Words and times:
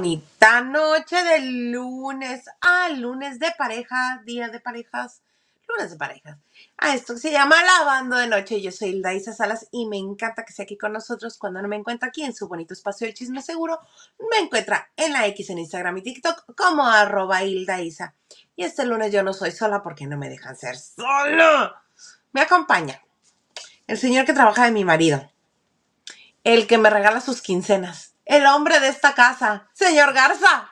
Bonita 0.00 0.62
noche 0.62 1.22
de 1.22 1.40
lunes 1.40 2.44
a 2.62 2.88
lunes 2.88 3.38
de 3.38 3.52
pareja, 3.58 4.22
día 4.24 4.48
de 4.48 4.58
parejas, 4.58 5.20
lunes 5.68 5.90
de 5.90 5.98
parejas. 5.98 6.38
A 6.78 6.94
esto 6.94 7.12
que 7.12 7.20
se 7.20 7.30
llama 7.30 7.62
Lavando 7.62 8.16
de 8.16 8.26
Noche. 8.26 8.62
Yo 8.62 8.72
soy 8.72 8.88
Hilda 8.88 9.12
Isa 9.12 9.34
Salas 9.34 9.68
y 9.70 9.84
me 9.84 9.98
encanta 9.98 10.46
que 10.46 10.52
esté 10.52 10.62
aquí 10.62 10.78
con 10.78 10.94
nosotros 10.94 11.36
cuando 11.36 11.60
no 11.60 11.68
me 11.68 11.76
encuentra 11.76 12.08
aquí 12.08 12.24
en 12.24 12.34
su 12.34 12.48
bonito 12.48 12.72
espacio 12.72 13.06
del 13.06 13.12
chisme 13.12 13.42
seguro. 13.42 13.78
Me 14.30 14.38
encuentra 14.38 14.90
en 14.96 15.12
la 15.12 15.26
X 15.26 15.50
en 15.50 15.58
Instagram 15.58 15.98
y 15.98 16.02
TikTok 16.02 16.54
como 16.56 16.86
arroba 16.86 17.44
Isa. 17.44 18.14
Y 18.56 18.64
este 18.64 18.86
lunes 18.86 19.12
yo 19.12 19.22
no 19.22 19.34
soy 19.34 19.50
sola 19.50 19.82
porque 19.82 20.06
no 20.06 20.16
me 20.16 20.30
dejan 20.30 20.56
ser 20.56 20.78
solo. 20.78 21.74
Me 22.32 22.40
acompaña 22.40 23.02
el 23.86 23.98
señor 23.98 24.24
que 24.24 24.32
trabaja 24.32 24.64
de 24.64 24.70
mi 24.70 24.82
marido, 24.82 25.30
el 26.42 26.66
que 26.66 26.78
me 26.78 26.88
regala 26.88 27.20
sus 27.20 27.42
quincenas, 27.42 28.09
el 28.30 28.46
hombre 28.46 28.78
de 28.78 28.86
esta 28.88 29.12
casa, 29.14 29.68
señor 29.72 30.12
Garza. 30.14 30.70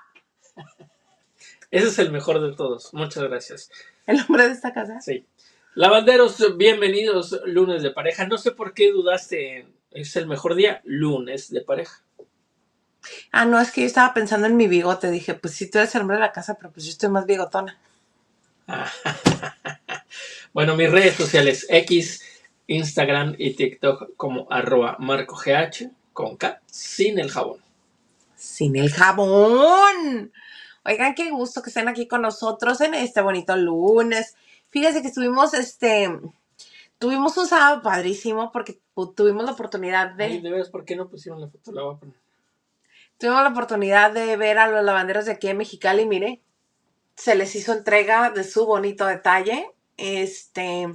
Ese 1.72 1.88
es 1.88 1.98
el 1.98 2.12
mejor 2.12 2.40
de 2.40 2.54
todos. 2.54 2.94
Muchas 2.94 3.24
gracias. 3.24 3.70
El 4.06 4.20
hombre 4.20 4.46
de 4.46 4.52
esta 4.54 4.72
casa. 4.72 5.00
Sí. 5.00 5.26
Lavanderos, 5.74 6.56
bienvenidos 6.56 7.38
lunes 7.46 7.82
de 7.82 7.90
pareja. 7.90 8.26
No 8.28 8.38
sé 8.38 8.52
por 8.52 8.74
qué 8.74 8.92
dudaste. 8.92 9.58
en- 9.58 9.74
Es 9.90 10.14
el 10.14 10.26
mejor 10.28 10.54
día, 10.54 10.80
lunes 10.84 11.50
de 11.50 11.60
pareja. 11.62 12.02
Ah, 13.32 13.44
no, 13.44 13.58
es 13.60 13.72
que 13.72 13.80
yo 13.80 13.86
estaba 13.88 14.14
pensando 14.14 14.46
en 14.46 14.56
mi 14.56 14.68
bigote. 14.68 15.10
Dije, 15.10 15.34
pues 15.34 15.54
sí, 15.54 15.68
tú 15.68 15.78
eres 15.78 15.92
el 15.96 16.02
hombre 16.02 16.16
de 16.16 16.22
la 16.22 16.32
casa, 16.32 16.54
pero 16.54 16.70
pues 16.70 16.84
yo 16.86 16.92
estoy 16.92 17.08
más 17.08 17.26
bigotona. 17.26 17.76
Bueno, 20.54 20.76
mis 20.76 20.90
redes 20.90 21.14
sociales, 21.14 21.66
X, 21.68 22.22
Instagram 22.66 23.34
y 23.38 23.54
TikTok 23.54 24.16
como 24.16 24.46
arroba 24.50 24.96
marcogh 24.98 25.46
con 26.18 26.36
K, 26.36 26.60
sin 26.66 27.20
el 27.20 27.30
jabón. 27.30 27.60
Sin 28.34 28.74
el 28.74 28.90
jabón. 28.90 30.32
Oigan, 30.84 31.14
qué 31.14 31.30
gusto 31.30 31.62
que 31.62 31.70
estén 31.70 31.86
aquí 31.86 32.08
con 32.08 32.22
nosotros 32.22 32.80
en 32.80 32.94
este 32.94 33.20
bonito 33.20 33.56
lunes. 33.56 34.34
Fíjense 34.68 35.00
que 35.00 35.06
estuvimos, 35.06 35.54
este, 35.54 36.10
tuvimos 36.98 37.36
un 37.36 37.46
sábado 37.46 37.82
padrísimo 37.82 38.50
porque 38.50 38.80
tuvimos 39.14 39.44
la 39.44 39.52
oportunidad 39.52 40.10
de... 40.10 40.24
Ay, 40.24 40.40
de 40.40 40.50
veras, 40.50 40.70
¿por 40.70 40.84
qué 40.84 40.96
no 40.96 41.08
pusieron 41.08 41.40
la 41.40 41.46
foto? 41.46 41.70
La 41.70 41.82
voy 41.82 41.94
a 41.94 41.98
poner. 41.98 42.16
Tuvimos 43.16 43.42
la 43.44 43.50
oportunidad 43.50 44.10
de 44.10 44.36
ver 44.36 44.58
a 44.58 44.66
los 44.66 44.84
lavanderos 44.84 45.26
de 45.26 45.30
aquí 45.30 45.46
en 45.46 45.58
Mexicali, 45.58 46.04
mire, 46.04 46.42
se 47.14 47.36
les 47.36 47.54
hizo 47.54 47.72
entrega 47.72 48.30
de 48.30 48.42
su 48.42 48.66
bonito 48.66 49.06
detalle, 49.06 49.70
este, 49.96 50.88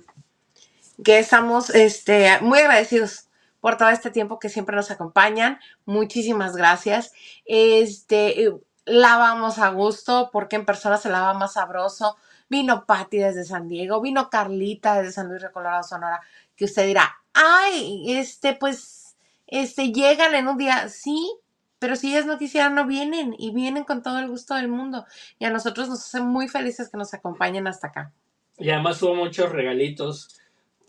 que 1.02 1.20
estamos, 1.20 1.70
este, 1.70 2.42
muy 2.42 2.60
agradecidos 2.60 3.30
por 3.64 3.78
todo 3.78 3.88
este 3.88 4.12
tiempo 4.12 4.40
que 4.40 4.50
siempre 4.50 4.76
nos 4.76 4.92
acompañan, 4.92 5.58
muchísimas 5.86 6.54
gracias, 6.54 7.14
este, 7.46 8.44
eh, 8.44 8.54
lavamos 8.84 9.58
a 9.58 9.70
gusto, 9.70 10.32
porque 10.34 10.58
en 10.58 10.66
persona 10.66 10.98
se 10.98 11.10
lava 11.10 11.34
más 11.34 11.54
sabroso, 11.54 12.18
vino 12.50 12.86
Patti 12.86 13.20
desde 13.20 13.46
San 13.46 13.70
Diego, 13.70 14.02
vino 14.02 14.30
Carlita 14.30 14.96
desde 14.96 15.14
San 15.14 15.30
Luis 15.30 15.42
de 15.42 15.50
Colorado, 15.50 15.82
Sonora, 15.84 16.20
que 16.58 16.66
usted 16.66 16.88
dirá, 16.88 17.16
ay, 17.32 18.04
este, 18.18 18.54
pues, 18.54 19.16
este, 19.48 19.94
llegan 19.94 20.36
en 20.36 20.50
un 20.50 20.58
día, 20.58 20.90
sí, 20.90 21.34
pero 21.80 21.96
si 21.96 22.12
ellas 22.12 22.26
no 22.26 22.38
quisieran, 22.38 22.76
no 22.76 22.86
vienen 22.86 23.34
y 23.40 23.54
vienen 23.54 23.86
con 23.86 24.04
todo 24.04 24.20
el 24.20 24.28
gusto 24.28 24.56
del 24.56 24.68
mundo. 24.68 25.06
Y 25.40 25.46
a 25.46 25.52
nosotros 25.52 25.88
nos 25.88 26.00
hace 26.00 26.20
muy 26.20 26.50
felices 26.50 26.90
que 26.90 26.98
nos 26.98 27.14
acompañen 27.14 27.66
hasta 27.68 27.88
acá. 27.88 28.12
Y 28.58 28.72
además 28.72 29.02
hubo 29.02 29.16
muchos 29.16 29.54
regalitos. 29.54 30.43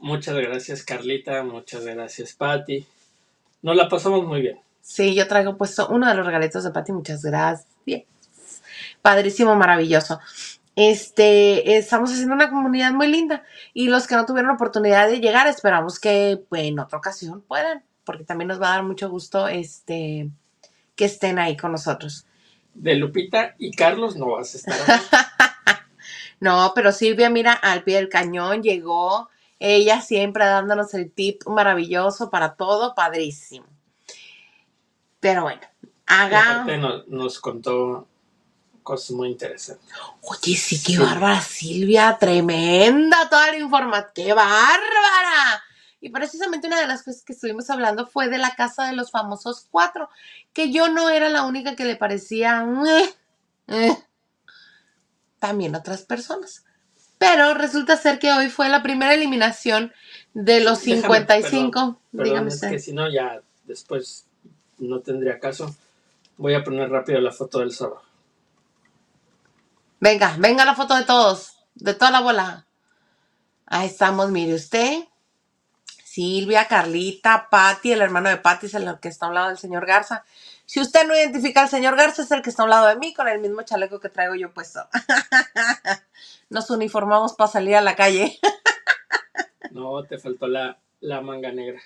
Muchas 0.04 0.36
gracias, 0.36 0.82
Carlita. 0.82 1.42
Muchas 1.42 1.86
gracias, 1.86 2.34
Patti. 2.34 2.86
Nos 3.62 3.74
la 3.74 3.88
pasamos 3.88 4.26
muy 4.26 4.42
bien. 4.42 4.60
Sí, 4.82 5.14
yo 5.14 5.26
traigo 5.26 5.56
puesto 5.56 5.88
uno 5.88 6.06
de 6.06 6.14
los 6.14 6.26
regalitos 6.26 6.62
de 6.62 6.72
Pati, 6.72 6.92
muchas 6.92 7.24
gracias. 7.24 7.66
Padrísimo, 9.00 9.56
maravilloso. 9.56 10.20
Este, 10.76 11.78
estamos 11.78 12.12
haciendo 12.12 12.34
una 12.34 12.50
comunidad 12.50 12.92
muy 12.92 13.08
linda 13.08 13.44
y 13.72 13.88
los 13.88 14.06
que 14.06 14.14
no 14.14 14.26
tuvieron 14.26 14.50
oportunidad 14.50 15.08
de 15.08 15.20
llegar, 15.20 15.46
esperamos 15.46 15.98
que 15.98 16.38
pues, 16.50 16.64
en 16.64 16.80
otra 16.80 16.98
ocasión 16.98 17.40
puedan, 17.40 17.82
porque 18.04 18.24
también 18.24 18.48
nos 18.48 18.60
va 18.60 18.68
a 18.68 18.76
dar 18.76 18.82
mucho 18.82 19.08
gusto 19.08 19.48
este 19.48 20.28
que 20.96 21.06
estén 21.06 21.38
ahí 21.38 21.56
con 21.56 21.72
nosotros. 21.72 22.26
De 22.74 22.94
Lupita 22.94 23.54
y 23.58 23.70
Carlos 23.70 24.16
no 24.16 24.32
vas 24.32 24.54
a 24.54 24.58
estar. 24.58 25.00
No, 26.40 26.72
pero 26.74 26.92
Silvia, 26.92 27.30
mira, 27.30 27.54
al 27.54 27.84
pie 27.84 27.96
del 27.96 28.10
cañón 28.10 28.62
llegó. 28.62 29.30
Ella 29.66 30.02
siempre 30.02 30.44
dándonos 30.44 30.92
el 30.92 31.10
tip 31.10 31.42
maravilloso 31.46 32.28
para 32.28 32.54
todo, 32.54 32.94
padrísimo. 32.94 33.64
Pero 35.20 35.40
bueno, 35.44 35.62
haga. 36.06 36.64
nos, 36.76 37.08
nos 37.08 37.40
contó 37.40 38.06
cosas 38.82 39.12
muy 39.12 39.30
interesantes. 39.30 39.88
Oye, 40.20 40.54
sí, 40.54 40.82
qué 40.82 40.92
Sí. 40.92 40.98
bárbara, 40.98 41.40
Silvia, 41.40 42.18
tremenda 42.20 43.30
toda 43.30 43.52
la 43.52 43.56
información, 43.58 44.10
qué 44.14 44.34
bárbara. 44.34 45.62
Y 46.02 46.10
precisamente 46.10 46.66
una 46.66 46.80
de 46.80 46.86
las 46.86 47.02
cosas 47.02 47.22
que 47.24 47.32
estuvimos 47.32 47.70
hablando 47.70 48.06
fue 48.06 48.28
de 48.28 48.36
la 48.36 48.54
casa 48.54 48.84
de 48.84 48.92
los 48.92 49.10
famosos 49.10 49.66
cuatro, 49.70 50.10
que 50.52 50.70
yo 50.70 50.90
no 50.90 51.08
era 51.08 51.30
la 51.30 51.44
única 51.44 51.74
que 51.74 51.86
le 51.86 51.96
parecía. 51.96 52.66
"Eh, 52.86 53.14
eh". 53.68 53.96
También 55.38 55.74
otras 55.74 56.02
personas. 56.02 56.66
Pero 57.18 57.54
resulta 57.54 57.96
ser 57.96 58.18
que 58.18 58.32
hoy 58.32 58.48
fue 58.50 58.68
la 58.68 58.82
primera 58.82 59.14
eliminación 59.14 59.92
de 60.34 60.60
los 60.60 60.82
Déjame, 60.84 61.02
55. 61.02 62.00
Perdón, 62.12 62.24
Dígame 62.24 62.48
es 62.48 62.60
que 62.60 62.78
si 62.78 62.92
no, 62.92 63.10
ya 63.10 63.40
después 63.64 64.26
no 64.78 65.00
tendría 65.00 65.38
caso. 65.38 65.74
Voy 66.36 66.54
a 66.54 66.64
poner 66.64 66.90
rápido 66.90 67.20
la 67.20 67.32
foto 67.32 67.60
del 67.60 67.72
sábado. 67.72 68.02
Venga, 70.00 70.34
venga 70.38 70.64
la 70.64 70.74
foto 70.74 70.96
de 70.96 71.04
todos, 71.04 71.56
de 71.74 71.94
toda 71.94 72.10
la 72.10 72.20
bola. 72.20 72.66
Ahí 73.66 73.86
estamos, 73.86 74.30
mire 74.30 74.54
usted. 74.54 75.04
Silvia, 76.04 76.68
Carlita, 76.68 77.48
Patti, 77.50 77.92
el 77.92 78.02
hermano 78.02 78.28
de 78.28 78.36
Patti 78.36 78.66
es 78.66 78.74
el 78.74 78.98
que 79.00 79.08
está 79.08 79.26
a 79.26 79.28
un 79.30 79.34
lado 79.34 79.48
del 79.48 79.58
señor 79.58 79.86
Garza. 79.86 80.24
Si 80.66 80.80
usted 80.80 81.06
no 81.06 81.16
identifica 81.16 81.62
al 81.62 81.68
señor 81.68 81.96
Garza, 81.96 82.22
es 82.22 82.30
el 82.30 82.42
que 82.42 82.50
está 82.50 82.62
a 82.62 82.66
un 82.66 82.70
lado 82.70 82.86
de 82.86 82.96
mí 82.96 83.12
con 83.14 83.26
el 83.28 83.40
mismo 83.40 83.62
chaleco 83.62 83.98
que 83.98 84.10
traigo 84.10 84.34
yo 84.34 84.52
puesto. 84.52 84.86
Nos 86.50 86.70
uniformamos 86.70 87.34
para 87.34 87.50
salir 87.50 87.76
a 87.76 87.80
la 87.80 87.96
calle. 87.96 88.38
No, 89.70 90.02
te 90.04 90.18
faltó 90.18 90.46
la, 90.46 90.78
la 91.00 91.20
manga 91.20 91.50
negra. 91.50 91.80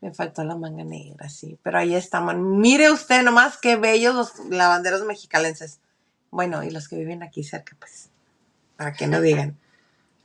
Me 0.00 0.12
faltó 0.12 0.44
la 0.44 0.56
manga 0.56 0.84
negra, 0.84 1.28
sí. 1.28 1.58
Pero 1.62 1.78
ahí 1.78 1.94
estamos. 1.94 2.34
Mire 2.36 2.90
usted 2.90 3.22
nomás 3.22 3.58
qué 3.58 3.76
bellos 3.76 4.14
los 4.14 4.46
lavanderos 4.50 5.04
mexicalenses. 5.04 5.80
Bueno, 6.30 6.62
y 6.62 6.70
los 6.70 6.88
que 6.88 6.96
viven 6.96 7.22
aquí 7.22 7.42
cerca, 7.42 7.76
pues. 7.78 8.10
Para 8.76 8.92
que 8.92 9.06
no 9.06 9.20
digan. 9.20 9.56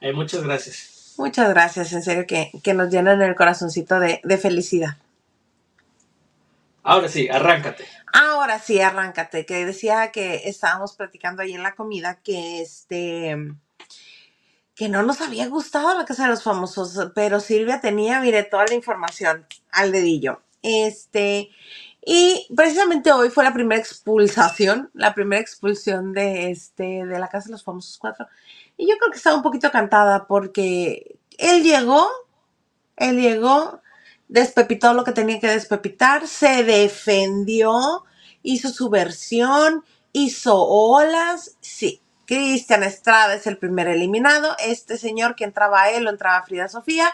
Eh, 0.02 0.12
muchas 0.12 0.44
gracias. 0.44 1.14
Muchas 1.18 1.48
gracias, 1.48 1.94
en 1.94 2.04
serio, 2.04 2.26
que, 2.28 2.52
que 2.62 2.74
nos 2.74 2.90
llenan 2.90 3.22
el 3.22 3.36
corazoncito 3.36 4.02
de, 4.02 4.20
de 4.22 4.38
felicidad. 4.38 4.98
Ahora 6.84 7.08
sí, 7.08 7.30
arráncate. 7.30 7.86
Ahora 8.14 8.60
sí, 8.60 8.80
arráncate, 8.80 9.46
que 9.46 9.66
decía 9.66 10.12
que 10.12 10.48
estábamos 10.48 10.96
platicando 10.96 11.42
ahí 11.42 11.54
en 11.54 11.64
la 11.64 11.76
comida 11.76 12.22
que 12.24 12.62
este 12.62 13.36
que 14.76 14.90
no 14.90 15.04
nos 15.04 15.22
había 15.22 15.48
gustado 15.50 15.98
la 15.98 16.06
casa 16.06 16.24
de 16.24 16.30
los 16.30 16.44
famosos, 16.44 17.12
pero 17.16 17.40
Silvia 17.40 17.82
tenía, 17.82 18.20
mire, 18.22 18.44
toda 18.44 18.66
la 18.68 18.76
información 18.76 19.48
al 19.72 19.92
dedillo. 19.92 20.42
Este, 20.64 21.50
y 22.06 22.48
precisamente 22.56 23.12
hoy 23.12 23.30
fue 23.30 23.44
la 23.44 23.54
primera 23.54 23.80
expulsación, 23.82 24.90
la 24.94 25.14
primera 25.14 25.42
expulsión 25.42 26.14
de 26.14 26.52
este 26.52 27.06
de 27.06 27.20
la 27.20 27.30
casa 27.30 27.48
de 27.48 27.54
los 27.54 27.64
famosos 27.64 27.98
cuatro. 28.00 28.28
Y 28.78 28.90
yo 28.90 28.98
creo 28.98 29.12
que 29.12 29.18
estaba 29.18 29.36
un 29.38 29.44
poquito 29.44 29.72
cantada 29.72 30.28
porque 30.28 31.18
él 31.38 31.64
llegó, 31.64 32.08
él 32.98 33.22
llegó, 33.22 33.83
despepitó 34.34 34.96
lo 34.96 35.04
que 35.04 35.12
tenía 35.12 35.40
que 35.40 35.48
despepitar, 35.48 36.28
se 36.28 36.64
defendió, 36.64 38.04
hizo 38.42 38.70
su 38.70 38.90
versión, 38.90 39.86
hizo 40.12 40.60
olas, 40.60 41.56
sí. 41.62 42.02
Cristian 42.26 42.82
Estrada 42.82 43.36
es 43.36 43.46
el 43.46 43.60
primer 43.60 43.88
eliminado. 43.88 44.56
Este 44.58 44.98
señor 44.98 45.36
que 45.36 45.44
entraba 45.44 45.84
a 45.84 45.92
él, 45.92 46.06
lo 46.06 46.10
entraba 46.10 46.42
Frida 46.42 46.68
Sofía 46.68 47.14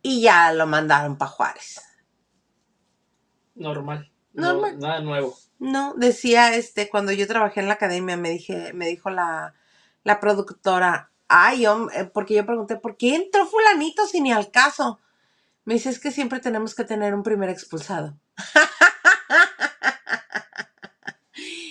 y 0.00 0.22
ya 0.22 0.52
lo 0.52 0.68
mandaron 0.68 1.18
para 1.18 1.32
Juárez. 1.32 1.82
Normal. 3.56 4.08
No, 4.32 4.52
Normal. 4.52 4.78
nada 4.78 5.00
nuevo. 5.00 5.36
No, 5.58 5.94
decía 5.96 6.54
este, 6.54 6.88
cuando 6.88 7.10
yo 7.10 7.26
trabajé 7.26 7.58
en 7.58 7.66
la 7.66 7.74
academia, 7.74 8.16
me 8.16 8.30
dije, 8.30 8.72
me 8.74 8.86
dijo 8.86 9.10
la, 9.10 9.54
la 10.04 10.20
productora, 10.20 11.10
ay, 11.26 11.64
porque 12.14 12.34
yo 12.34 12.46
pregunté, 12.46 12.76
¿por 12.76 12.96
qué 12.96 13.16
entró 13.16 13.44
fulanito 13.44 14.06
si 14.06 14.20
ni 14.20 14.30
al 14.32 14.52
caso? 14.52 15.00
Me 15.64 15.74
dice, 15.74 15.90
es 15.90 16.00
que 16.00 16.10
siempre 16.10 16.40
tenemos 16.40 16.74
que 16.74 16.84
tener 16.84 17.14
un 17.14 17.22
primer 17.22 17.48
expulsado. 17.50 18.18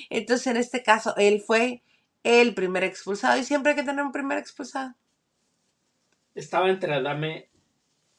Entonces, 0.09 0.47
en 0.47 0.57
este 0.57 0.83
caso, 0.83 1.15
él 1.17 1.41
fue 1.45 1.83
el 2.23 2.53
primer 2.53 2.83
expulsado 2.83 3.37
y 3.39 3.43
siempre 3.43 3.71
hay 3.71 3.75
que 3.77 3.83
tener 3.83 4.03
un 4.05 4.11
primer 4.11 4.37
expulsado. 4.37 4.93
Estaba 6.35 6.69
entre 6.69 6.93
Adame 6.95 7.49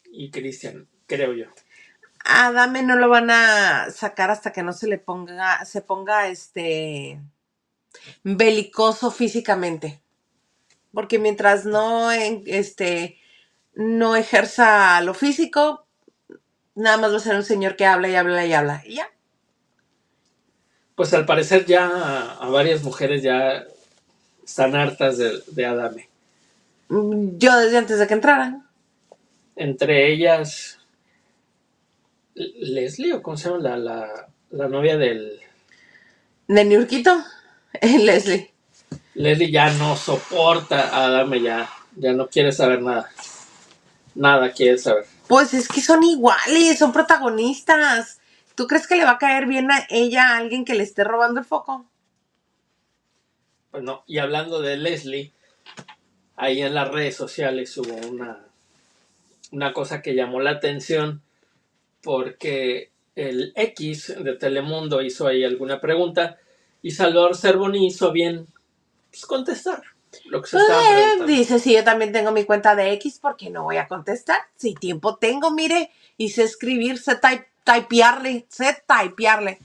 y 0.05 0.31
Cristian, 0.31 0.89
creo 1.07 1.33
yo. 1.35 1.47
A 2.25 2.47
Adame 2.49 2.83
no 2.83 2.97
lo 2.97 3.09
van 3.09 3.31
a 3.31 3.91
sacar 3.91 4.31
hasta 4.31 4.53
que 4.53 4.63
no 4.63 4.73
se 4.73 4.89
le 4.89 4.99
ponga, 4.99 5.65
se 5.65 5.83
ponga 5.83 6.29
este 6.29 7.21
belicoso 8.25 9.11
físicamente. 9.11 10.01
Porque 10.93 11.19
mientras 11.19 11.65
no 11.67 12.13
en- 12.13 12.43
este 12.47 13.19
no 13.75 14.17
ejerza 14.17 15.01
lo 15.03 15.15
físico, 15.15 15.87
nada 16.75 16.97
más 16.99 17.13
va 17.13 17.17
a 17.17 17.21
ser 17.21 17.37
un 17.37 17.45
señor 17.45 17.77
que 17.77 17.87
habla 17.87 18.09
y 18.09 18.15
habla 18.17 18.47
y 18.47 18.53
habla. 18.53 18.83
Y 18.87 18.97
ya. 18.97 19.11
Pues 20.97 21.15
al 21.15 21.27
parecer 21.27 21.67
ya 21.67 21.87
a, 21.89 22.35
a 22.37 22.49
varias 22.51 22.83
mujeres 22.85 23.23
ya 23.23 23.65
están 24.45 24.77
hartas 24.77 25.19
de, 25.19 25.43
de 25.49 25.67
Adame. 25.67 26.09
Yo 26.89 27.57
desde 27.59 27.79
antes 27.79 27.99
de 27.99 28.07
que 28.07 28.15
entraran. 28.15 28.67
Entre 29.57 30.13
ellas 30.13 30.79
Leslie 32.35 33.15
o 33.15 33.23
cómo 33.23 33.37
se 33.37 33.51
llama 33.51 33.63
la, 33.63 33.77
la, 33.79 34.29
la 34.51 34.69
novia 34.69 34.97
del 34.97 35.41
De 36.49 36.65
Niurquito, 36.65 37.25
Leslie. 37.83 38.53
Leslie 39.15 39.51
ya 39.53 39.71
no 39.75 39.97
soporta 39.97 40.91
a 40.91 41.07
Adame 41.07 41.43
ya 41.43 41.71
ya 41.97 42.13
no 42.15 42.29
quiere 42.29 42.53
saber 42.53 42.83
nada 42.83 43.11
nada 44.15 44.53
quiere 44.53 44.79
saber 44.79 45.07
Pues 45.29 45.55
es 45.55 45.69
que 45.69 45.81
son 45.81 46.03
iguales, 46.05 46.79
son 46.79 46.93
protagonistas. 46.93 48.21
¿Tú 48.55 48.67
crees 48.67 48.87
que 48.87 48.97
le 48.97 49.05
va 49.05 49.13
a 49.13 49.19
caer 49.19 49.47
bien 49.47 49.71
a 49.71 49.87
ella 49.91 50.29
a 50.31 50.37
alguien 50.39 50.65
que 50.65 50.75
le 50.75 50.85
esté 50.85 51.05
robando 51.05 51.41
el 51.41 51.47
foco? 51.47 51.87
pues 53.71 53.83
no 53.83 54.05
y 54.07 54.19
hablando 54.19 54.61
de 54.61 54.77
Leslie 54.77 55.33
ahí 56.37 56.63
en 56.63 56.75
las 56.75 56.91
redes 56.91 57.17
sociales 57.17 57.77
hubo 57.79 57.95
una 58.09 58.47
una 59.51 59.73
cosa 59.73 60.03
que 60.03 60.15
llamó 60.15 60.41
la 60.41 60.53
atención 60.53 61.23
porque 62.03 62.91
el 63.17 63.53
X 63.57 64.15
de 64.19 64.37
Telemundo 64.37 65.03
hizo 65.03 65.27
ahí 65.27 65.45
alguna 65.45 65.81
pregunta 65.81 66.39
y 66.83 66.91
Salvador 66.93 67.37
Cervoni 67.37 67.87
hizo 67.87 68.13
bien 68.13 68.47
pues, 69.11 69.27
contestar 69.27 69.83
lo 70.25 70.43
que 70.43 70.49
se 70.49 70.59
preguntando. 70.59 71.27
dice, 71.27 71.59
si 71.59 71.75
yo 71.75 71.85
también 71.85 72.13
tengo 72.13 72.33
mi 72.33 72.45
cuenta 72.45 72.75
de 72.75 72.93
X, 72.93 73.19
¿por 73.19 73.37
qué 73.37 73.51
no 73.51 73.65
voy 73.65 73.77
a 73.77 73.89
contestar? 73.89 74.39
Si 74.57 74.75
tiempo 74.75 75.17
tengo, 75.17 75.51
mire, 75.51 75.91
y 76.17 76.31
sé 76.31 76.45
escribir, 76.45 76.99
sé 76.99 77.17
type, 77.17 77.49
typearle, 77.65 78.47
sé 78.49 78.83
typearle. 78.87 79.59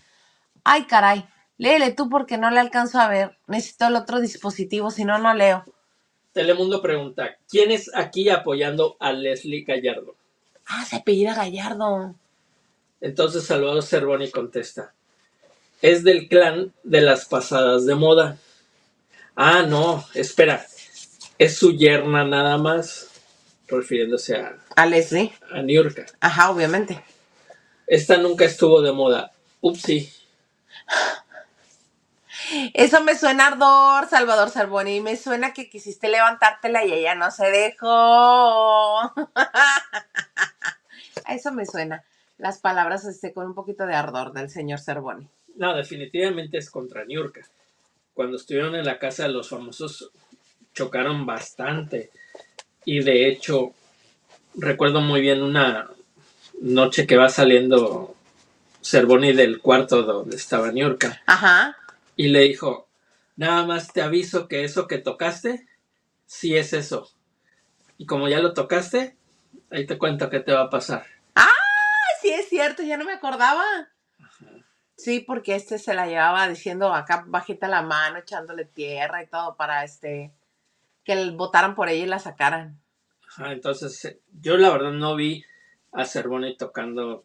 Ay, 0.63 0.85
caray, 0.85 1.25
léele 1.57 1.91
tú 1.91 2.09
porque 2.09 2.37
no 2.37 2.49
le 2.51 2.59
alcanzo 2.59 2.99
a 2.99 3.07
ver. 3.07 3.37
Necesito 3.47 3.87
el 3.87 3.95
otro 3.95 4.19
dispositivo, 4.19 4.91
si 4.91 5.05
no, 5.05 5.17
no 5.17 5.33
leo. 5.33 5.65
Telemundo 6.33 6.81
pregunta, 6.81 7.37
¿quién 7.49 7.71
es 7.71 7.89
aquí 7.95 8.29
apoyando 8.29 8.95
a 8.99 9.11
Leslie 9.11 9.63
Gallardo? 9.63 10.15
Ah, 10.67 10.85
se 10.85 10.97
apellida 10.97 11.33
Gallardo. 11.33 12.13
Entonces 13.01 13.45
Salvador 13.45 13.83
Cervoni 13.83 14.29
contesta, 14.29 14.93
es 15.81 16.03
del 16.03 16.27
clan 16.27 16.73
de 16.83 17.01
las 17.01 17.25
pasadas 17.25 17.85
de 17.85 17.95
moda. 17.95 18.37
Ah, 19.39 19.61
no, 19.61 20.03
espera, 20.15 20.65
es 21.37 21.57
su 21.57 21.71
yerna 21.77 22.23
nada 22.25 22.57
más, 22.57 23.07
refiriéndose 23.67 24.35
a, 24.35 24.57
A 24.75 24.85
Leslie. 24.87 25.31
a 25.51 25.61
Niurka. 25.61 26.07
Ajá, 26.19 26.49
obviamente. 26.49 27.03
Esta 27.85 28.17
nunca 28.17 28.45
estuvo 28.45 28.81
de 28.81 28.91
moda. 28.91 29.31
Upsi. 29.61 30.11
Eso 32.73 33.03
me 33.03 33.15
suena 33.15 33.45
ardor, 33.47 34.09
Salvador 34.09 34.49
Salboni. 34.49 35.01
Me 35.01 35.15
suena 35.17 35.53
que 35.53 35.69
quisiste 35.69 36.09
levantártela 36.09 36.83
y 36.83 36.93
ella 36.93 37.13
no 37.13 37.29
se 37.29 37.45
dejó. 37.51 39.13
Eso 41.29 41.51
me 41.51 41.65
suena. 41.67 42.03
Las 42.39 42.59
palabras 42.59 43.05
este, 43.05 43.33
con 43.33 43.45
un 43.47 43.53
poquito 43.53 43.85
de 43.85 43.93
ardor 43.95 44.33
del 44.33 44.49
señor 44.49 44.79
Cervoni. 44.79 45.27
No, 45.55 45.75
definitivamente 45.75 46.57
es 46.57 46.71
contra 46.71 47.05
Niurka. 47.05 47.41
Cuando 48.17 48.37
estuvieron 48.37 48.73
en 48.73 48.83
la 48.83 48.97
casa 48.97 49.27
de 49.27 49.29
los 49.29 49.47
famosos 49.47 50.09
chocaron 50.73 51.27
bastante. 51.27 52.09
Y 52.83 53.01
de 53.01 53.29
hecho, 53.29 53.73
recuerdo 54.55 55.01
muy 55.01 55.21
bien 55.21 55.43
una 55.43 55.87
noche 56.59 57.05
que 57.05 57.15
va 57.15 57.29
saliendo 57.29 58.15
Cervoni 58.81 59.33
del 59.33 59.61
cuarto 59.61 60.01
donde 60.01 60.35
estaba 60.35 60.71
Niurka. 60.71 61.21
Ajá. 61.27 61.77
Y 62.15 62.29
le 62.29 62.39
dijo, 62.39 62.87
nada 63.35 63.67
más 63.67 63.93
te 63.93 64.01
aviso 64.01 64.47
que 64.47 64.63
eso 64.63 64.87
que 64.87 64.97
tocaste, 64.97 65.67
sí 66.25 66.57
es 66.57 66.73
eso. 66.73 67.11
Y 67.99 68.07
como 68.07 68.27
ya 68.29 68.39
lo 68.39 68.55
tocaste, 68.55 69.15
ahí 69.69 69.85
te 69.85 69.99
cuento 69.99 70.31
qué 70.31 70.39
te 70.39 70.53
va 70.53 70.63
a 70.63 70.69
pasar. 70.71 71.05
Ay, 71.35 71.45
sí 72.19 72.29
es 72.31 72.49
cierto, 72.49 72.81
ya 72.81 72.97
no 72.97 73.05
me 73.05 73.13
acordaba. 73.13 73.63
Sí, 74.97 75.19
porque 75.19 75.55
este 75.55 75.77
se 75.77 75.93
la 75.93 76.07
llevaba 76.07 76.49
diciendo 76.49 76.91
acá 76.91 77.23
bajita 77.27 77.67
la 77.67 77.83
mano, 77.83 78.17
echándole 78.17 78.65
tierra 78.65 79.21
y 79.23 79.27
todo 79.27 79.55
para 79.55 79.83
este 79.83 80.31
que 81.05 81.31
votaran 81.31 81.75
por 81.75 81.87
ella 81.87 82.03
y 82.03 82.07
la 82.07 82.19
sacaran. 82.19 82.81
Ajá, 83.29 83.53
entonces, 83.53 84.03
eh, 84.03 84.19
yo 84.41 84.57
la 84.57 84.69
verdad 84.71 84.91
no 84.91 85.15
vi 85.15 85.45
a 85.93 86.03
Cervoni 86.05 86.57
tocando 86.57 87.23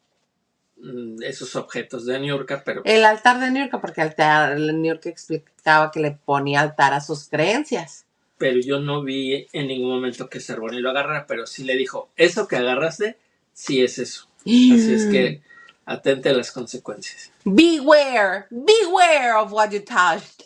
mm, 0.77 1.23
esos 1.23 1.57
objetos 1.57 2.07
de 2.07 2.21
Niurka, 2.21 2.63
pero 2.65 2.83
El 2.85 3.05
altar 3.05 3.41
de 3.41 3.51
New 3.51 3.67
York, 3.67 3.81
porque 3.81 4.03
altar, 4.03 4.57
New 4.59 4.85
York 4.85 5.07
explicaba 5.07 5.91
que 5.91 6.01
le 6.01 6.13
ponía 6.13 6.61
altar 6.61 6.93
a 6.93 7.01
sus 7.01 7.29
creencias. 7.29 8.07
pero 8.39 8.59
yo 8.61 8.81
no 8.81 9.03
vi 9.03 9.47
en 9.53 9.69
ningún 9.69 9.91
momento 9.91 10.29
que 10.29 10.41
Cervoni 10.41 10.81
lo 10.81 10.91
agarrara, 10.91 11.27
pero 11.27 11.47
sí 11.47 11.65
le 11.65 11.77
dijo, 11.77 12.11
eso 12.17 12.47
que 12.47 12.57
agarraste, 12.57 13.17
sí 13.53 13.83
es 13.83 13.99
eso. 13.99 14.29
Así 14.41 14.93
es 14.93 15.07
que 15.07 15.43
atente 15.85 16.31
a 16.31 16.33
las 16.33 16.51
consecuencias. 16.51 17.31
Beware, 17.45 18.47
beware 18.51 19.35
of 19.37 19.53
what 19.53 19.71
you 19.71 19.81
touched. 19.85 20.45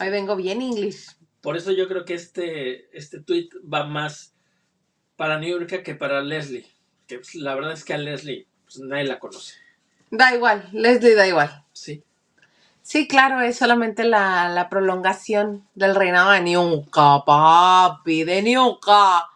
Hoy 0.00 0.10
vengo 0.10 0.36
bien 0.36 0.62
English. 0.62 1.06
Por 1.40 1.56
eso 1.56 1.72
yo 1.72 1.88
creo 1.88 2.04
que 2.04 2.14
este, 2.14 2.96
este 2.96 3.20
tweet 3.20 3.48
va 3.62 3.84
más 3.84 4.34
para 5.16 5.38
Niurka 5.38 5.82
que 5.82 5.94
para 5.94 6.22
Leslie. 6.22 6.66
Que 7.06 7.18
pues, 7.18 7.34
la 7.34 7.54
verdad 7.54 7.72
es 7.72 7.84
que 7.84 7.94
a 7.94 7.98
Leslie 7.98 8.46
pues, 8.64 8.78
nadie 8.78 9.04
la 9.04 9.18
conoce. 9.18 9.54
Da 10.10 10.34
igual, 10.34 10.68
Leslie 10.72 11.14
da 11.14 11.26
igual. 11.26 11.64
Sí. 11.72 12.02
Sí, 12.82 13.06
claro, 13.06 13.42
es 13.42 13.56
solamente 13.58 14.04
la, 14.04 14.48
la 14.48 14.70
prolongación 14.70 15.68
del 15.74 15.94
reinado 15.94 16.30
de 16.30 16.40
Niuka, 16.40 17.22
papi, 17.26 18.24
de 18.24 18.42
Niuka. 18.42 19.28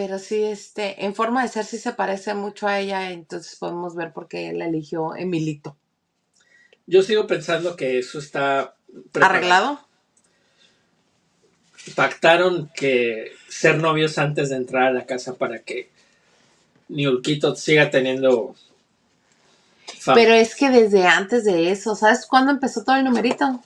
Pero 0.00 0.18
sí, 0.18 0.42
este, 0.44 1.04
en 1.04 1.14
forma 1.14 1.42
de 1.42 1.48
ser 1.50 1.66
sí 1.66 1.76
se 1.76 1.92
parece 1.92 2.32
mucho 2.32 2.66
a 2.66 2.78
ella, 2.78 3.10
entonces 3.10 3.54
podemos 3.56 3.94
ver 3.94 4.14
por 4.14 4.28
qué 4.28 4.50
la 4.54 4.64
eligió 4.64 5.14
Emilito. 5.14 5.76
Yo 6.86 7.02
sigo 7.02 7.26
pensando 7.26 7.76
que 7.76 7.98
eso 7.98 8.18
está 8.18 8.76
preparado. 9.12 9.36
¿Arreglado? 9.36 9.80
Pactaron 11.94 12.70
que 12.74 13.32
ser 13.50 13.76
novios 13.76 14.16
antes 14.16 14.48
de 14.48 14.56
entrar 14.56 14.84
a 14.84 14.90
la 14.90 15.04
casa 15.04 15.34
para 15.34 15.58
que 15.58 15.90
Niurquito 16.88 17.54
siga 17.54 17.90
teniendo 17.90 18.54
fama. 19.98 20.14
Pero 20.14 20.32
es 20.32 20.54
que 20.54 20.70
desde 20.70 21.06
antes 21.06 21.44
de 21.44 21.72
eso, 21.72 21.94
¿sabes 21.94 22.24
cuándo 22.24 22.52
empezó 22.52 22.84
todo 22.84 22.96
el 22.96 23.04
numerito? 23.04 23.62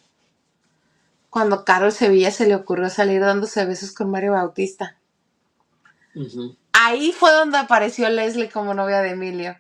Cuando 1.30 1.64
Carol 1.64 1.92
Sevilla 1.92 2.32
se 2.32 2.48
le 2.48 2.56
ocurrió 2.56 2.90
salir 2.90 3.20
dándose 3.20 3.64
besos 3.66 3.92
con 3.92 4.10
Mario 4.10 4.32
Bautista. 4.32 4.96
Ahí 6.72 7.12
fue 7.12 7.32
donde 7.32 7.58
apareció 7.58 8.08
Leslie 8.08 8.50
como 8.50 8.74
novia 8.74 9.00
de 9.00 9.10
Emilio. 9.10 9.56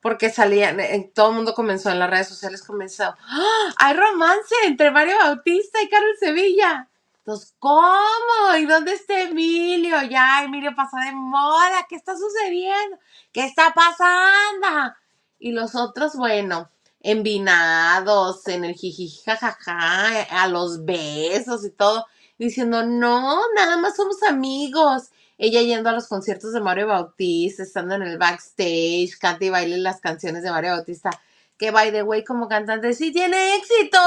Porque 0.00 0.30
salían, 0.30 0.78
eh, 0.78 1.10
todo 1.12 1.30
el 1.30 1.36
mundo 1.36 1.54
comenzó 1.54 1.90
en 1.90 1.98
las 1.98 2.08
redes 2.08 2.28
sociales, 2.28 2.62
comenzó, 2.62 3.02
¡Ah! 3.04 3.74
hay 3.78 3.96
romance 3.96 4.54
entre 4.64 4.92
Mario 4.92 5.16
Bautista 5.18 5.82
y 5.82 5.88
Carol 5.88 6.16
Sevilla. 6.20 6.88
Entonces, 7.18 7.54
¿cómo? 7.58 8.56
¿Y 8.58 8.64
dónde 8.64 8.92
está 8.92 9.20
Emilio? 9.20 10.00
Ya, 10.02 10.44
Emilio 10.44 10.74
pasó 10.74 10.96
de 10.96 11.12
moda, 11.12 11.84
¿qué 11.88 11.96
está 11.96 12.16
sucediendo? 12.16 12.96
¿Qué 13.32 13.44
está 13.44 13.74
pasando? 13.74 14.94
Y 15.38 15.52
los 15.52 15.74
otros, 15.74 16.14
bueno, 16.16 16.70
envinados 17.00 18.46
en 18.48 18.64
el 18.64 18.74
jiji, 18.74 19.20
jajaja, 19.24 20.22
a 20.30 20.48
los 20.48 20.84
besos 20.84 21.64
y 21.66 21.70
todo, 21.70 22.06
diciendo, 22.38 22.84
no, 22.86 23.40
nada 23.54 23.76
más 23.76 23.96
somos 23.96 24.22
amigos. 24.22 25.10
Ella 25.38 25.62
yendo 25.62 25.88
a 25.88 25.92
los 25.92 26.08
conciertos 26.08 26.52
de 26.52 26.60
Mario 26.60 26.88
Bautista, 26.88 27.62
estando 27.62 27.94
en 27.94 28.02
el 28.02 28.18
backstage, 28.18 29.16
canta 29.20 29.44
y 29.44 29.50
baile 29.50 29.78
las 29.78 30.00
canciones 30.00 30.42
de 30.42 30.50
Mario 30.50 30.72
Bautista, 30.72 31.10
que 31.56 31.70
by 31.70 31.92
the 31.92 32.02
way 32.02 32.24
como 32.24 32.48
cantante 32.48 32.92
sí 32.92 33.12
tiene 33.12 33.54
éxito. 33.54 33.98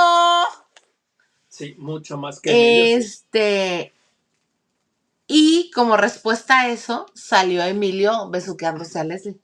Sí, 1.48 1.76
mucho 1.78 2.18
más 2.18 2.42
que. 2.42 2.96
Este, 2.96 3.94
y 5.28 5.72
como 5.72 5.96
respuesta 5.96 6.60
a 6.60 6.70
eso, 6.70 7.06
salió 7.14 7.64
Emilio 7.64 8.30
besuqueándose 8.30 9.00
a 9.00 9.06
Leslie. 9.06 9.40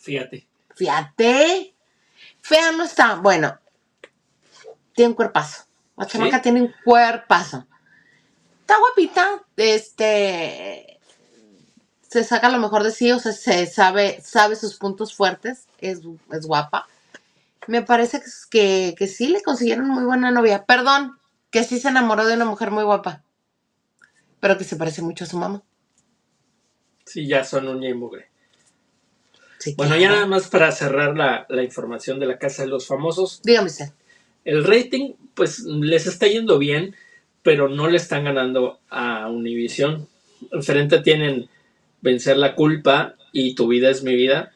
Fíjate. 0.00 0.46
Fíjate. 0.74 1.74
Fea 2.40 2.72
no 2.72 2.84
está. 2.84 3.16
Bueno, 3.16 3.58
tiene 4.94 5.10
un 5.10 5.14
cuerpazo. 5.14 5.64
La 5.96 6.06
¿Sí? 6.06 6.12
chamaca 6.12 6.40
tiene 6.40 6.62
un 6.62 6.74
cuerpazo. 6.82 7.66
Está 8.64 8.78
guapita. 8.78 9.44
Este. 9.58 10.98
se 12.08 12.24
saca 12.24 12.48
lo 12.48 12.58
mejor 12.58 12.82
de 12.82 12.92
sí, 12.92 13.12
o 13.12 13.18
sea, 13.18 13.32
se 13.32 13.66
sabe, 13.66 14.20
sabe 14.22 14.56
sus 14.56 14.76
puntos 14.76 15.14
fuertes, 15.14 15.66
es, 15.80 16.00
es 16.32 16.46
guapa. 16.46 16.86
Me 17.66 17.82
parece 17.82 18.20
que, 18.20 18.26
que, 18.50 18.94
que 18.96 19.06
sí 19.06 19.28
le 19.28 19.42
consiguieron 19.42 19.88
muy 19.88 20.04
buena 20.04 20.30
novia. 20.30 20.64
Perdón, 20.64 21.18
que 21.50 21.64
sí 21.64 21.78
se 21.78 21.88
enamoró 21.88 22.24
de 22.26 22.36
una 22.36 22.46
mujer 22.46 22.70
muy 22.70 22.84
guapa, 22.84 23.22
pero 24.40 24.56
que 24.56 24.64
se 24.64 24.76
parece 24.76 25.02
mucho 25.02 25.24
a 25.24 25.26
su 25.26 25.36
mamá. 25.36 25.62
Sí, 27.04 27.26
ya 27.26 27.44
son 27.44 27.68
uña 27.68 27.90
y 27.90 27.94
mugre. 27.94 28.30
Sí, 29.58 29.74
Bueno, 29.76 29.96
ya 29.96 30.08
nada 30.10 30.26
más 30.26 30.48
para 30.48 30.72
cerrar 30.72 31.16
la, 31.16 31.46
la 31.50 31.62
información 31.62 32.18
de 32.18 32.26
la 32.26 32.38
Casa 32.38 32.62
de 32.62 32.68
los 32.68 32.86
Famosos. 32.86 33.42
Dígame 33.42 33.68
usted. 33.68 33.90
El 34.44 34.64
rating, 34.64 35.14
pues 35.34 35.60
les 35.60 36.06
está 36.06 36.26
yendo 36.28 36.58
bien, 36.58 36.96
pero 37.44 37.68
no 37.68 37.88
le 37.88 37.98
están 37.98 38.24
ganando 38.24 38.80
a 38.90 39.28
Univision. 39.30 40.08
Enfrente 40.50 40.98
tienen 41.00 41.48
Vencer 42.00 42.36
la 42.36 42.54
culpa 42.54 43.14
y 43.32 43.54
Tu 43.54 43.68
vida 43.68 43.90
es 43.90 44.02
mi 44.02 44.14
vida. 44.16 44.50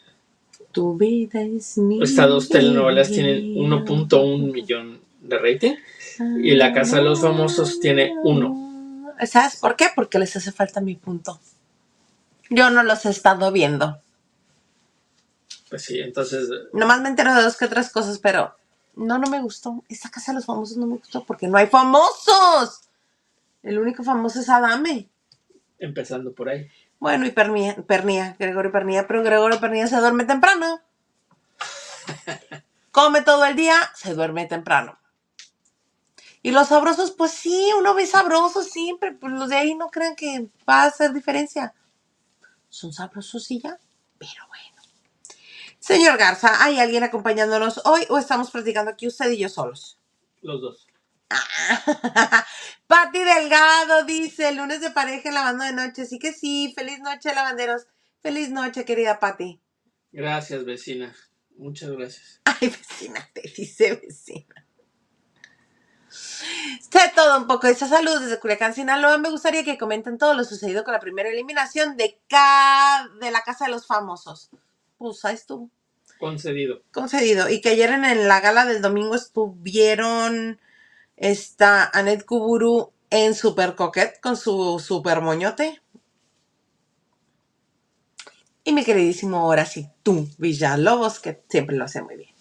Tu 0.73 0.97
vida 0.97 1.41
es 1.43 1.79
mi 1.79 2.03
Estas 2.03 2.29
dos 2.29 2.49
telenovelas 2.49 3.11
tienen 3.11 3.55
1.1 3.55 4.53
millón 4.53 5.01
de 5.21 5.39
rating 5.39 5.75
y 6.43 6.55
La 6.55 6.73
Casa 6.73 6.97
de 6.97 7.05
los 7.05 7.21
Famosos 7.21 7.79
tiene 7.79 8.13
uno. 8.23 9.15
¿Sabes 9.27 9.57
por 9.57 9.77
qué? 9.77 9.87
Porque 9.95 10.19
les 10.19 10.35
hace 10.37 10.53
falta 10.53 10.81
mi 10.81 10.95
punto. 10.95 11.39
Yo 12.51 12.71
no 12.71 12.83
los 12.83 13.05
he 13.05 13.11
estado 13.11 13.53
viendo. 13.53 13.99
Pues 15.69 15.85
sí, 15.85 16.01
entonces 16.01 16.49
Nomás 16.73 17.03
me 17.03 17.09
entero 17.09 17.35
de 17.35 17.43
dos 17.43 17.57
que 17.57 17.67
otras 17.67 17.91
cosas, 17.91 18.19
pero 18.19 18.55
no, 18.99 19.19
no 19.19 19.29
me 19.29 19.41
gustó. 19.41 19.85
Esta 19.89 20.11
casa 20.11 20.33
de 20.33 20.37
los 20.37 20.47
famosos 20.47 20.77
no 20.77 20.87
me 20.87 20.97
gustó 20.97 21.25
porque 21.25 21.49
no 21.49 21.57
hay 21.57 21.69
famosos. 21.69 22.91
El 23.63 23.79
único 23.79 24.03
famoso 24.03 24.41
es 24.41 24.49
Adame. 24.49 25.09
empezando 25.79 26.35
por 26.35 26.49
ahí. 26.49 26.69
Bueno, 26.99 27.27
y 27.27 27.31
Pernía, 27.31 27.77
Pernía, 27.87 28.37
Gregorio 28.39 28.73
Pernía, 28.73 29.07
pero 29.07 29.23
Gregorio 29.23 29.61
Pernía 29.61 29.87
se 29.87 29.97
duerme 29.97 30.25
temprano. 30.25 30.81
Come 32.91 33.23
todo 33.23 33.45
el 33.45 33.55
día, 33.55 33.77
se 33.95 34.15
duerme 34.15 34.47
temprano. 34.47 34.99
Y 36.43 36.51
los 36.51 36.69
sabrosos, 36.69 37.13
pues 37.13 37.33
sí, 37.33 37.71
uno 37.79 37.95
ve 37.95 38.07
sabrosos 38.07 38.71
siempre, 38.71 39.13
pues 39.13 39.33
los 39.33 39.49
de 39.49 39.57
ahí 39.57 39.75
no 39.75 39.89
crean 39.89 40.17
que 40.17 40.49
va 40.69 40.83
a 40.83 40.87
hacer 40.87 41.13
diferencia. 41.13 41.75
Son 42.69 42.93
sabrosos 42.93 43.51
y 43.51 43.61
ya, 43.61 43.79
pero 44.19 44.47
bueno. 44.49 44.78
Señor 45.89 46.19
Garza, 46.19 46.63
¿hay 46.63 46.79
alguien 46.79 47.03
acompañándonos 47.03 47.81
hoy 47.87 48.05
o 48.11 48.19
estamos 48.19 48.51
platicando 48.51 48.91
aquí 48.91 49.07
usted 49.07 49.31
y 49.31 49.39
yo 49.39 49.49
solos? 49.49 49.99
Los 50.43 50.61
dos. 50.61 50.87
Pati 52.87 53.19
Delgado 53.19 54.05
dice, 54.05 54.53
lunes 54.53 54.83
de 54.83 54.91
pareja 54.91 55.31
en 55.31 55.35
lavando 55.35 55.65
de 55.65 55.73
noche. 55.73 56.05
Sí 56.05 56.19
que 56.19 56.35
sí, 56.35 56.75
feliz 56.77 57.01
noche, 57.01 57.35
lavanderos. 57.35 57.87
Feliz 58.21 58.51
noche, 58.51 58.85
querida 58.85 59.19
Pati. 59.19 59.63
Gracias, 60.13 60.67
vecina. 60.67 61.17
Muchas 61.57 61.89
gracias. 61.93 62.43
Ay, 62.45 62.69
vecina, 62.69 63.27
te 63.33 63.51
dice 63.57 63.95
vecina. 63.95 64.67
Sé 66.11 67.13
todo 67.15 67.39
un 67.39 67.47
poco. 67.47 67.67
Dice 67.67 67.89
salud 67.89 68.21
desde 68.21 68.39
Culiacán, 68.39 68.75
Sinaloa. 68.75 69.17
Me 69.17 69.31
gustaría 69.31 69.65
que 69.65 69.79
comenten 69.79 70.19
todo 70.19 70.35
lo 70.35 70.45
sucedido 70.45 70.85
con 70.85 70.93
la 70.93 71.01
primera 71.01 71.31
eliminación 71.31 71.97
de, 71.97 72.21
de 73.21 73.31
la 73.31 73.41
Casa 73.43 73.65
de 73.65 73.71
los 73.71 73.87
Famosos. 73.87 74.51
Pues 74.99 75.25
ahí 75.25 75.35
estuvo. 75.35 75.71
Concedido. 76.19 76.83
Concedido. 76.93 77.49
Y 77.49 77.61
que 77.61 77.71
ayer 77.71 77.91
en, 77.91 78.05
en 78.05 78.29
la 78.29 78.41
gala 78.41 78.65
del 78.65 78.83
domingo 78.83 79.15
estuvieron 79.15 80.61
esta 81.17 81.91
Anet 81.93 82.25
Kuburu 82.25 82.93
en 83.11 83.35
Super 83.35 83.75
Coquette 83.75 84.21
con 84.21 84.37
su 84.37 84.79
super 84.79 85.21
moñote. 85.21 85.81
Y 88.65 88.73
mi 88.73 88.85
queridísimo 88.85 89.39
ahora 89.39 89.65
sí, 89.65 89.89
tú, 90.03 90.29
Villalobos, 90.37 91.21
que 91.21 91.43
siempre 91.49 91.77
lo 91.77 91.85
hace 91.85 92.03
muy 92.03 92.17
bien. 92.17 92.35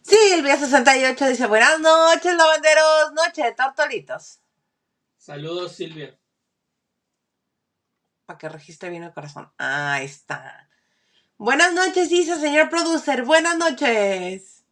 Silvia 0.00 0.56
68 0.56 1.28
dice, 1.28 1.46
buenas 1.46 1.78
noches, 1.80 2.34
lavanderos, 2.34 3.12
noche 3.14 3.44
de 3.44 3.52
tortolitos. 3.52 4.40
Saludos, 5.18 5.72
Silvia. 5.72 6.18
Para 8.24 8.38
que 8.38 8.48
registre 8.48 8.88
bien 8.88 9.02
el 9.02 9.12
corazón. 9.12 9.52
Ahí 9.58 10.06
está. 10.06 10.69
Buenas 11.40 11.72
noches, 11.72 12.10
dice 12.10 12.38
señor 12.38 12.68
producer. 12.68 13.24
Buenas 13.24 13.56
noches. 13.56 14.62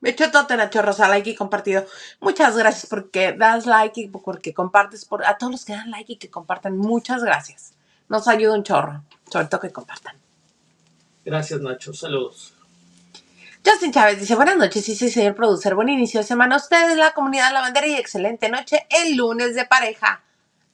Bechotote, 0.00 0.56
Nacho 0.56 0.80
Rosa, 0.80 1.08
like 1.08 1.28
y 1.28 1.34
compartido. 1.34 1.84
Muchas 2.20 2.56
gracias 2.56 2.86
porque 2.86 3.32
das 3.32 3.66
like 3.66 4.00
y 4.00 4.06
porque 4.06 4.54
compartes. 4.54 5.04
Por, 5.04 5.26
a 5.26 5.38
todos 5.38 5.50
los 5.50 5.64
que 5.64 5.72
dan 5.72 5.90
like 5.90 6.12
y 6.12 6.16
que 6.18 6.30
comparten, 6.30 6.76
muchas 6.78 7.24
gracias. 7.24 7.72
Nos 8.08 8.28
ayuda 8.28 8.54
un 8.54 8.62
chorro. 8.62 9.02
Sobre 9.28 9.46
todo 9.46 9.62
que 9.62 9.72
compartan. 9.72 10.14
Gracias, 11.24 11.60
Nacho. 11.60 11.92
Saludos. 11.94 12.54
Justin 13.66 13.90
Chávez 13.90 14.20
dice, 14.20 14.36
buenas 14.36 14.56
noches, 14.56 14.84
sí, 14.84 14.94
sí, 14.94 15.10
señor 15.10 15.34
producer. 15.34 15.74
Buen 15.74 15.88
inicio 15.88 16.20
de 16.20 16.26
semana. 16.28 16.54
a 16.54 16.58
Ustedes, 16.58 16.96
la 16.96 17.10
comunidad 17.10 17.52
lavandera 17.52 17.88
y 17.88 17.94
excelente 17.94 18.50
noche 18.50 18.86
el 18.88 19.16
lunes 19.16 19.56
de 19.56 19.64
pareja. 19.64 20.22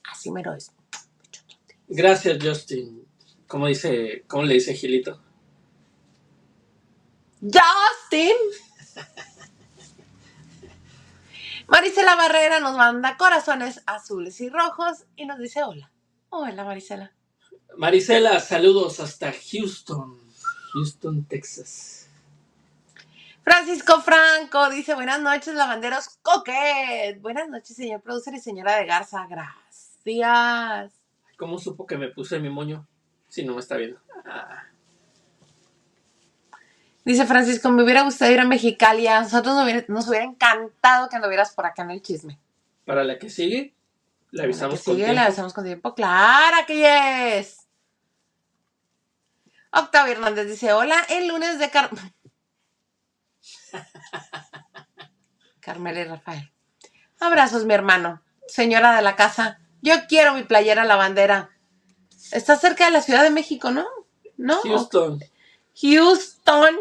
Así 0.04 0.30
mero 0.30 0.52
es. 0.52 0.71
Gracias, 1.88 2.37
Justin. 2.45 3.05
¿Cómo 3.46 3.66
dice, 3.68 4.24
cómo 4.26 4.42
le 4.44 4.54
dice 4.54 4.74
Gilito? 4.74 5.20
Justin. 7.40 8.36
Marisela 11.68 12.16
Barrera 12.16 12.60
nos 12.60 12.76
manda 12.76 13.16
corazones 13.16 13.82
azules 13.86 14.40
y 14.40 14.48
rojos 14.48 15.04
y 15.16 15.26
nos 15.26 15.38
dice 15.38 15.62
hola. 15.62 15.90
Hola, 16.30 16.64
Marisela. 16.64 17.12
Marisela, 17.76 18.40
saludos 18.40 19.00
hasta 19.00 19.32
Houston. 19.32 20.18
Houston, 20.72 21.24
Texas. 21.24 22.08
Francisco 23.42 24.00
Franco 24.00 24.70
dice 24.70 24.94
buenas 24.94 25.20
noches, 25.20 25.54
lavanderos 25.54 26.18
coquet. 26.22 27.20
Buenas 27.20 27.48
noches, 27.48 27.76
señor 27.76 28.00
producer 28.00 28.34
y 28.34 28.40
señora 28.40 28.76
de 28.76 28.86
Garza. 28.86 29.24
Gracias. 29.28 30.92
¿Cómo 31.36 31.58
supo 31.58 31.86
que 31.86 31.96
me 31.96 32.08
puse 32.08 32.40
mi 32.40 32.50
moño? 32.50 32.88
Si 33.28 33.45
no 33.45 33.54
me 33.54 33.61
está 33.61 33.76
viendo. 33.76 34.00
Ah, 34.25 34.62
Dice 37.04 37.25
Francisco, 37.25 37.71
me 37.71 37.85
hubiera 37.85 38.02
gustado 38.02 38.33
ir 38.33 38.40
a 38.40 38.45
Mexicali. 38.45 39.06
A 39.06 39.21
nosotros 39.21 39.54
nos 39.54 39.64
hubiera, 39.64 39.85
nos 39.88 40.09
hubiera 40.09 40.25
encantado 40.25 41.09
que 41.09 41.16
anduvieras 41.16 41.54
por 41.54 41.64
acá 41.66 41.83
en 41.83 41.92
el 41.92 42.02
chisme. 42.02 42.38
Para 42.85 43.04
la 43.04 43.16
que 43.18 43.30
sigue, 43.30 43.75
le 44.33 44.42
avisamos 44.42 44.80
Que 44.80 44.85
con 44.85 44.95
sigue, 44.95 45.04
tiempo. 45.04 45.21
le 45.21 45.26
avisamos 45.26 45.54
con 45.54 45.64
tiempo. 45.64 45.95
Claro 45.95 46.56
que 46.66 47.38
es. 47.38 47.68
Octavio 49.71 50.14
Hernández 50.14 50.49
dice, 50.49 50.73
hola, 50.73 50.97
el 51.11 51.28
lunes 51.28 51.59
de 51.61 51.71
Car... 51.71 51.90
Carmela 55.61 56.00
y 56.00 56.04
Rafael. 56.04 56.52
Abrazos, 57.21 57.64
mi 57.66 57.75
hermano. 57.75 58.23
Señora 58.49 58.97
de 58.97 59.02
la 59.02 59.14
casa, 59.16 59.61
yo 59.83 59.95
quiero 60.09 60.35
mi 60.35 60.42
playera 60.45 60.85
lavandera. 60.85 61.50
Está 62.33 62.56
cerca 62.56 62.87
de 62.87 62.92
la 62.92 63.02
Ciudad 63.02 63.23
de 63.23 63.30
México, 63.30 63.71
¿no? 63.71 63.87
¿No? 64.37 64.61
Houston. 64.62 65.21
Houston. 65.80 66.76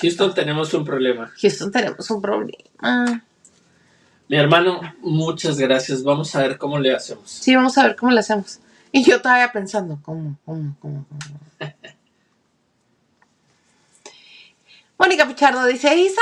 Houston 0.00 0.34
tenemos 0.34 0.72
un 0.74 0.84
problema. 0.84 1.32
Houston 1.40 1.70
tenemos 1.70 2.10
un 2.10 2.22
problema. 2.22 3.24
Mi 4.28 4.36
hermano, 4.36 4.80
muchas 5.00 5.58
gracias. 5.58 6.02
Vamos 6.02 6.34
a 6.34 6.42
ver 6.42 6.58
cómo 6.58 6.78
le 6.78 6.94
hacemos. 6.94 7.30
Sí, 7.30 7.54
vamos 7.54 7.78
a 7.78 7.84
ver 7.84 7.96
cómo 7.96 8.12
le 8.12 8.20
hacemos. 8.20 8.60
Y 8.92 9.02
yo 9.02 9.20
todavía 9.20 9.52
pensando, 9.52 9.98
¿cómo, 10.02 10.38
cómo, 10.44 10.76
cómo, 10.80 11.06
cómo? 11.08 11.40
Mónica 14.98 15.26
Pichardo 15.28 15.64
dice, 15.66 15.94
Isa, 15.96 16.20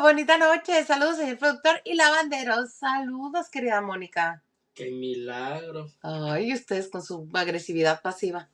bonita 0.00 0.38
noche, 0.38 0.84
saludos 0.84 1.16
señor 1.16 1.38
productor 1.38 1.80
y 1.84 1.94
lavanderos, 1.94 2.72
saludos 2.72 3.48
querida 3.50 3.80
Mónica. 3.80 4.44
¡Qué 4.76 4.90
milagro! 4.90 5.90
Ay, 6.02 6.52
ustedes 6.52 6.90
con 6.90 7.02
su 7.02 7.26
agresividad 7.32 8.02
pasiva. 8.02 8.50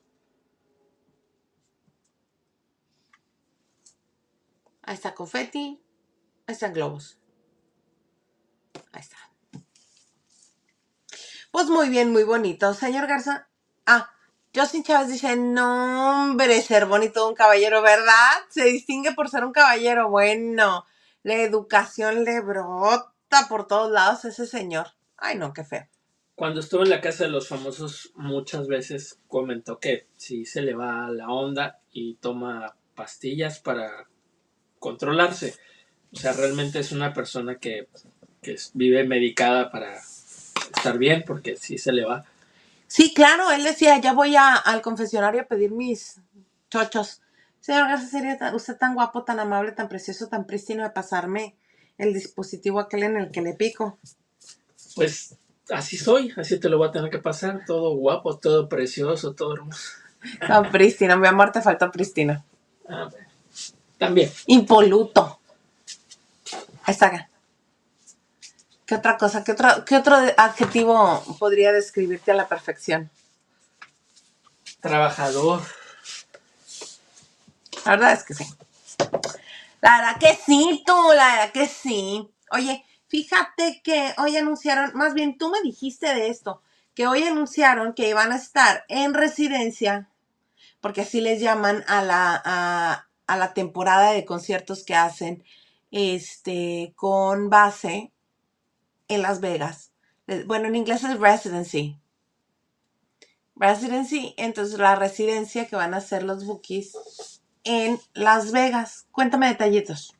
Ahí 4.82 4.94
está 4.94 5.16
confeti, 5.16 5.82
ahí 6.46 6.52
están 6.52 6.74
globos. 6.74 7.18
Ahí 8.92 9.00
está. 9.00 9.16
Pues 11.50 11.66
muy 11.66 11.88
bien, 11.88 12.12
muy 12.12 12.22
bonito. 12.22 12.72
Señor 12.72 13.08
Garza. 13.08 13.48
Ah, 13.84 14.12
Justin 14.54 14.84
Chávez 14.84 15.08
dice, 15.08 15.34
no, 15.34 16.22
hombre, 16.22 16.62
ser 16.62 16.86
bonito 16.86 17.28
un 17.28 17.34
caballero, 17.34 17.82
¿verdad? 17.82 18.30
Se 18.48 18.62
distingue 18.66 19.12
por 19.12 19.28
ser 19.28 19.44
un 19.44 19.52
caballero. 19.52 20.08
Bueno, 20.08 20.86
la 21.24 21.34
educación 21.34 22.22
le 22.22 22.40
brota 22.40 23.48
por 23.48 23.66
todos 23.66 23.90
lados 23.90 24.24
a 24.24 24.28
ese 24.28 24.46
señor. 24.46 24.86
Ay, 25.16 25.36
no, 25.36 25.52
qué 25.52 25.64
feo. 25.64 25.88
Cuando 26.36 26.60
estuvo 26.60 26.82
en 26.82 26.90
la 26.90 27.00
casa 27.00 27.24
de 27.24 27.30
los 27.30 27.48
famosos, 27.48 28.12
muchas 28.16 28.66
veces 28.68 29.20
comentó 29.28 29.78
que 29.78 30.08
si 30.16 30.46
se 30.46 30.62
le 30.62 30.74
va 30.74 31.10
la 31.10 31.30
onda 31.30 31.80
y 31.92 32.14
toma 32.16 32.76
pastillas 32.94 33.60
para 33.60 34.08
controlarse. 34.78 35.54
O 36.12 36.16
sea, 36.16 36.32
realmente 36.34 36.80
es 36.80 36.92
una 36.92 37.12
persona 37.14 37.58
que, 37.58 37.88
que 38.42 38.56
vive 38.74 39.04
medicada 39.04 39.70
para 39.70 39.98
estar 40.76 40.98
bien, 40.98 41.24
porque 41.26 41.56
si 41.56 41.78
se 41.78 41.92
le 41.92 42.04
va. 42.04 42.24
Sí, 42.88 43.14
claro, 43.14 43.50
él 43.52 43.64
decía, 43.64 44.00
ya 44.00 44.12
voy 44.14 44.36
a- 44.36 44.56
al 44.56 44.82
confesionario 44.82 45.42
a 45.42 45.46
pedir 45.46 45.72
mis 45.72 46.20
chochos. 46.70 47.22
Señor 47.60 47.88
Garza, 47.88 48.08
¿sería 48.08 48.38
usted 48.54 48.76
tan 48.78 48.94
guapo, 48.94 49.24
tan 49.24 49.40
amable, 49.40 49.72
tan 49.72 49.88
precioso, 49.88 50.28
tan 50.28 50.46
prístino 50.46 50.82
de 50.84 50.90
pasarme 50.90 51.56
el 51.98 52.14
dispositivo 52.14 52.80
aquel 52.80 53.04
en 53.04 53.16
el 53.18 53.30
que 53.32 53.42
le 53.42 53.54
pico? 53.54 53.98
Pues 54.96 55.38
así 55.72 55.96
soy, 55.96 56.32
así 56.36 56.58
te 56.60 56.68
lo 56.68 56.78
voy 56.78 56.88
a 56.88 56.92
tener 56.92 57.10
que 57.10 57.18
pasar, 57.18 57.64
todo 57.66 57.96
guapo, 57.96 58.38
todo 58.38 58.68
precioso, 58.68 59.34
todo 59.34 59.54
hermoso. 59.54 59.90
Tan 60.46 60.70
prístino, 60.70 61.16
mi 61.16 61.26
amor, 61.26 61.50
te 61.52 61.62
faltó 61.62 61.90
prístino. 61.90 62.44
Ah, 62.88 63.08
bueno. 63.10 63.26
También, 63.98 64.30
Impoluto. 64.46 65.40
Ahí 66.84 66.92
está 66.92 67.06
acá. 67.06 67.28
¿Qué 68.86 68.96
otra 68.96 69.16
cosa? 69.16 69.42
¿Qué 69.42 69.52
otro, 69.52 69.68
¿Qué 69.84 69.96
otro 69.96 70.16
adjetivo 70.36 71.22
podría 71.38 71.72
describirte 71.72 72.32
a 72.32 72.34
la 72.34 72.48
perfección? 72.48 73.10
trabajador. 74.82 75.62
La 77.84 77.92
verdad 77.92 78.12
es 78.12 78.24
que 78.24 78.34
sí. 78.34 78.44
La 79.80 79.96
verdad 79.96 80.18
que 80.18 80.34
sí, 80.34 80.82
tú, 80.84 80.92
la 81.14 81.26
verdad 81.28 81.52
que 81.52 81.66
sí. 81.66 82.28
Oye, 82.50 82.84
fíjate 83.12 83.82
que 83.84 84.14
hoy 84.16 84.38
anunciaron, 84.38 84.92
más 84.94 85.12
bien 85.12 85.36
tú 85.36 85.50
me 85.50 85.60
dijiste 85.60 86.14
de 86.14 86.28
esto, 86.30 86.62
que 86.94 87.06
hoy 87.06 87.24
anunciaron 87.24 87.92
que 87.92 88.08
iban 88.08 88.32
a 88.32 88.36
estar 88.36 88.86
en 88.88 89.12
residencia, 89.12 90.08
porque 90.80 91.02
así 91.02 91.20
les 91.20 91.40
llaman 91.42 91.84
a 91.88 92.02
la, 92.02 92.40
a, 92.44 93.08
a 93.26 93.36
la 93.36 93.52
temporada 93.52 94.12
de 94.12 94.24
conciertos 94.24 94.84
que 94.84 94.94
hacen, 94.94 95.44
este, 95.90 96.94
con 96.96 97.50
base 97.50 98.12
en 99.08 99.22
Las 99.22 99.40
Vegas. 99.40 99.92
Eh, 100.28 100.44
Bueno, 100.46 100.68
en 100.68 100.76
inglés 100.76 101.04
es 101.04 101.18
residency. 101.20 101.98
Residency, 103.56 104.34
entonces 104.38 104.78
la 104.78 104.96
residencia 104.96 105.68
que 105.68 105.76
van 105.76 105.94
a 105.94 105.98
hacer 105.98 106.22
los 106.22 106.46
bookies 106.46 106.94
en 107.64 108.00
Las 108.14 108.52
Vegas. 108.52 109.06
Cuéntame 109.12 109.48
detallitos. 109.48 110.14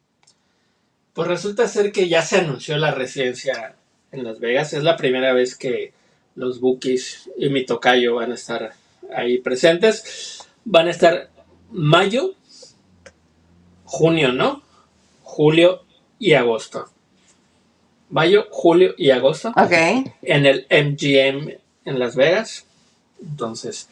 Pues 1.15 1.29
resulta 1.29 1.69
ser 1.69 1.93
que 1.93 2.09
ya 2.09 2.23
se 2.23 2.39
anunció 2.39 2.77
la 2.79 2.91
residencia 2.91 3.77
en 4.13 4.25
Las 4.25 4.41
Vegas. 4.41 4.73
Es 4.73 4.83
la 4.83 4.97
primera 4.97 5.33
vez 5.33 5.57
que 5.57 5.93
los 6.35 6.61
Bookies 6.61 7.31
y 7.37 7.51
mi 7.51 7.67
tocayo 7.67 8.15
van 8.17 8.33
a 8.33 8.37
estar 8.37 8.73
ahí 9.15 9.39
presentes. 9.39 10.47
Van 10.65 10.89
a 10.89 10.91
estar 10.91 11.31
mayo, 11.71 12.35
junio, 13.85 14.33
¿no? 14.33 14.63
Julio 15.23 15.83
y 16.19 16.33
agosto. 16.33 16.89
Mayo, 18.09 18.47
julio 18.51 18.95
y 18.99 19.11
agosto 19.11 19.49
Ok. 19.57 19.73
en 20.23 20.47
el 20.47 20.67
MGM 20.71 21.59
en 21.85 21.99
Las 21.99 22.17
Vegas. 22.17 22.67
Entonces, 23.21 23.89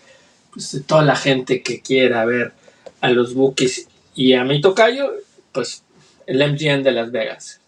pues 0.53 0.83
toda 0.87 1.03
la 1.03 1.17
gente 1.17 1.63
que 1.63 1.81
quiera 1.81 2.25
ver 2.25 2.53
a 3.01 3.11
los 3.11 3.35
Bookies 3.35 3.89
y 4.15 4.35
a 4.35 4.45
mi 4.45 4.61
tocayo, 4.61 5.11
pues 5.53 5.85
el 6.31 6.53
MGM 6.53 6.83
de 6.85 6.93
Las 6.93 7.11
Vegas. 7.13 7.61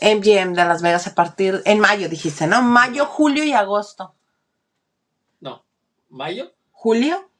MGM 0.00 0.54
de 0.54 0.64
Las 0.64 0.82
Vegas 0.82 1.06
a 1.06 1.14
partir, 1.14 1.62
en 1.64 1.80
mayo 1.80 2.08
dijiste, 2.08 2.46
¿no? 2.46 2.62
Mayo, 2.62 3.06
julio 3.06 3.44
y 3.44 3.52
agosto. 3.52 4.14
No, 5.40 5.64
mayo, 6.10 6.52
¿Julio? 6.72 7.30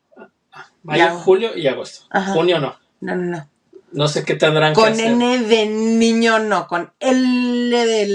mayo, 0.83 0.99
Ya. 0.99 1.15
julio 1.15 1.57
y 1.57 1.67
agosto. 1.67 2.07
Ajá. 2.11 2.33
Junio 2.35 2.61
no. 2.61 2.79
No, 3.01 3.17
no, 3.17 3.25
no. 3.39 3.51
No 3.93 4.09
sé 4.09 4.25
qué 4.25 4.35
tendrán 4.37 4.79
que 4.79 4.81
Con 4.81 4.93
hacer. 4.93 5.13
N 5.13 5.39
de 5.45 5.67
niño 5.67 6.39
no, 6.41 6.67
con 6.69 6.93
L 7.01 7.87
de 7.87 8.07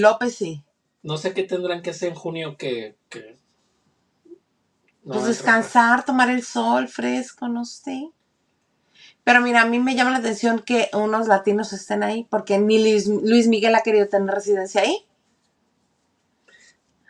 López 0.00 0.36
sí. 0.36 0.64
No 1.02 1.16
sé 1.16 1.34
qué 1.34 1.44
tendrán 1.44 1.82
que 1.82 1.90
hacer 1.90 2.10
en 2.10 2.14
junio 2.14 2.56
que. 2.56 2.96
que... 3.08 3.38
no 5.04 5.14
Pues 5.14 5.26
entro. 5.26 5.28
descansar, 5.28 6.04
tomar 6.04 6.30
el 6.30 6.42
sol 6.44 6.88
fresco, 6.88 7.48
no 7.48 7.64
sé. 7.64 8.10
Pero 9.28 9.42
mira, 9.42 9.60
a 9.60 9.66
mí 9.66 9.78
me 9.78 9.94
llama 9.94 10.12
la 10.12 10.20
atención 10.20 10.60
que 10.60 10.88
unos 10.94 11.28
latinos 11.28 11.74
estén 11.74 12.02
ahí, 12.02 12.26
porque 12.30 12.56
ni 12.56 12.82
Luis, 12.82 13.06
Luis 13.08 13.46
Miguel 13.46 13.74
ha 13.74 13.82
querido 13.82 14.08
tener 14.08 14.34
residencia 14.34 14.80
ahí. 14.80 15.04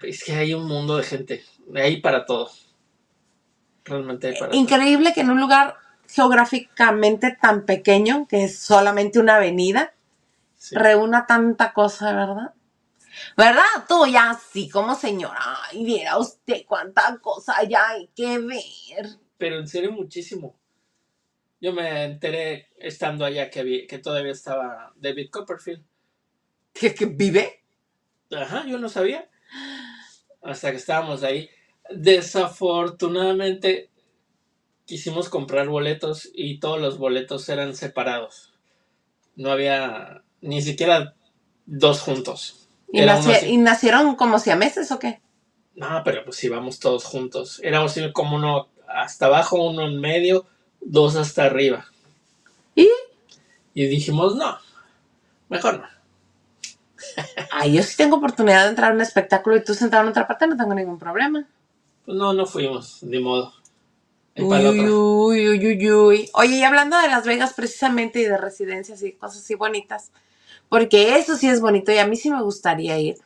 Es 0.02 0.24
que 0.24 0.32
hay 0.32 0.52
un 0.52 0.66
mundo 0.66 0.96
de 0.96 1.04
gente. 1.04 1.44
Hay 1.76 2.00
para 2.00 2.26
todo. 2.26 2.50
Realmente 3.84 4.26
hay 4.26 4.32
para 4.36 4.50
todo. 4.50 4.60
Increíble 4.60 5.12
que 5.14 5.20
en 5.20 5.30
un 5.30 5.38
lugar 5.38 5.76
geográficamente 6.08 7.38
tan 7.40 7.64
pequeño, 7.64 8.26
que 8.26 8.42
es 8.42 8.58
solamente 8.58 9.20
una 9.20 9.36
avenida, 9.36 9.94
Sí. 10.56 10.74
reúna 10.74 11.24
tanta 11.24 11.72
cosa, 11.72 12.12
¿verdad? 12.12 12.52
¿Verdad? 13.36 13.62
Tú 13.88 14.06
ya 14.06 14.30
así 14.30 14.68
como 14.68 14.96
señora, 14.96 15.38
ay, 15.70 15.84
viera 15.84 16.18
usted 16.18 16.64
cuánta 16.66 17.16
cosa 17.18 17.62
ya 17.62 17.90
hay 17.90 18.08
que 18.16 18.40
ver. 18.40 19.06
Pero 19.36 19.60
en 19.60 19.68
serio, 19.68 19.92
muchísimo. 19.92 20.57
Yo 21.60 21.72
me 21.72 22.04
enteré 22.04 22.68
estando 22.78 23.24
allá 23.24 23.50
que, 23.50 23.62
vi- 23.62 23.86
que 23.86 23.98
todavía 23.98 24.32
estaba 24.32 24.92
David 24.96 25.30
Copperfield. 25.30 25.84
¿Que, 26.72 26.94
que 26.94 27.06
vive? 27.06 27.64
Ajá, 28.30 28.64
yo 28.66 28.78
no 28.78 28.88
sabía. 28.88 29.28
Hasta 30.42 30.70
que 30.70 30.76
estábamos 30.76 31.22
ahí. 31.24 31.50
Desafortunadamente 31.90 33.90
quisimos 34.86 35.28
comprar 35.28 35.68
boletos 35.68 36.28
y 36.32 36.60
todos 36.60 36.80
los 36.80 36.98
boletos 36.98 37.48
eran 37.48 37.74
separados. 37.74 38.52
No 39.36 39.50
había 39.50 40.22
ni 40.40 40.62
siquiera 40.62 41.14
dos 41.66 42.00
juntos. 42.00 42.68
¿Y, 42.92 43.00
naci- 43.00 43.34
así. 43.34 43.46
y 43.48 43.56
nacieron 43.58 44.14
como 44.16 44.38
siameses 44.38 44.90
o 44.92 44.98
qué? 44.98 45.20
No, 45.74 46.02
pero 46.04 46.24
pues 46.24 46.42
íbamos 46.44 46.78
todos 46.78 47.04
juntos. 47.04 47.60
Éramos 47.62 47.98
como 48.12 48.36
uno 48.36 48.68
hasta 48.88 49.26
abajo, 49.26 49.62
uno 49.62 49.86
en 49.86 50.00
medio, 50.00 50.46
dos 50.80 51.16
hasta 51.16 51.44
arriba. 51.44 51.86
¿Y? 52.74 52.88
Y 53.74 53.86
dijimos, 53.86 54.36
no, 54.36 54.58
mejor 55.48 55.80
no. 55.80 55.88
Ay, 57.52 57.74
yo 57.74 57.82
sí 57.82 57.96
tengo 57.96 58.16
oportunidad 58.16 58.64
de 58.64 58.70
entrar 58.70 58.92
a 58.92 58.94
un 58.94 59.00
espectáculo 59.00 59.56
y 59.56 59.64
tú 59.64 59.74
sentado 59.74 60.02
en 60.02 60.10
otra 60.10 60.26
parte, 60.26 60.46
no 60.46 60.56
tengo 60.56 60.74
ningún 60.74 60.98
problema. 60.98 61.46
Pues 62.04 62.16
no, 62.16 62.32
no 62.32 62.46
fuimos, 62.46 63.02
ni 63.02 63.20
modo. 63.20 63.52
Uy, 64.36 64.66
uy, 64.68 65.48
uy, 65.48 65.66
uy, 65.66 65.90
uy. 65.90 66.30
Oye, 66.32 66.58
y 66.58 66.62
hablando 66.62 66.96
de 66.98 67.08
Las 67.08 67.26
Vegas 67.26 67.54
precisamente 67.54 68.20
y 68.20 68.24
de 68.24 68.38
residencias 68.38 69.02
y 69.02 69.12
cosas 69.12 69.42
así 69.42 69.54
bonitas, 69.56 70.12
porque 70.68 71.16
eso 71.16 71.36
sí 71.36 71.48
es 71.48 71.60
bonito 71.60 71.92
y 71.92 71.98
a 71.98 72.06
mí 72.06 72.16
sí 72.16 72.30
me 72.30 72.42
gustaría 72.42 72.98
ir. 72.98 73.16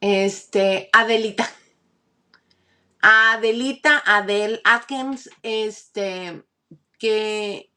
Este, 0.00 0.90
Adelita. 0.92 1.48
Adelita, 3.02 4.02
Adele 4.04 4.60
Atkins, 4.64 5.30
este, 5.42 6.42
que 7.02 7.68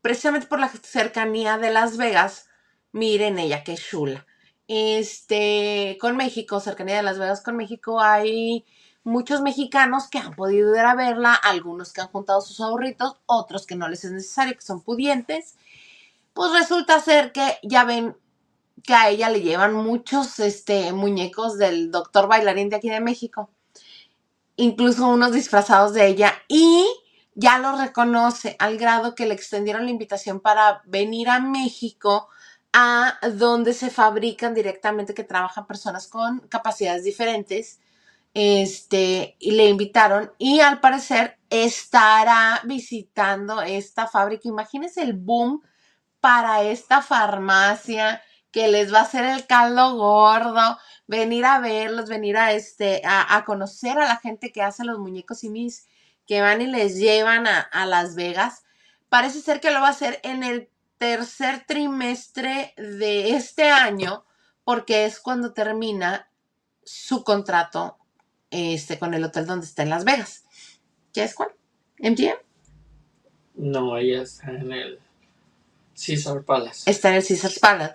precisamente 0.00 0.46
por 0.46 0.58
la 0.58 0.70
cercanía 0.70 1.58
de 1.58 1.70
Las 1.70 1.98
Vegas, 1.98 2.48
miren 2.90 3.38
ella 3.38 3.64
qué 3.64 3.74
chula. 3.74 4.26
Este, 4.66 5.98
con 6.00 6.16
México, 6.16 6.58
cercanía 6.60 6.96
de 6.96 7.02
Las 7.02 7.18
Vegas 7.18 7.42
con 7.42 7.54
México, 7.54 8.00
hay 8.00 8.64
muchos 9.04 9.42
mexicanos 9.42 10.08
que 10.08 10.16
han 10.16 10.34
podido 10.34 10.74
ir 10.74 10.80
a 10.80 10.94
verla, 10.94 11.34
algunos 11.34 11.92
que 11.92 12.00
han 12.00 12.08
juntado 12.08 12.40
sus 12.40 12.60
ahorritos, 12.60 13.16
otros 13.26 13.66
que 13.66 13.76
no 13.76 13.86
les 13.90 14.06
es 14.06 14.12
necesario, 14.12 14.54
que 14.54 14.62
son 14.62 14.80
pudientes. 14.80 15.56
Pues 16.32 16.50
resulta 16.52 16.98
ser 16.98 17.30
que 17.32 17.58
ya 17.62 17.84
ven 17.84 18.16
que 18.82 18.94
a 18.94 19.10
ella 19.10 19.28
le 19.28 19.42
llevan 19.42 19.74
muchos 19.74 20.40
este, 20.40 20.94
muñecos 20.94 21.58
del 21.58 21.90
doctor 21.90 22.26
bailarín 22.26 22.70
de 22.70 22.76
aquí 22.76 22.88
de 22.88 23.00
México, 23.00 23.50
incluso 24.56 25.08
unos 25.08 25.32
disfrazados 25.32 25.92
de 25.92 26.06
ella, 26.06 26.32
y 26.48 26.86
ya 27.34 27.58
lo 27.58 27.76
reconoce 27.76 28.56
al 28.58 28.76
grado 28.78 29.14
que 29.14 29.26
le 29.26 29.34
extendieron 29.34 29.84
la 29.84 29.90
invitación 29.90 30.40
para 30.40 30.82
venir 30.84 31.28
a 31.28 31.40
México 31.40 32.28
a 32.72 33.18
donde 33.34 33.74
se 33.74 33.90
fabrican 33.90 34.54
directamente, 34.54 35.14
que 35.14 35.24
trabajan 35.24 35.66
personas 35.66 36.08
con 36.08 36.40
capacidades 36.48 37.04
diferentes 37.04 37.80
este, 38.34 39.36
y 39.38 39.52
le 39.52 39.68
invitaron 39.68 40.32
y 40.38 40.60
al 40.60 40.80
parecer 40.80 41.38
estará 41.50 42.60
visitando 42.64 43.60
esta 43.62 44.06
fábrica. 44.06 44.48
Imagínense 44.48 45.02
el 45.02 45.12
boom 45.14 45.62
para 46.20 46.62
esta 46.62 47.02
farmacia 47.02 48.22
que 48.50 48.68
les 48.68 48.92
va 48.92 49.00
a 49.00 49.02
hacer 49.02 49.24
el 49.24 49.46
caldo 49.46 49.96
gordo, 49.96 50.78
venir 51.06 51.44
a 51.44 51.58
verlos, 51.58 52.08
venir 52.08 52.36
a 52.36 52.52
este, 52.52 53.02
a, 53.04 53.36
a 53.36 53.44
conocer 53.44 53.98
a 53.98 54.06
la 54.06 54.16
gente 54.16 54.52
que 54.52 54.62
hace 54.62 54.84
los 54.84 54.98
muñecos 54.98 55.44
y 55.44 55.50
mis 55.50 55.86
que 56.26 56.40
van 56.40 56.62
y 56.62 56.66
les 56.66 56.96
llevan 56.96 57.46
a, 57.46 57.60
a 57.60 57.86
Las 57.86 58.14
Vegas. 58.14 58.64
Parece 59.08 59.40
ser 59.40 59.60
que 59.60 59.70
lo 59.70 59.80
va 59.80 59.88
a 59.88 59.90
hacer 59.90 60.20
en 60.22 60.42
el 60.42 60.68
tercer 60.98 61.64
trimestre 61.66 62.74
de 62.76 63.30
este 63.30 63.70
año, 63.70 64.24
porque 64.64 65.04
es 65.04 65.18
cuando 65.20 65.52
termina 65.52 66.30
su 66.84 67.24
contrato 67.24 67.98
este, 68.50 68.98
con 68.98 69.14
el 69.14 69.24
hotel 69.24 69.46
donde 69.46 69.66
está 69.66 69.82
en 69.82 69.90
Las 69.90 70.04
Vegas. 70.04 70.44
¿Qué 71.12 71.24
es 71.24 71.34
cuál? 71.34 71.50
¿MGM? 71.98 72.36
No, 73.54 73.96
ella 73.96 74.22
está 74.22 74.50
en 74.50 74.72
el 74.72 75.00
Caesar 75.94 76.42
Palace. 76.42 76.90
está 76.90 77.10
en 77.10 77.16
el 77.16 77.26
Caesars 77.26 77.58
Palace. 77.58 77.94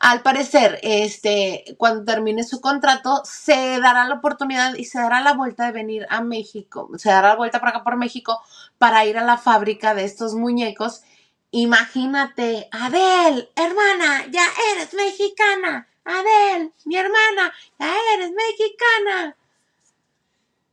Al 0.00 0.22
parecer, 0.22 0.78
este, 0.82 1.64
cuando 1.76 2.04
termine 2.04 2.44
su 2.44 2.60
contrato, 2.60 3.22
se 3.24 3.80
dará 3.80 4.06
la 4.06 4.16
oportunidad 4.16 4.74
y 4.74 4.84
se 4.84 4.98
dará 4.98 5.20
la 5.20 5.34
vuelta 5.34 5.66
de 5.66 5.72
venir 5.72 6.06
a 6.10 6.20
México, 6.20 6.90
se 6.96 7.10
dará 7.10 7.28
la 7.28 7.36
vuelta 7.36 7.60
para 7.60 7.70
acá 7.70 7.84
por 7.84 7.96
México 7.96 8.40
para 8.78 9.04
ir 9.06 9.18
a 9.18 9.24
la 9.24 9.38
fábrica 9.38 9.94
de 9.94 10.04
estos 10.04 10.34
muñecos. 10.34 11.02
Imagínate, 11.50 12.68
Adel, 12.70 13.48
hermana, 13.56 14.26
ya 14.30 14.46
eres 14.74 14.94
mexicana. 14.94 15.88
Adel, 16.04 16.72
mi 16.84 16.96
hermana, 16.96 17.52
ya 17.78 17.94
eres 18.14 18.30
mexicana. 18.32 19.36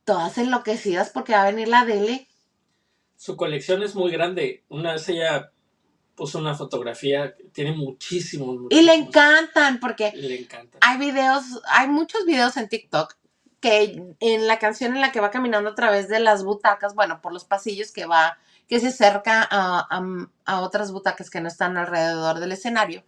Todas 0.04 0.38
enloquecidas 0.38 1.10
porque 1.10 1.32
va 1.32 1.42
a 1.42 1.50
venir 1.50 1.68
la 1.68 1.80
Adele. 1.80 2.28
Su 3.16 3.36
colección 3.36 3.82
es 3.82 3.94
muy 3.94 4.12
grande. 4.12 4.62
Una 4.68 4.92
vez 4.92 5.08
ella 5.08 5.50
puso 6.16 6.38
una 6.38 6.54
fotografía, 6.54 7.34
tiene 7.52 7.72
muchísimos. 7.72 8.56
Y 8.70 8.82
le 8.82 8.98
muchísimos. 8.98 9.08
encantan 9.08 9.80
porque 9.80 10.12
le 10.16 10.48
hay 10.80 10.98
videos, 10.98 11.44
hay 11.68 11.88
muchos 11.88 12.24
videos 12.24 12.56
en 12.56 12.68
TikTok 12.68 13.14
que 13.60 14.02
en 14.20 14.46
la 14.46 14.58
canción 14.58 14.94
en 14.94 15.00
la 15.00 15.12
que 15.12 15.20
va 15.20 15.30
caminando 15.30 15.70
a 15.70 15.74
través 15.74 16.08
de 16.08 16.20
las 16.20 16.44
butacas, 16.44 16.94
bueno, 16.94 17.20
por 17.20 17.32
los 17.32 17.44
pasillos 17.44 17.92
que 17.92 18.06
va, 18.06 18.38
que 18.68 18.80
se 18.80 18.88
acerca 18.88 19.42
a, 19.50 19.86
a- 19.90 20.28
a 20.44 20.60
otras 20.62 20.92
butacas 20.92 21.30
que 21.30 21.40
no 21.40 21.48
están 21.48 21.76
alrededor 21.76 22.40
del 22.40 22.52
escenario. 22.52 23.04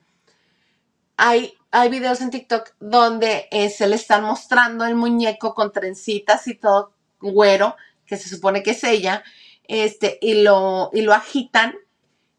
Hay, 1.16 1.54
hay 1.70 1.88
videos 1.88 2.20
en 2.20 2.30
TikTok 2.30 2.70
donde 2.78 3.48
eh, 3.50 3.70
se 3.70 3.86
le 3.88 3.96
están 3.96 4.22
mostrando 4.22 4.84
el 4.84 4.94
muñeco 4.94 5.54
con 5.54 5.72
trencitas 5.72 6.46
y 6.46 6.54
todo 6.54 6.92
güero, 7.20 7.76
que 8.06 8.16
se 8.16 8.28
supone 8.28 8.62
que 8.62 8.70
es 8.70 8.84
ella, 8.84 9.24
este, 9.64 10.18
y 10.22 10.42
lo, 10.42 10.90
y 10.92 11.02
lo 11.02 11.12
agitan 11.12 11.74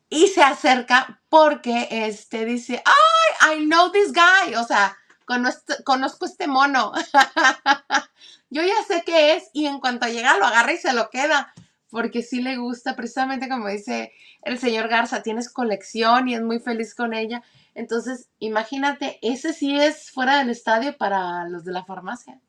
y 0.09 0.27
se 0.27 0.41
acerca 0.41 1.21
porque 1.29 1.87
este 1.91 2.45
dice, 2.45 2.81
¡ay, 2.85 3.57
I 3.59 3.65
know 3.65 3.91
this 3.91 4.11
guy! 4.11 4.55
O 4.55 4.63
sea, 4.63 4.97
conozco, 5.25 5.73
conozco 5.85 6.25
este 6.25 6.47
mono. 6.47 6.91
Yo 8.49 8.63
ya 8.63 8.83
sé 8.87 9.03
qué 9.05 9.35
es 9.35 9.49
y 9.53 9.67
en 9.67 9.79
cuanto 9.79 10.07
llega 10.07 10.37
lo 10.37 10.45
agarra 10.45 10.73
y 10.73 10.77
se 10.77 10.93
lo 10.93 11.09
queda. 11.09 11.53
Porque 11.91 12.21
sí 12.21 12.41
le 12.41 12.57
gusta, 12.57 12.95
precisamente 12.95 13.49
como 13.49 13.67
dice 13.67 14.11
el 14.43 14.59
señor 14.59 14.89
Garza, 14.89 15.23
tienes 15.23 15.51
colección 15.51 16.27
y 16.27 16.35
es 16.35 16.41
muy 16.41 16.59
feliz 16.59 16.93
con 16.93 17.13
ella. 17.13 17.41
Entonces, 17.73 18.29
imagínate, 18.39 19.17
ese 19.21 19.53
sí 19.53 19.79
es 19.79 20.11
fuera 20.11 20.37
del 20.37 20.49
estadio 20.49 20.95
para 20.97 21.47
los 21.47 21.65
de 21.65 21.71
la 21.71 21.85
farmacia. 21.85 22.39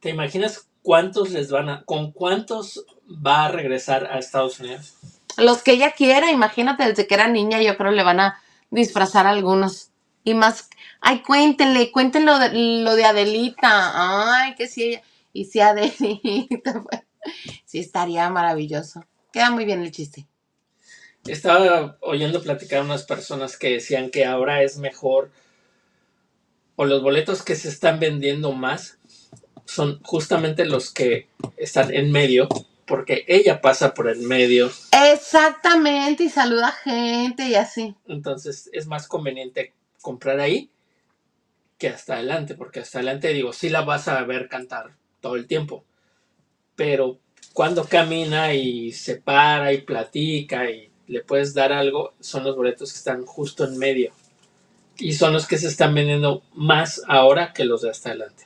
¿Te 0.00 0.10
imaginas 0.10 0.68
cuántos 0.82 1.30
les 1.30 1.50
van 1.50 1.68
a, 1.68 1.84
con 1.84 2.12
cuántos 2.12 2.84
va 3.08 3.46
a 3.46 3.48
regresar 3.48 4.06
a 4.06 4.18
Estados 4.18 4.60
Unidos? 4.60 4.94
Los 5.38 5.62
que 5.62 5.72
ella 5.72 5.92
quiera, 5.92 6.30
imagínate, 6.30 6.84
desde 6.84 7.06
que 7.06 7.14
era 7.14 7.28
niña, 7.28 7.62
yo 7.62 7.76
creo 7.76 7.92
le 7.92 8.02
van 8.02 8.20
a 8.20 8.42
disfrazar 8.70 9.26
a 9.26 9.30
algunos. 9.30 9.90
Y 10.24 10.34
más, 10.34 10.68
ay, 11.00 11.22
cuéntenle, 11.22 11.90
cuéntenle 11.92 12.26
lo 12.26 12.38
de, 12.38 12.50
lo 12.82 12.96
de 12.96 13.04
Adelita. 13.04 13.92
Ay, 14.42 14.54
que 14.56 14.68
si 14.68 14.82
ella, 14.82 15.02
y 15.32 15.44
si 15.44 15.60
Adelita, 15.60 16.82
pues, 16.90 17.02
sí 17.64 17.78
estaría 17.78 18.28
maravilloso. 18.30 19.04
Queda 19.32 19.50
muy 19.50 19.64
bien 19.64 19.82
el 19.82 19.92
chiste. 19.92 20.26
Estaba 21.26 21.98
oyendo 22.00 22.42
platicar 22.42 22.80
a 22.80 22.84
unas 22.84 23.04
personas 23.04 23.56
que 23.56 23.74
decían 23.74 24.10
que 24.10 24.24
ahora 24.24 24.62
es 24.62 24.78
mejor 24.78 25.30
o 26.76 26.84
los 26.84 27.02
boletos 27.02 27.42
que 27.42 27.56
se 27.56 27.68
están 27.68 28.00
vendiendo 28.00 28.52
más 28.52 28.98
son 29.64 30.00
justamente 30.02 30.64
los 30.64 30.92
que 30.92 31.28
están 31.56 31.92
en 31.92 32.10
medio 32.10 32.48
porque 32.88 33.24
ella 33.28 33.60
pasa 33.60 33.94
por 33.94 34.08
el 34.08 34.20
medio 34.20 34.70
Exactamente, 35.12 36.24
y 36.24 36.28
saluda 36.30 36.72
gente 36.72 37.46
y 37.48 37.54
así. 37.54 37.94
entonces 38.08 38.70
es 38.72 38.86
más 38.86 39.06
conveniente 39.06 39.74
comprar 40.02 40.40
ahí 40.40 40.70
que 41.78 41.88
hasta 41.88 42.14
adelante 42.14 42.54
porque 42.54 42.80
hasta 42.80 42.98
adelante 42.98 43.28
digo 43.32 43.52
sí 43.52 43.68
la 43.68 43.82
vas 43.82 44.08
a 44.08 44.22
ver 44.24 44.48
cantar 44.48 44.96
todo 45.20 45.36
el 45.36 45.46
tiempo 45.46 45.84
pero 46.76 47.18
cuando 47.52 47.84
camina 47.84 48.54
y 48.54 48.92
se 48.92 49.16
para 49.16 49.72
y 49.72 49.82
platica 49.82 50.70
y 50.70 50.90
le 51.06 51.22
puedes 51.22 51.54
dar 51.54 51.72
algo 51.72 52.14
son 52.20 52.44
los 52.44 52.56
boletos 52.56 52.92
que 52.92 52.98
están 52.98 53.24
justo 53.26 53.64
en 53.64 53.78
medio 53.78 54.12
y 54.98 55.12
son 55.12 55.32
los 55.32 55.46
que 55.46 55.58
se 55.58 55.68
están 55.68 55.94
vendiendo 55.94 56.42
más 56.54 57.02
ahora 57.06 57.52
que 57.52 57.64
los 57.64 57.82
de 57.82 57.90
hasta 57.90 58.10
adelante 58.10 58.44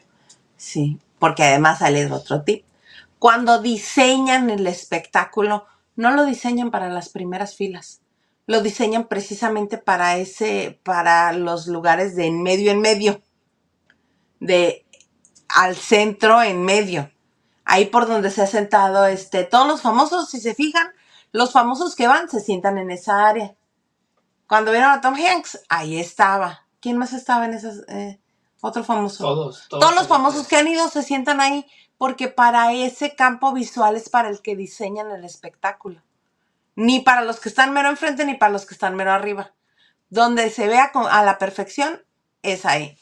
Sí, 0.57 0.99
porque 1.19 1.43
además 1.43 1.81
sale 1.81 2.07
otro 2.13 2.43
tip. 2.43 2.65
Cuando 3.23 3.63
diseñan 3.63 4.51
el 4.51 4.67
espectáculo, 4.67 5.65
no 5.95 6.11
lo 6.11 6.25
diseñan 6.25 6.73
para 6.73 6.89
las 6.89 7.09
primeras 7.09 7.55
filas. 7.55 8.01
Lo 8.47 8.63
diseñan 8.63 9.07
precisamente 9.07 9.79
para 9.79 10.17
ese, 10.17 10.81
para 10.83 11.33
los 11.33 11.69
lugares 11.69 12.17
de 12.17 12.27
en 12.27 12.43
medio 12.43 12.73
en 12.73 12.81
medio. 12.81 13.23
De 14.41 14.85
al 15.47 15.77
centro 15.77 16.43
en 16.43 16.65
medio. 16.65 17.13
Ahí 17.65 17.85
por 17.85 18.09
donde 18.09 18.29
se 18.29 18.43
ha 18.43 18.49
sentado 18.49 19.07
este, 19.07 19.45
todos 19.45 19.69
los 19.69 19.83
famosos, 19.83 20.29
si 20.29 20.41
se 20.41 20.57
fijan, 20.57 20.89
los 21.31 21.53
famosos 21.53 21.95
que 21.95 22.09
van 22.09 22.29
se 22.29 22.41
sientan 22.41 22.77
en 22.77 22.91
esa 22.91 23.29
área. 23.29 23.55
Cuando 24.49 24.73
vieron 24.73 24.91
a 24.91 25.01
Tom 25.01 25.15
Hanks, 25.15 25.61
ahí 25.69 25.97
estaba. 25.97 26.67
¿Quién 26.81 26.99
más 26.99 27.13
estaba 27.13 27.45
en 27.45 27.55
esas? 27.55 27.85
eh, 27.87 28.21
otro 28.61 28.83
famoso. 28.83 29.23
todos 29.23 29.69
todos, 29.69 29.81
Todos 29.81 29.95
los 29.95 30.09
famosos 30.09 30.49
que 30.49 30.57
han 30.57 30.67
ido 30.67 30.89
se 30.89 31.05
sientan 31.05 31.41
ahí 31.41 31.65
porque 32.03 32.27
para 32.27 32.73
ese 32.73 33.15
campo 33.15 33.53
visual 33.53 33.95
es 33.95 34.09
para 34.09 34.29
el 34.29 34.43
que 34.43 34.57
diseñan 34.57 35.13
el 35.13 35.25
espectáculo. 35.25 36.03
Ni 36.75 36.99
para 36.99 37.23
los 37.23 37.39
que 37.39 37.49
están 37.49 37.73
mero 37.73 37.91
enfrente 37.91 38.25
ni 38.25 38.35
para 38.35 38.51
los 38.51 38.67
que 38.67 38.75
están 38.75 38.97
mero 38.97 39.13
arriba. 39.13 39.55
Donde 40.11 40.51
se 40.51 40.67
vea 40.67 40.91
a 40.93 41.23
la 41.23 41.39
perfección 41.39 42.03
es 42.43 42.67
ahí. 42.67 42.99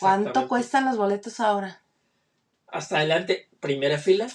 ¿Cuánto 0.00 0.48
cuestan 0.48 0.86
los 0.86 0.96
boletos 0.96 1.38
ahora? 1.38 1.82
hasta 2.66 2.96
adelante 2.96 3.48
primera 3.60 3.96
fila 3.98 4.26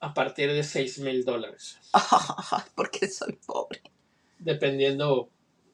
a 0.00 0.14
partir 0.14 0.50
de 0.50 0.64
6 0.64 1.00
mil 1.00 1.26
dólares 1.26 1.78
porque 2.74 3.08
soy 3.08 3.38
pobre. 3.44 3.82
dependiendo 4.38 5.28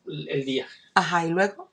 el 0.06 0.44
día 0.44 0.66
Ajá, 0.94 1.24
y 1.24 1.30
luego. 1.30 1.70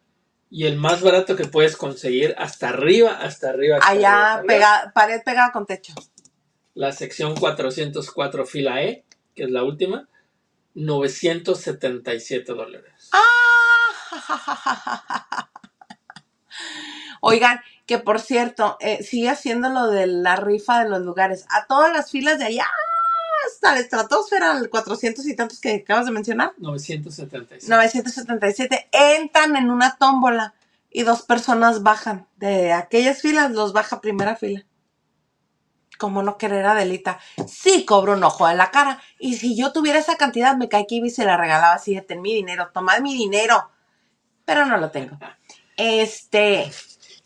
Y 0.53 0.65
el 0.65 0.75
más 0.75 1.01
barato 1.01 1.37
que 1.37 1.45
puedes 1.45 1.77
conseguir 1.77 2.35
hasta 2.37 2.69
arriba, 2.69 3.13
hasta 3.13 3.49
arriba. 3.49 3.77
hasta 3.77 3.89
Allá, 3.89 4.33
arriba, 4.33 4.47
pega, 4.47 4.91
pared 4.93 5.21
pegada 5.23 5.51
con 5.53 5.65
techo. 5.65 5.93
La 6.73 6.91
sección 6.91 7.35
404 7.35 8.45
fila 8.45 8.83
E, 8.83 9.05
que 9.33 9.43
es 9.45 9.49
la 9.49 9.63
última, 9.63 10.09
977 10.73 12.53
dólares. 12.53 13.09
Ah, 13.13 13.21
Oigan, 17.21 17.61
que 17.85 17.97
por 17.97 18.19
cierto, 18.19 18.77
eh, 18.81 19.03
sigue 19.03 19.29
haciendo 19.29 19.69
lo 19.69 19.87
de 19.87 20.07
la 20.07 20.35
rifa 20.35 20.83
de 20.83 20.89
los 20.89 21.01
lugares. 21.01 21.45
A 21.49 21.65
todas 21.65 21.93
las 21.93 22.11
filas 22.11 22.39
de 22.39 22.45
allá, 22.45 22.67
hasta 23.47 23.73
la 23.73 23.79
estratosfera, 23.79 24.57
el 24.57 24.69
400 24.69 25.25
y 25.27 25.35
tantos 25.35 25.59
que 25.59 25.75
acabas 25.75 26.05
de 26.05 26.11
mencionar, 26.11 26.53
977. 26.57 27.65
977, 27.67 28.89
entran 28.91 29.55
en 29.55 29.69
una 29.69 29.97
tómbola 29.97 30.53
y 30.91 31.03
dos 31.03 31.23
personas 31.23 31.83
bajan. 31.83 32.27
De 32.37 32.73
aquellas 32.73 33.21
filas, 33.21 33.51
los 33.51 33.73
baja 33.73 34.01
primera 34.01 34.35
fila. 34.35 34.65
Como 35.97 36.23
no 36.23 36.37
querer 36.37 36.65
a 36.65 36.75
Delita. 36.75 37.19
Sí 37.47 37.85
cobro 37.85 38.13
un 38.13 38.23
ojo 38.23 38.47
de 38.47 38.55
la 38.55 38.71
cara. 38.71 39.01
Y 39.19 39.35
si 39.35 39.55
yo 39.55 39.71
tuviera 39.71 39.99
esa 39.99 40.17
cantidad, 40.17 40.57
me 40.57 40.67
cae 40.67 40.87
que 40.87 40.95
y 40.95 41.09
se 41.09 41.25
la 41.25 41.37
regalaba 41.37 41.73
así, 41.73 41.99
ten 42.01 42.21
mi 42.21 42.33
dinero, 42.33 42.69
toma 42.73 42.99
mi 42.99 43.13
dinero. 43.13 43.69
Pero 44.45 44.65
no 44.65 44.77
lo 44.77 44.89
tengo. 44.91 45.17
Este, 45.77 46.71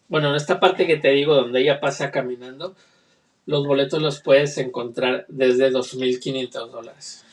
Bueno, 0.07 0.29
en 0.29 0.35
esta 0.35 0.59
parte 0.59 0.85
que 0.87 0.97
te 0.97 1.09
digo, 1.09 1.35
donde 1.35 1.61
ella 1.61 1.79
pasa 1.79 2.11
caminando, 2.11 2.75
los 3.45 3.65
boletos 3.67 4.01
los 4.01 4.21
puedes 4.21 4.57
encontrar 4.57 5.25
desde 5.29 5.69
2.500 5.71 6.71
dólares. 6.71 7.23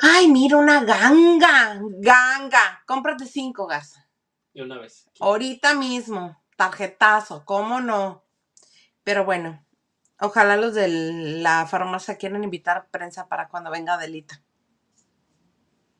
ay, 0.00 0.28
mira 0.28 0.56
una 0.56 0.84
ganga, 0.84 1.80
ganga. 1.98 2.82
Cómprate 2.86 3.26
cinco, 3.26 3.66
Garza. 3.66 4.06
De 4.54 4.62
una 4.62 4.78
vez. 4.78 5.08
Ahorita 5.20 5.74
mismo, 5.74 6.40
tarjetazo, 6.56 7.44
¿cómo 7.44 7.80
no? 7.80 8.24
Pero 9.04 9.24
bueno, 9.24 9.64
ojalá 10.20 10.56
los 10.56 10.74
de 10.74 10.88
la 10.88 11.66
farmacia 11.66 12.16
quieran 12.18 12.44
invitar 12.44 12.88
prensa 12.90 13.28
para 13.28 13.48
cuando 13.48 13.70
venga 13.70 13.94
Adelita. 13.94 14.42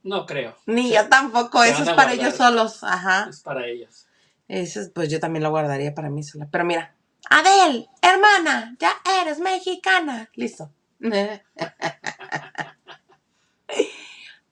No 0.02 0.26
creo. 0.26 0.56
Ni 0.66 0.88
Sí, 0.88 0.94
yo 0.94 1.08
tampoco, 1.08 1.62
eso 1.64 1.82
es 1.82 1.90
para 1.90 2.10
guardar. 2.10 2.14
ellos 2.14 2.34
solos, 2.36 2.84
ajá. 2.84 3.26
Es 3.28 3.40
para 3.40 3.66
ellos. 3.66 4.06
Eso 4.46 4.80
es- 4.80 4.90
pues 4.90 5.10
yo 5.10 5.20
también 5.20 5.42
lo 5.42 5.50
guardaría 5.50 5.94
para 5.94 6.08
mí 6.08 6.22
sola. 6.22 6.48
Pero 6.50 6.64
mira, 6.64 6.94
Adel, 7.30 7.88
hermana, 8.02 8.76
ya 8.78 8.92
eres 9.20 9.38
mexicana. 9.38 10.30
Listo. 10.34 10.72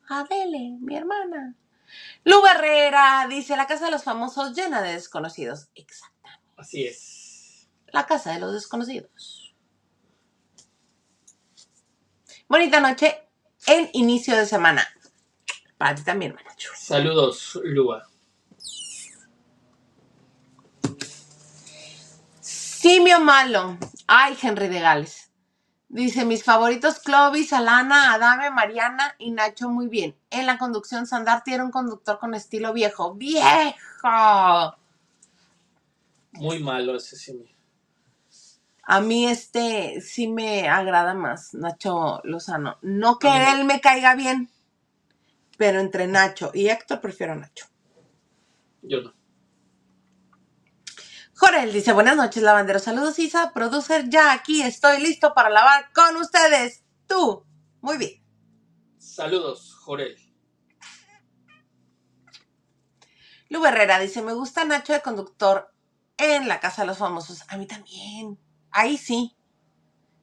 Adele, 0.09 0.79
mi 0.81 0.97
hermana. 0.97 1.55
Lu 2.25 2.45
Herrera 2.47 3.27
dice, 3.29 3.57
la 3.57 3.67
casa 3.67 3.87
de 3.87 3.93
los 3.93 4.05
famosos 4.05 4.55
llena 4.55 4.83
de 4.83 4.93
desconocidos. 4.93 5.69
Exacto. 5.75 6.29
Así 6.57 6.87
es. 6.87 7.69
La 7.89 8.07
casa 8.07 8.33
de 8.33 8.41
los 8.41 8.53
desconocidos. 8.53 9.55
Bonita 12.49 12.81
noche 12.81 13.29
en 13.67 13.91
inicio 13.95 14.37
de 14.37 14.47
semana. 14.47 14.87
Para 15.79 15.95
ti 15.95 16.05
también, 16.05 16.35
Nacho. 16.45 16.71
Saludos, 16.77 17.59
Lua. 17.65 18.07
Simio 22.87 23.18
Malo. 23.18 23.79
Ay, 24.07 24.37
Henry 24.40 24.68
de 24.68 24.79
Gales. 24.79 25.33
Dice, 25.88 26.25
mis 26.25 26.44
favoritos 26.44 27.01
Clovis, 27.01 27.53
Alana, 27.53 28.14
Adame, 28.14 28.53
Mariana 28.53 29.16
y 29.18 29.33
Nacho 29.33 29.68
muy 29.68 29.88
bien. 29.88 30.14
En 30.31 30.46
la 30.46 30.57
conducción, 30.57 31.05
Sandarti 31.05 31.53
era 31.53 31.64
un 31.64 31.72
conductor 31.72 32.20
con 32.20 32.33
estilo 32.35 32.72
viejo. 32.72 33.14
¡Viejo! 33.14 34.77
Muy 36.31 36.61
malo 36.61 36.94
ese 36.94 37.16
simio. 37.16 37.49
A 38.85 39.01
mí 39.01 39.27
este 39.27 40.01
sí 40.01 40.29
me 40.29 40.68
agrada 40.68 41.14
más, 41.14 41.55
Nacho 41.55 42.20
Lozano. 42.22 42.79
No 42.83 43.18
que 43.18 43.51
él 43.51 43.64
me 43.64 43.81
caiga 43.81 44.14
bien, 44.14 44.49
pero 45.59 45.81
entre 45.81 46.07
Nacho 46.07 46.53
y 46.55 46.68
Héctor 46.68 47.01
prefiero 47.01 47.33
a 47.33 47.37
Nacho. 47.37 47.66
Yo 48.83 49.01
no. 49.01 49.12
Jorel 51.38 51.70
dice, 51.70 51.92
buenas 51.92 52.16
noches, 52.16 52.42
lavandero. 52.42 52.79
Saludos, 52.79 53.18
Isa. 53.18 53.53
Producer, 53.53 54.09
ya 54.09 54.33
aquí 54.33 54.62
estoy 54.62 55.03
listo 55.03 55.35
para 55.35 55.51
lavar 55.51 55.92
con 55.92 56.16
ustedes. 56.16 56.83
Tú. 57.07 57.44
Muy 57.83 57.99
bien. 57.99 58.25
Saludos, 58.96 59.75
Jorel. 59.75 60.16
Lu 63.51 63.64
Herrera 63.66 63.99
dice, 63.99 64.22
me 64.22 64.33
gusta 64.33 64.64
Nacho 64.64 64.94
de 64.94 65.03
conductor 65.03 65.70
en 66.16 66.49
la 66.49 66.59
Casa 66.59 66.83
de 66.83 66.88
los 66.88 66.99
Famosos. 66.99 67.44
A 67.49 67.59
mí 67.59 67.66
también. 67.66 68.38
Ahí 68.70 68.96
sí. 68.96 69.37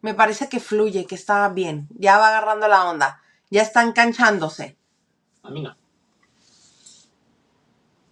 Me 0.01 0.15
parece 0.15 0.49
que 0.49 0.59
fluye, 0.59 1.05
que 1.05 1.15
está 1.15 1.47
bien. 1.49 1.87
Ya 1.91 2.17
va 2.17 2.29
agarrando 2.29 2.67
la 2.67 2.89
onda. 2.89 3.21
Ya 3.51 3.61
está 3.61 3.83
enganchándose. 3.83 4.79
A 5.43 5.51
mí 5.51 5.61
no. 5.61 5.77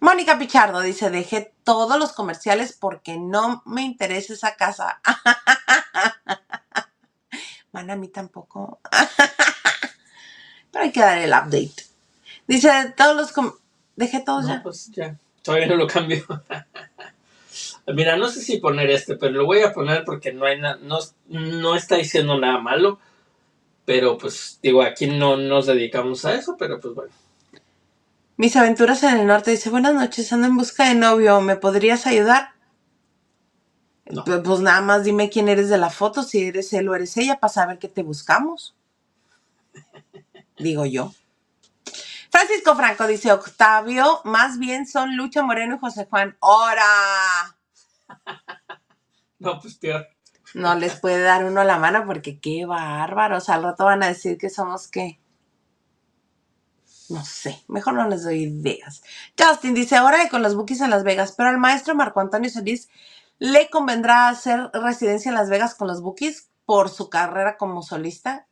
Mónica 0.02 0.36
Pichardo 0.36 0.80
dice, 0.80 1.10
dejé 1.10 1.54
todos 1.62 1.96
los 1.96 2.12
comerciales 2.12 2.72
porque 2.72 3.18
no 3.18 3.62
me 3.66 3.82
interesa 3.82 4.32
esa 4.32 4.56
casa. 4.56 5.00
Man, 7.72 7.88
a 7.88 7.94
mí 7.94 8.08
tampoco. 8.08 8.80
Pero 10.72 10.84
hay 10.84 10.90
que 10.90 10.98
dar 11.00 11.18
el 11.18 11.30
update. 11.30 11.86
Dice, 12.48 12.68
todos 12.96 13.16
los... 13.16 13.32
com- 13.32 13.54
Dejé 13.94 14.20
todos 14.20 14.44
No, 14.44 14.54
ya. 14.54 14.62
pues 14.64 14.90
ya. 14.90 15.16
Todavía 15.42 15.68
no 15.68 15.76
lo 15.76 15.86
cambio. 15.86 16.24
Mira, 17.86 18.16
no 18.16 18.28
sé 18.28 18.40
si 18.40 18.58
poner 18.58 18.90
este, 18.90 19.16
pero 19.16 19.32
lo 19.32 19.46
voy 19.46 19.60
a 19.62 19.72
poner 19.72 20.04
porque 20.04 20.32
no 20.32 20.46
hay 20.46 20.60
no, 20.60 20.98
no 21.28 21.74
está 21.76 21.94
diciendo 21.96 22.38
nada 22.40 22.58
malo. 22.58 22.98
Pero 23.84 24.18
pues 24.18 24.58
digo, 24.62 24.82
aquí 24.82 25.06
no 25.06 25.36
nos 25.36 25.66
dedicamos 25.66 26.24
a 26.24 26.34
eso, 26.34 26.56
pero 26.58 26.80
pues 26.80 26.94
bueno. 26.94 27.12
Mis 28.36 28.56
aventuras 28.56 29.02
en 29.02 29.18
el 29.18 29.26
norte 29.26 29.50
dice, 29.50 29.70
buenas 29.70 29.94
noches, 29.94 30.32
ando 30.32 30.46
en 30.46 30.56
busca 30.56 30.88
de 30.88 30.94
novio, 30.94 31.40
¿me 31.40 31.56
podrías 31.56 32.06
ayudar? 32.06 32.50
No. 34.06 34.24
Pues, 34.24 34.40
pues 34.44 34.60
nada 34.60 34.80
más 34.80 35.04
dime 35.04 35.30
quién 35.30 35.48
eres 35.48 35.68
de 35.68 35.78
la 35.78 35.90
foto, 35.90 36.22
si 36.22 36.46
eres 36.46 36.72
él 36.72 36.88
o 36.88 36.94
eres 36.94 37.16
ella, 37.16 37.38
para 37.38 37.52
saber 37.52 37.78
qué 37.78 37.88
te 37.88 38.02
buscamos. 38.02 38.74
Digo 40.58 40.86
yo. 40.86 41.12
Francisco 42.30 42.74
Franco 42.74 43.06
dice, 43.06 43.30
Octavio, 43.30 44.22
más 44.24 44.58
bien 44.58 44.86
son 44.86 45.16
Lucha 45.16 45.42
Moreno 45.42 45.76
y 45.76 45.78
José 45.78 46.06
Juan. 46.08 46.36
¡Hora! 46.40 47.56
No, 49.38 49.58
pues 49.58 49.74
peor. 49.74 50.06
No 50.54 50.76
les 50.76 51.00
puede 51.00 51.20
dar 51.20 51.44
uno 51.44 51.64
la 51.64 51.76
mano 51.76 52.04
porque 52.06 52.38
qué 52.38 52.64
bárbaros. 52.64 53.48
Al 53.48 53.64
rato 53.64 53.86
van 53.86 54.04
a 54.04 54.06
decir 54.06 54.38
que 54.38 54.50
somos 54.50 54.86
qué. 54.86 55.18
No 57.12 57.24
sé, 57.24 57.62
mejor 57.68 57.94
no 57.94 58.08
les 58.08 58.24
doy 58.24 58.44
ideas. 58.44 59.02
Justin 59.38 59.74
dice, 59.74 59.96
ahora 59.96 60.28
con 60.30 60.42
los 60.42 60.54
bookies 60.54 60.80
en 60.80 60.88
Las 60.90 61.04
Vegas, 61.04 61.34
pero 61.36 61.50
al 61.50 61.58
maestro 61.58 61.94
Marco 61.94 62.20
Antonio 62.20 62.48
Solís 62.48 62.88
le 63.38 63.68
convendrá 63.68 64.28
hacer 64.28 64.70
residencia 64.72 65.28
en 65.28 65.34
Las 65.34 65.50
Vegas 65.50 65.74
con 65.74 65.88
los 65.88 66.00
bookies 66.00 66.48
por 66.64 66.88
su 66.88 67.10
carrera 67.10 67.58
como 67.58 67.82
solista. 67.82 68.46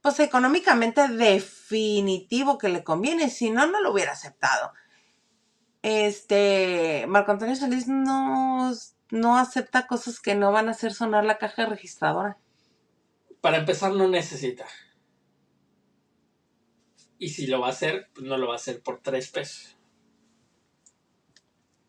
Pues 0.00 0.18
económicamente 0.20 1.08
definitivo 1.08 2.56
que 2.56 2.70
le 2.70 2.84
conviene, 2.84 3.28
si 3.28 3.50
no, 3.50 3.66
no 3.66 3.82
lo 3.82 3.92
hubiera 3.92 4.12
aceptado. 4.12 4.72
Este, 5.82 7.04
Marco 7.06 7.32
Antonio 7.32 7.54
Solís 7.54 7.86
no, 7.86 8.72
no 9.10 9.36
acepta 9.36 9.86
cosas 9.86 10.20
que 10.20 10.34
no 10.34 10.52
van 10.52 10.68
a 10.68 10.70
hacer 10.70 10.94
sonar 10.94 11.24
la 11.24 11.36
caja 11.36 11.66
registradora. 11.66 12.38
Para 13.42 13.58
empezar, 13.58 13.92
no 13.92 14.08
necesita. 14.08 14.64
Y 17.20 17.28
si 17.28 17.46
lo 17.46 17.60
va 17.60 17.66
a 17.66 17.70
hacer, 17.70 18.08
pues 18.14 18.26
no 18.26 18.38
lo 18.38 18.48
va 18.48 18.54
a 18.54 18.56
hacer 18.56 18.82
por 18.82 19.00
tres 19.02 19.28
pesos. 19.28 19.76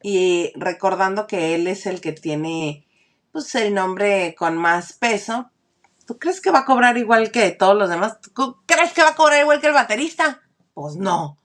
Y 0.04 0.52
recordando 0.56 1.26
que 1.26 1.56
él 1.56 1.68
es 1.68 1.86
el 1.86 2.02
que 2.02 2.12
tiene 2.12 2.86
pues 3.32 3.56
el 3.56 3.74
nombre 3.74 4.36
con 4.38 4.58
más 4.58 4.92
peso, 4.92 5.50
¿tú 6.06 6.20
crees 6.20 6.42
que 6.42 6.52
va 6.52 6.60
a 6.60 6.66
cobrar 6.66 6.98
igual 6.98 7.32
que 7.32 7.52
todos 7.52 7.78
los 7.78 7.90
demás? 7.90 8.20
¿Tú 8.20 8.58
crees 8.66 8.92
que 8.92 9.04
va 9.04 9.12
a 9.12 9.16
cobrar 9.16 9.40
igual 9.40 9.62
que 9.62 9.68
el 9.68 9.74
baterista? 9.74 10.42
Pues 10.74 10.98
no. 10.98 11.38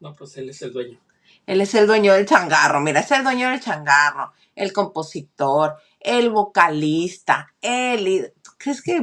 No, 0.00 0.16
pues 0.16 0.36
él 0.36 0.50
es 0.50 0.60
el 0.62 0.72
dueño. 0.72 0.98
Él 1.46 1.60
es 1.60 1.74
el 1.76 1.86
dueño 1.86 2.14
del 2.14 2.26
changarro, 2.26 2.80
mira, 2.80 3.00
es 3.00 3.10
el 3.12 3.22
dueño 3.22 3.48
del 3.48 3.60
changarro, 3.60 4.32
el 4.56 4.72
compositor, 4.72 5.76
el 6.00 6.30
vocalista, 6.30 7.54
él... 7.60 8.34
¿Tú 8.42 8.50
crees 8.58 8.82
que... 8.82 9.00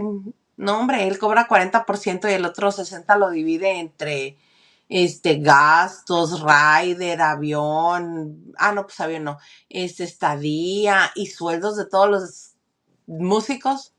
No, 0.57 0.79
hombre, 0.79 1.07
él 1.07 1.19
cobra 1.19 1.47
40% 1.47 2.29
y 2.29 2.33
el 2.33 2.45
otro 2.45 2.71
60% 2.71 3.17
lo 3.17 3.29
divide 3.29 3.79
entre 3.79 4.37
este 4.87 5.39
gastos, 5.39 6.41
rider, 6.41 7.21
avión, 7.21 8.53
ah, 8.57 8.71
no, 8.71 8.83
pues 8.83 8.99
avión 8.99 9.23
no, 9.23 9.37
este 9.69 10.03
estadía 10.03 11.11
y 11.15 11.27
sueldos 11.27 11.75
de 11.75 11.85
todos 11.85 12.09
los 12.09 12.51
músicos. 13.07 13.93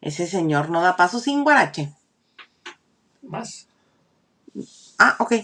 Ese 0.00 0.26
señor 0.26 0.70
no 0.70 0.80
da 0.80 0.96
paso 0.96 1.18
sin 1.18 1.44
guarache. 1.44 1.92
Más. 3.22 3.66
Ah, 4.98 5.16
ok. 5.18 5.34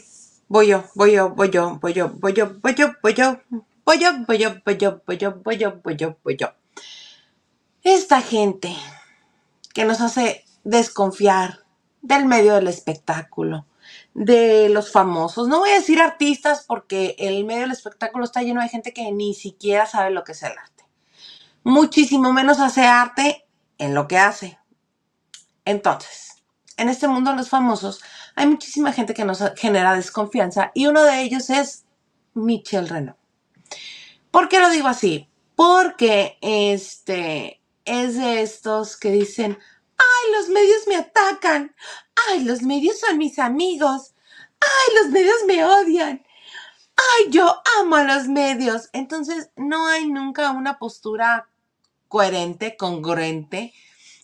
Voy 0.49 0.69
yo, 0.69 0.85
voy 0.95 1.13
yo, 1.13 1.31
voy 1.31 1.51
yo, 1.51 1.79
voy 1.81 1.93
yo, 1.93 2.11
voy 2.11 2.33
yo, 2.33 2.55
voy 2.61 2.75
yo, 2.75 2.95
voy 3.03 3.15
yo, 3.15 3.41
voy 3.85 3.99
yo, 3.99 4.13
voy 4.27 4.39
yo, 4.39 4.55
voy 4.65 4.77
yo, 4.79 5.03
voy 5.05 5.19
yo, 5.19 5.43
voy 5.43 5.57
yo, 5.59 5.81
voy 5.83 5.97
yo, 5.97 6.17
voy 6.23 6.37
yo. 6.37 6.64
Esta 7.85 8.23
gente 8.23 8.75
que 9.75 9.85
nos 9.85 10.01
hace 10.01 10.47
desconfiar 10.65 11.67
del 12.01 12.25
medio 12.25 12.55
del 12.55 12.69
espectáculo, 12.69 13.67
de 14.15 14.71
los 14.71 14.91
famosos. 14.91 15.49
No 15.49 15.59
voy 15.59 15.69
a 15.69 15.75
decir 15.75 16.01
artistas 16.01 16.65
porque 16.67 17.15
el 17.19 17.45
medio 17.45 17.61
del 17.61 17.73
espectáculo 17.73 18.25
está 18.25 18.41
lleno 18.41 18.63
de 18.63 18.71
gente 18.71 18.95
que 18.95 19.13
ni 19.13 19.35
siquiera 19.35 19.85
sabe 19.85 20.13
lo 20.13 20.25
que 20.25 20.33
es 20.33 20.43
el 20.43 20.53
arte. 20.53 20.87
Muchísimo 21.63 22.33
menos 22.33 22.59
hace 22.59 22.87
arte 22.87 23.45
en 23.77 23.95
lo 23.95 24.09
que 24.09 24.17
hace. 24.17 24.59
Entonces, 25.67 26.43
en 26.79 26.89
este 26.89 27.07
mundo 27.07 27.33
de 27.33 27.37
los 27.37 27.51
famosos 27.51 28.03
hay 28.35 28.47
muchísima 28.47 28.95
gente 28.95 29.13
que 29.13 29.27
nos 29.27 29.43
genera 29.57 29.95
desconfianza 29.95 30.73
y 30.73 30.87
uno 30.87 31.03
de 31.03 31.21
ellos 31.21 31.51
es 31.51 31.85
Michelle 32.33 32.89
Renault. 32.89 33.19
¿Por 34.31 34.49
qué 34.49 34.59
lo 34.59 34.71
digo 34.71 34.89
así? 34.89 35.29
Porque 35.55 36.39
este 36.41 37.61
es 37.85 38.17
de 38.17 38.43
estos 38.43 38.97
que 38.97 39.11
dicen, 39.11 39.59
ay, 39.97 40.33
los 40.39 40.49
medios 40.49 40.87
me 40.89 40.97
atacan, 40.97 41.75
ay, 42.29 42.45
los 42.45 42.63
medios 42.63 43.01
son 43.01 43.19
mis 43.19 43.39
amigos, 43.39 44.15
ay, 44.61 44.95
los 45.03 45.13
medios 45.13 45.37
me 45.47 45.65
odian, 45.65 46.25
ay, 46.97 47.31
yo 47.31 47.63
amo 47.81 47.97
a 47.97 48.05
los 48.05 48.29
medios. 48.29 48.89
Entonces, 48.93 49.51
no 49.57 49.87
hay 49.87 50.09
nunca 50.11 50.51
una 50.53 50.79
postura 50.79 51.49
coherente, 52.09 52.77
congruente. 52.77 53.73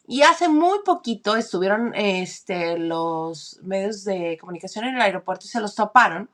Y 0.07 0.23
hace 0.23 0.49
muy 0.49 0.81
poquito 0.85 1.37
estuvieron 1.37 1.95
este, 1.95 2.79
los 2.79 3.61
medios 3.63 4.05
de 4.05 4.39
comunicación 4.41 4.85
en 4.87 4.97
el 4.97 5.03
aeropuerto 5.03 5.47
y 5.47 5.49
se 5.49 5.61
los 5.61 5.75
toparon 5.75 6.31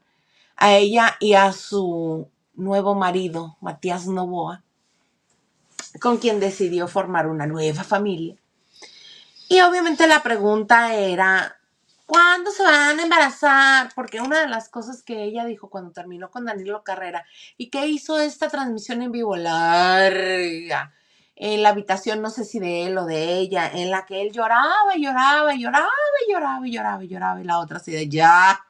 a 0.57 0.75
ella 0.75 1.17
y 1.21 1.35
a 1.35 1.53
su 1.53 2.31
nuevo 2.55 2.95
marido, 2.95 3.57
Matías 3.61 4.07
Novoa, 4.07 4.65
con 6.01 6.19
quien 6.19 6.41
decidió 6.41 6.89
formar 6.89 7.27
una 7.27 7.47
nueva 7.47 7.85
familia. 7.85 8.37
Y 9.49 9.61
obviamente 9.61 10.07
la 10.07 10.23
pregunta 10.23 10.95
era, 10.95 11.57
¿cuándo 12.05 12.51
se 12.51 12.65
van 12.65 12.99
a 12.99 13.03
embarazar? 13.03 13.91
Porque 13.95 14.21
una 14.21 14.41
de 14.41 14.49
las 14.49 14.69
cosas 14.69 15.03
que 15.03 15.23
ella 15.23 15.45
dijo 15.45 15.71
cuando 15.71 15.93
terminó 15.93 16.31
con 16.31 16.45
Danilo 16.45 16.83
Carrera 16.83 17.25
y 17.57 17.71
que 17.71 17.87
hizo 17.87 18.19
esta 18.19 18.49
transmisión 18.49 19.03
en 19.03 19.13
vivo 19.13 19.37
larga, 19.37 20.93
en 21.37 21.63
la 21.63 21.69
habitación, 21.69 22.23
no 22.23 22.31
sé 22.31 22.45
si 22.45 22.59
de 22.59 22.87
él 22.87 22.99
o 22.99 23.05
de 23.05 23.35
ella, 23.35 23.71
en 23.73 23.91
la 23.91 24.05
que 24.07 24.23
él 24.23 24.33
lloraba 24.33 24.97
y 24.97 25.05
lloraba 25.05 25.55
y 25.55 25.63
lloraba 25.63 25.91
y 26.27 26.33
lloraba 26.33 26.67
y 26.67 26.73
lloraba 26.73 27.05
y 27.05 27.09
lloraba 27.09 27.41
y 27.41 27.45
la 27.45 27.59
otra 27.59 27.77
así 27.77 27.93
de 27.93 28.09
ya. 28.09 28.65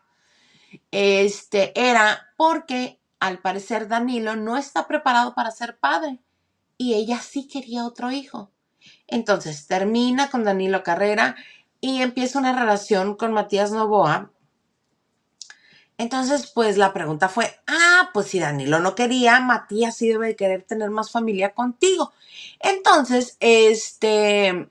Este 0.91 1.73
era 1.81 2.33
porque 2.37 3.01
al 3.19 3.39
parecer 3.39 3.89
Danilo 3.89 4.37
no 4.37 4.59
está 4.59 4.87
preparado 4.87 5.35
para 5.35 5.51
ser 5.53 5.79
padre 5.79 6.21
y 6.79 6.95
ella 6.95 7.21
sí 7.21 7.49
quería 7.49 7.87
otro 7.87 8.11
hijo. 8.11 8.51
Entonces 9.07 9.67
termina 9.67 10.31
con 10.31 10.45
Danilo 10.45 10.83
Carrera 10.83 11.37
y 11.81 12.03
empieza 12.03 12.39
una 12.39 12.59
relación 12.59 13.17
con 13.17 13.33
Matías 13.33 13.71
Novoa. 13.71 14.31
Entonces, 15.99 16.53
pues 16.55 16.77
la 16.77 16.93
pregunta 16.93 17.29
fue, 17.29 17.59
ah, 17.67 18.11
pues 18.13 18.27
si 18.27 18.39
Danilo 18.39 18.81
no 18.81 18.95
quería, 18.95 19.41
Matías 19.41 19.97
sí 19.97 20.09
debe 20.09 20.29
de 20.29 20.37
querer 20.37 20.63
tener 20.63 20.91
más 20.91 21.11
familia 21.11 21.55
contigo. 21.55 22.13
Entonces, 22.61 23.37
este, 23.41 24.69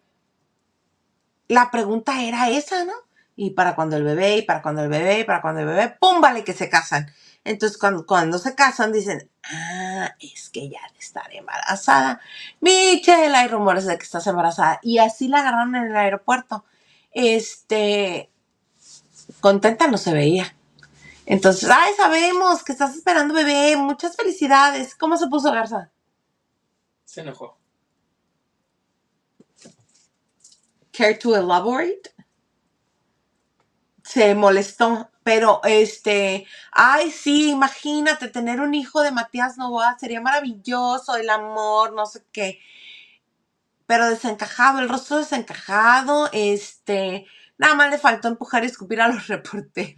la 1.47 1.71
pregunta 1.71 2.21
era 2.21 2.49
esa, 2.49 2.85
¿no? 2.85 2.93
Y 3.35 3.51
para 3.51 3.75
cuando 3.75 3.97
el 3.97 4.03
bebé, 4.03 4.37
y 4.37 4.41
para 4.43 4.61
cuando 4.61 4.83
el 4.83 4.89
bebé, 4.89 5.19
y 5.19 5.23
para 5.23 5.41
cuando 5.41 5.61
el 5.61 5.67
bebé, 5.67 5.95
¡pum! 5.99 6.21
Vale 6.21 6.43
que 6.43 6.53
se 6.53 6.69
casan. 6.69 7.11
Entonces, 7.45 7.77
cuando, 7.77 8.05
cuando 8.07 8.39
se 8.39 8.55
casan, 8.55 8.91
dicen, 8.91 9.29
ah, 9.43 10.15
es 10.19 10.49
que 10.49 10.69
ya 10.69 10.81
de 10.93 10.99
estar 10.99 11.33
embarazada. 11.33 12.19
Michelle, 12.59 13.35
hay 13.35 13.47
rumores 13.47 13.85
de 13.85 13.97
que 13.97 14.03
estás 14.03 14.27
embarazada. 14.27 14.79
Y 14.83 14.97
así 14.97 15.29
la 15.29 15.39
agarraron 15.39 15.75
en 15.75 15.85
el 15.85 15.95
aeropuerto. 15.95 16.65
Este, 17.11 18.31
contenta 19.41 19.87
no 19.87 19.97
se 19.97 20.13
veía. 20.13 20.55
Entonces, 21.27 21.69
ay, 21.71 21.93
sabemos 21.95 22.63
que 22.63 22.73
estás 22.73 22.95
esperando 22.95 23.33
bebé. 23.35 23.77
Muchas 23.77 24.15
felicidades. 24.15 24.95
¿Cómo 24.95 25.17
se 25.17 25.27
puso 25.27 25.51
Garza? 25.51 25.91
Se 27.05 27.21
enojó. 27.21 27.57
Care 30.91 31.15
to 31.15 31.35
elaborate? 31.35 32.11
Se 34.03 34.35
molestó, 34.35 35.09
pero 35.25 35.59
este, 35.63 36.45
ay, 36.71 37.09
sí, 37.09 37.49
imagínate 37.49 38.27
tener 38.27 38.61
un 38.61 38.75
hijo 38.75 39.01
de 39.01 39.11
Matías 39.11 39.57
Novoa, 39.57 39.97
sería 39.97 40.21
maravilloso, 40.21 41.15
el 41.15 41.31
amor, 41.31 41.93
no 41.93 42.05
sé 42.05 42.23
qué. 42.31 42.59
Pero 43.87 44.07
desencajado, 44.07 44.77
el 44.79 44.87
rostro 44.87 45.17
desencajado, 45.17 46.29
este, 46.31 47.25
nada 47.57 47.73
más 47.73 47.89
le 47.89 47.97
faltó 47.97 48.27
empujar 48.27 48.63
y 48.63 48.67
escupir 48.67 49.01
a 49.01 49.07
los 49.07 49.25
reporteros, 49.29 49.97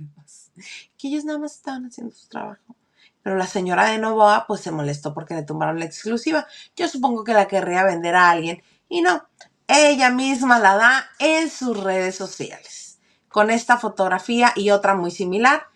que 0.98 1.10
ellos 1.10 1.26
nada 1.26 1.40
más 1.40 1.56
estaban 1.56 1.86
haciendo 1.86 2.16
su 2.16 2.30
trabajo. 2.30 2.78
Pero 3.22 3.36
la 3.36 3.48
señora 3.48 3.88
de 3.88 3.98
Novoa, 3.98 4.46
pues 4.48 4.62
se 4.62 4.72
molestó 4.72 5.14
porque 5.14 5.34
le 5.34 5.44
tumbaron 5.44 5.78
la 5.80 5.86
exclusiva. 5.86 6.48
Yo 6.78 6.88
supongo 6.88 7.26
que 7.26 7.34
la 7.34 7.50
querría 7.50 7.84
vender 7.84 8.16
a 8.16 8.30
alguien 8.30 8.64
y 8.88 9.02
no, 9.02 9.28
ella 9.68 10.10
misma 10.10 10.58
la 10.60 10.78
da 10.78 11.10
en 11.20 11.50
sus 11.50 11.78
redes 11.84 12.16
sociales, 12.16 12.87
con 13.30 13.52
esta 13.52 13.78
fotografía 13.78 14.54
y 14.56 14.72
otra 14.72 14.96
muy 14.96 15.12
similar, 15.12 15.68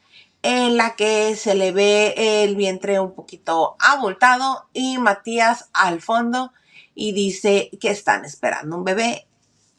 en 0.44 0.78
la 0.78 0.96
que 0.96 1.36
se 1.36 1.54
le 1.56 1.72
ve 1.72 2.44
el 2.44 2.56
vientre 2.56 3.00
un 3.00 3.14
poquito 3.14 3.76
abultado 3.80 4.68
y 4.74 4.98
Matías 4.98 5.70
al 5.74 6.02
fondo 6.02 6.52
y 6.96 7.12
dice 7.14 7.70
que 7.80 7.92
están 7.92 8.26
esperando 8.26 8.78
un 8.78 8.84
bebé 8.84 9.28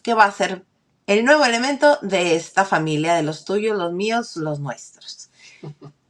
que 0.02 0.14
va 0.14 0.24
a 0.24 0.32
ser 0.32 0.64
el 1.06 1.24
nuevo 1.24 1.44
elemento 1.44 1.98
de 2.02 2.36
esta 2.36 2.64
familia, 2.64 3.14
de 3.14 3.22
los 3.22 3.44
tuyos, 3.44 3.76
los 3.76 3.92
míos, 3.92 4.36
los 4.36 4.60
nuestros. 4.60 5.30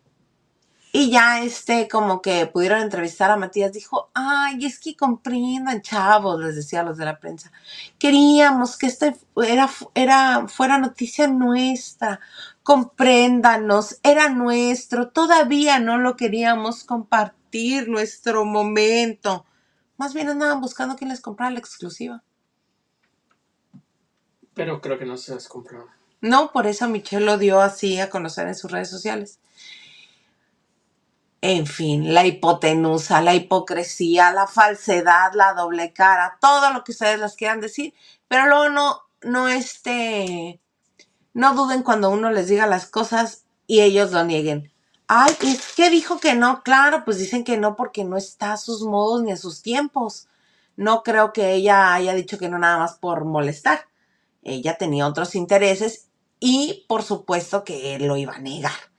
Y 0.94 1.11
ya 1.11 1.42
este, 1.42 1.88
como 1.88 2.20
que 2.20 2.46
pudieron 2.46 2.83
entrevistar 2.83 3.31
a 3.31 3.37
Matías, 3.37 3.72
dijo, 3.72 4.11
ay, 4.12 4.66
es 4.66 4.78
que 4.78 4.94
comprendan, 4.94 5.81
chavos, 5.81 6.38
les 6.38 6.55
decía 6.55 6.81
a 6.81 6.85
los 6.85 6.98
de 6.98 7.07
la 7.07 7.18
prensa. 7.18 7.50
Queríamos 7.98 8.76
que 8.76 8.87
este 8.88 9.16
era, 9.42 9.70
era, 9.94 10.46
fuera 10.48 10.76
noticia 10.76 11.28
nuestra. 11.28 12.20
Compréndanos, 12.62 14.00
era 14.02 14.28
nuestro. 14.28 15.09
Todavía 15.09 15.78
no 15.78 15.96
lo 15.96 16.14
queríamos 16.14 16.85
compartir, 16.85 17.88
nuestro 17.88 18.44
momento. 18.44 19.46
Más 19.96 20.12
bien 20.12 20.28
andaban 20.28 20.61
buscando 20.61 20.96
quién 20.96 21.11
les 21.11 21.22
comprara 21.22 21.52
la 21.52 21.59
exclusiva. 21.59 22.22
Pero 24.55 24.83
creo 24.83 24.98
que 24.98 25.07
no 25.07 25.16
se 25.16 25.35
las 25.35 25.48
compraron. 25.48 25.88
No, 26.20 26.52
por 26.52 26.66
eso 26.66 26.87
Michelle 26.88 27.24
lo 27.24 27.38
dio 27.38 27.61
así 27.61 27.98
a 27.98 28.11
conocer 28.11 28.46
en 28.46 28.55
sus 28.55 28.70
redes 28.70 28.90
sociales. 28.90 29.40
En 31.44 31.66
fin, 31.66 32.14
la 32.14 32.24
hipotenusa, 32.24 33.20
la 33.20 33.35
hipocresía, 33.35 34.31
la 34.31 34.46
falsedad, 34.46 35.33
la 35.35 35.55
doble 35.55 35.92
cara, 35.92 36.38
todo 36.40 36.72
lo 36.72 36.85
que 36.85 36.92
ustedes 36.92 37.18
les 37.18 37.35
quieran 37.35 37.61
decir, 37.61 37.94
pero 38.28 38.46
luego 38.46 38.68
no, 38.68 39.00
no 39.22 39.48
este, 39.48 40.61
no 41.35 41.55
duden 41.57 41.83
cuando 41.83 42.11
uno 42.11 42.31
les 42.31 42.46
diga 42.46 42.68
las 42.68 42.87
cosas 42.87 43.44
y 43.66 43.81
ellos 43.81 44.12
lo 44.12 44.22
nieguen. 44.22 44.72
Ay, 45.09 45.37
es 45.42 45.74
que 45.74 45.90
dijo 45.90 46.20
que 46.20 46.35
no, 46.35 46.62
claro, 46.62 47.05
pues 47.05 47.18
dicen 47.18 47.42
que 47.42 47.57
no 47.57 47.74
porque 47.74 48.05
no 48.05 48.16
está 48.16 48.52
a 48.52 48.57
sus 48.57 48.83
modos 48.83 49.24
ni 49.24 49.33
a 49.33 49.37
sus 49.37 49.62
tiempos. 49.62 50.28
No 50.76 51.02
creo 51.02 51.33
que 51.33 51.55
ella 51.55 51.92
haya 51.92 52.14
dicho 52.14 52.38
que 52.38 52.48
no 52.48 52.59
nada 52.59 52.78
más 52.78 52.94
por 52.98 53.24
molestar. 53.24 53.88
Ella 54.42 54.78
tenía 54.78 55.09
otros 55.09 55.35
intereses 55.35 56.09
y 56.38 56.87
por 56.88 57.02
supuesto 57.02 57.64
que 57.64 57.96
él 57.96 58.07
lo 58.07 58.16
iba 58.16 58.35
a 58.35 58.38
negar. 58.38 58.91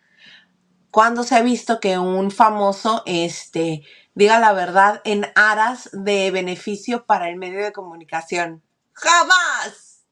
¿Cuándo 0.94 1.24
se 1.24 1.36
ha 1.36 1.42
visto 1.42 1.80
que 1.80 1.98
un 1.98 2.30
famoso 2.30 3.02
este, 3.08 3.82
diga 4.14 4.38
la 4.38 4.54
verdad 4.54 5.02
en 5.06 5.26
aras 5.34 5.90
de 5.92 6.30
beneficio 6.30 7.08
para 7.08 7.30
el 7.30 7.36
medio 7.36 7.64
de 7.64 7.74
comunicación? 7.74 8.62
¡Jamás! 8.92 10.04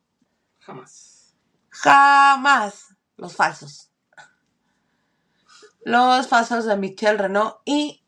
Jamás. 0.61 1.35
Jamás. 1.69 2.95
Los 3.15 3.35
falsos. 3.35 3.91
Los 5.85 6.27
falsos 6.27 6.65
de 6.65 6.75
Michelle 6.75 7.17
Renault 7.17 7.57
y 7.63 8.03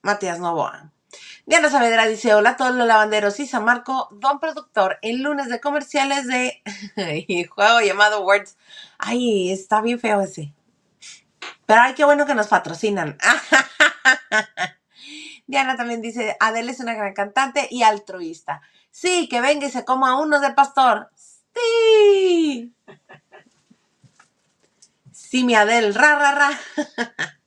Matías 0.00 0.38
Novoa. 0.38 0.92
Diana 1.46 1.68
Saavedra 1.68 2.06
dice, 2.06 2.32
hola 2.32 2.50
a 2.50 2.56
todos 2.56 2.76
los 2.76 2.86
lavanderos 2.86 3.40
y 3.40 3.46
San 3.48 3.64
Marco, 3.64 4.06
don 4.12 4.38
productor, 4.38 5.00
el 5.02 5.22
lunes 5.24 5.48
de 5.48 5.58
comerciales 5.58 6.28
de 6.28 6.62
juego 7.50 7.80
llamado 7.80 8.22
Words. 8.22 8.56
Ay, 8.98 9.50
está 9.50 9.80
bien 9.80 9.98
feo 9.98 10.20
ese. 10.20 10.54
Pero 11.66 11.82
ay, 11.82 11.94
qué 11.94 12.04
bueno 12.04 12.26
que 12.26 12.34
nos 12.34 12.48
patrocinan. 12.48 13.18
Diana 15.46 15.76
también 15.76 16.02
dice, 16.02 16.36
Adele 16.40 16.72
es 16.72 16.80
una 16.80 16.94
gran 16.94 17.14
cantante 17.14 17.68
y 17.70 17.82
altruista. 17.82 18.60
Sí, 18.90 19.28
que 19.28 19.40
venga 19.40 19.66
y 19.66 19.70
se 19.70 19.84
coma 19.84 20.20
unos 20.20 20.40
de 20.40 20.52
pastor. 20.52 21.10
Sí. 21.54 22.74
Sí, 25.12 25.44
mi 25.44 25.54
Adele, 25.54 25.92
ra, 25.92 26.18
ra, 26.18 26.32
ra. 26.32 26.50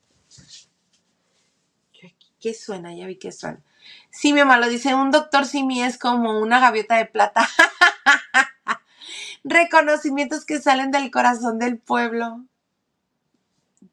¿Qué 2.41 2.55
suena? 2.55 2.93
Ya 2.95 3.05
vi 3.05 3.19
que 3.19 3.31
suena. 3.31 3.61
Sí, 4.09 4.33
mi 4.33 4.39
mamá 4.39 4.57
lo 4.57 4.67
dice, 4.67 4.95
un 4.95 5.11
doctor 5.11 5.45
Simi 5.45 5.83
es 5.83 5.97
como 5.97 6.39
una 6.39 6.59
gaviota 6.59 6.97
de 6.97 7.05
plata. 7.05 7.47
Reconocimientos 9.43 10.45
que 10.45 10.59
salen 10.59 10.91
del 10.91 11.11
corazón 11.11 11.59
del 11.59 11.77
pueblo. 11.77 12.43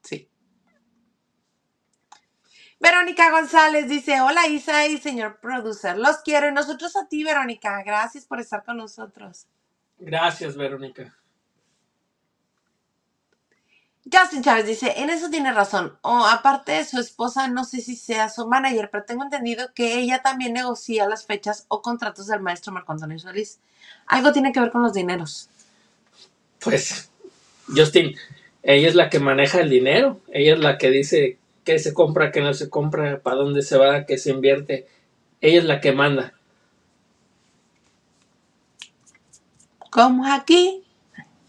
Sí. 0.03 0.29
Verónica 2.81 3.31
González 3.31 3.89
dice, 3.89 4.21
hola 4.21 4.47
Isa 4.47 4.87
y 4.87 4.99
señor 4.99 5.41
producer, 5.41 5.99
los 5.99 6.19
quiero 6.19 6.49
y 6.49 6.53
nosotros 6.53 6.97
a 6.97 7.09
ti, 7.09 7.25
Verónica. 7.25 7.83
Gracias 7.85 8.25
por 8.25 8.41
estar 8.41 8.65
con 8.65 8.77
nosotros. 8.77 9.47
Gracias, 9.99 10.57
Verónica. 10.57 11.19
Justin 14.11 14.43
Chávez 14.43 14.67
dice, 14.67 14.95
en 14.97 15.11
eso 15.11 15.29
tiene 15.29 15.53
razón. 15.53 15.99
O 16.03 16.25
aparte 16.25 16.73
de 16.73 16.85
su 16.85 16.99
esposa, 16.99 17.49
no 17.49 17.65
sé 17.65 17.81
si 17.81 17.95
sea 17.95 18.31
su 18.31 18.47
manager, 18.47 18.89
pero 18.91 19.05
tengo 19.05 19.23
entendido 19.23 19.73
que 19.75 19.99
ella 19.99 20.23
también 20.23 20.55
negocia 20.55 21.09
las 21.09 21.27
fechas 21.27 21.67
o 21.69 21.83
contratos 21.83 22.29
del 22.29 22.41
maestro 22.41 22.73
Marco 22.73 22.93
Antonio 22.93 23.19
Solís. 23.19 23.59
Algo 24.07 24.33
tiene 24.33 24.53
que 24.53 24.61
ver 24.61 24.71
con 24.71 24.83
los 24.83 24.95
dineros. 24.95 25.51
Pues, 26.61 27.11
Justin, 27.67 28.17
ella 28.63 28.89
es 28.89 28.95
la 28.95 29.09
que 29.11 29.21
maneja 29.21 29.61
el 29.61 29.71
dinero. 29.71 30.21
Ella 30.33 30.55
es 30.55 30.61
la 30.61 30.79
que 30.79 30.91
dice 30.91 31.39
qué 31.65 31.79
se 31.79 31.95
compra, 31.95 32.33
qué 32.33 32.41
no 32.41 32.55
se 32.55 32.69
compra, 32.69 33.21
para 33.21 33.37
dónde 33.37 33.63
se 33.63 33.77
va, 33.77 34.05
qué 34.07 34.19
se 34.19 34.31
invierte. 34.31 34.87
Ella 35.41 35.59
es 35.59 35.65
la 35.65 35.81
que 35.81 35.93
manda. 35.93 36.35
Como 39.91 40.27
aquí. 40.27 40.85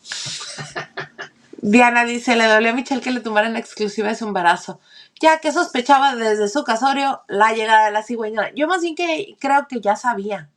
Diana 1.62 2.06
dice, 2.06 2.36
le 2.38 2.46
dolió 2.46 2.70
a 2.70 2.74
Michelle 2.74 3.02
que 3.02 3.12
le 3.12 3.20
tumbaran 3.20 3.58
exclusiva 3.58 4.08
de 4.08 4.16
su 4.16 4.26
embarazo, 4.26 4.80
ya 5.20 5.40
que 5.40 5.52
sospechaba 5.52 6.16
desde 6.16 6.48
su 6.48 6.64
casorio 6.64 7.22
la 7.28 7.52
llegada 7.54 7.88
de 7.88 7.92
la 7.92 8.02
cigüeña. 8.04 8.54
Yo 8.56 8.68
más 8.68 8.82
bien 8.82 8.96
que 8.96 9.36
creo 9.40 9.68
que 9.68 9.82
ya 9.82 9.98
sabía. 9.98 10.50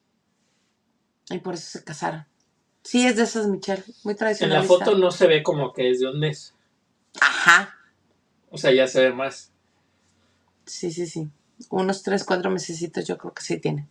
Y 1.29 1.39
por 1.39 1.55
eso 1.55 1.79
se 1.79 1.85
casaron. 1.85 2.25
Sí, 2.83 3.07
es 3.07 3.16
de 3.16 3.22
esas, 3.22 3.47
Michelle, 3.47 3.83
muy 4.05 4.12
En 4.12 4.18
tradicional. 4.18 4.59
la 4.61 4.64
foto 4.64 4.97
no 4.97 5.11
se 5.11 5.26
ve 5.26 5.43
como 5.43 5.72
que 5.72 5.91
es 5.91 6.01
de 6.01 6.09
un 6.11 6.18
mes. 6.18 6.55
Ajá. 7.20 7.74
O 8.51 8.59
sea, 8.59 8.72
ya 8.72 8.87
se 8.87 9.03
ve 9.03 9.12
más. 9.12 9.51
Sí, 10.66 10.91
sí, 10.91 11.07
sí. 11.07 11.28
Unos 11.70 12.03
tres, 12.03 12.24
cuatro 12.24 12.51
mesecitos 12.51 13.07
yo 13.07 13.16
creo 13.18 13.33
que 13.33 13.43
sí 13.43 13.59
tiene. 13.59 13.87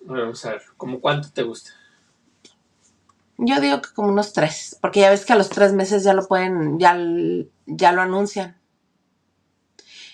Vamos 0.00 0.44
a 0.46 0.52
ver, 0.52 0.62
¿cómo 0.76 1.00
cuánto 1.00 1.30
te 1.30 1.42
gusta? 1.42 1.70
Yo 3.36 3.60
digo 3.60 3.80
que 3.82 3.90
como 3.92 4.08
unos 4.08 4.32
tres, 4.32 4.76
porque 4.80 5.00
ya 5.00 5.10
ves 5.10 5.24
que 5.24 5.32
a 5.32 5.36
los 5.36 5.48
tres 5.50 5.72
meses 5.72 6.02
ya 6.02 6.12
lo 6.14 6.26
pueden, 6.26 6.78
ya, 6.78 6.98
ya 7.66 7.92
lo 7.92 8.00
anuncian. 8.02 8.56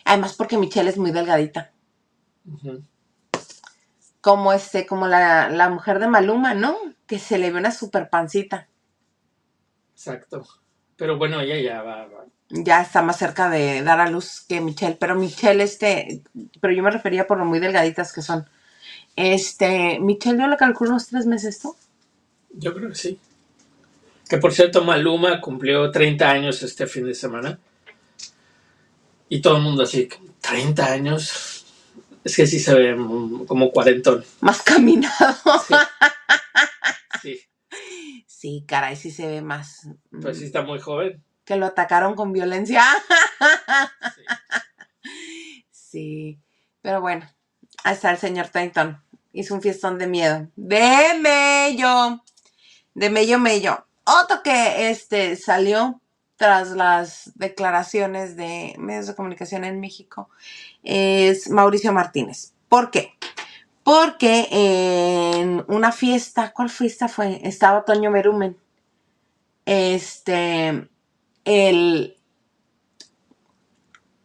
Además 0.04 0.34
porque 0.34 0.58
Michelle 0.58 0.90
es 0.90 0.98
muy 0.98 1.10
delgadita. 1.12 1.70
Ujú. 2.46 2.82
como 4.20 4.52
este, 4.52 4.84
como 4.86 5.06
la, 5.06 5.48
la 5.48 5.70
mujer 5.70 5.98
de 5.98 6.08
Maluma, 6.08 6.52
¿no? 6.54 6.76
Que 7.07 7.18
se 7.18 7.38
le 7.38 7.50
ve 7.50 7.59
una 7.59 7.70
super 7.70 8.09
pancita. 8.09 8.68
Exacto. 9.94 10.46
Pero 10.96 11.18
bueno, 11.18 11.40
ella 11.40 11.61
ya 11.61 11.82
va, 11.82 12.07
va. 12.07 12.24
Ya 12.50 12.82
está 12.82 13.02
más 13.02 13.18
cerca 13.18 13.48
de 13.48 13.82
dar 13.82 14.00
a 14.00 14.11
luz 14.11 14.44
que 14.48 14.61
Michelle, 14.61 14.96
pero 14.98 15.14
Michelle, 15.14 15.62
este, 15.62 16.22
pero 16.61 16.72
yo 16.72 16.82
me 16.82 16.90
refería 16.90 17.26
por 17.26 17.38
lo 17.38 17.44
muy 17.44 17.59
delgaditas 17.59 18.12
que 18.12 18.22
son. 18.22 18.48
Este, 19.16 19.98
Michelle 20.00 20.38
yo 20.38 20.46
le 20.46 20.57
calculo 20.57 20.90
unos 20.90 21.07
tres 21.09 21.26
meses, 21.26 21.64
¿no? 21.64 21.74
Yo 22.52 22.74
creo 22.74 22.90
que 22.90 22.94
sí. 22.94 23.18
Que 24.28 24.38
por 24.38 24.52
cierto, 24.52 24.84
Maluma 24.84 25.40
cumplió 25.40 25.90
30 25.90 26.30
años 26.30 26.62
este 26.62 26.86
fin 26.86 27.07
de 27.07 27.14
semana. 27.14 27.59
Y 29.28 29.40
todo 29.40 29.57
el 29.57 29.62
mundo 29.62 29.82
así, 29.82 30.09
30 30.40 30.92
años. 30.92 31.64
Es 32.22 32.36
que 32.36 32.46
sí 32.46 32.59
se 32.59 32.74
ve 32.74 32.96
como 33.46 33.70
cuarentón. 33.70 34.24
Más 34.40 34.62
caminado. 34.62 35.34
Sí, 35.66 35.74
Sí, 38.26 38.64
caray, 38.66 38.96
sí 38.96 39.10
se 39.10 39.26
ve 39.26 39.42
más. 39.42 39.88
pues 40.20 40.38
sí 40.38 40.44
está 40.44 40.62
muy 40.62 40.78
joven. 40.80 41.22
Que 41.44 41.56
lo 41.56 41.66
atacaron 41.66 42.14
con 42.14 42.32
violencia. 42.32 42.82
Sí. 44.14 44.22
Sí, 45.94 46.40
pero 46.82 47.00
bueno, 47.00 47.24
ahí 47.84 47.94
está 47.94 48.10
el 48.10 48.18
señor 48.18 48.48
Tainton. 48.48 49.00
Hizo 49.32 49.54
un 49.54 49.62
fiestón 49.62 49.98
de 49.98 50.06
miedo. 50.06 50.48
De 50.56 51.14
mello. 51.20 52.24
De 52.94 53.10
mello, 53.10 53.38
mello. 53.38 53.86
Otro 54.04 54.42
que 54.42 54.90
este 54.90 55.36
salió 55.36 56.00
tras 56.36 56.70
las 56.70 57.32
declaraciones 57.36 58.36
de 58.36 58.74
medios 58.78 59.06
de 59.06 59.14
comunicación 59.14 59.64
en 59.64 59.80
México 59.80 60.28
es 60.82 61.48
Mauricio 61.48 61.92
Martínez. 61.92 62.54
¿Por 62.68 62.90
qué? 62.90 63.12
Porque 63.85 64.49
en 64.51 65.62
una 65.68 65.93
fiesta, 65.93 66.53
¿cuál 66.53 66.70
fiesta 66.70 67.07
fue? 67.07 67.41
Estaba 67.47 67.85
Toño 67.85 68.11
Berumen. 68.11 68.57
Este, 69.66 70.89
el, 71.45 72.18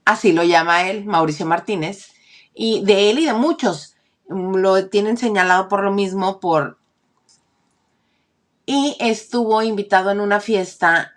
así 0.06 0.32
lo 0.32 0.44
llama 0.44 0.90
él, 0.90 1.06
Mauricio 1.06 1.46
Martínez, 1.46 2.14
y 2.54 2.84
de 2.86 3.10
él 3.10 3.20
y 3.20 3.26
de 3.26 3.34
muchos 3.34 3.96
mm, 4.30 4.56
lo 4.56 4.90
tienen 4.90 5.18
señalado 5.18 5.68
por 5.68 5.84
lo 5.84 5.92
mismo, 5.92 6.40
por... 6.40 6.80
Y 8.66 8.96
estuvo 9.00 9.62
invitado 9.62 10.12
en 10.12 10.20
una 10.20 10.40
fiesta, 10.40 11.14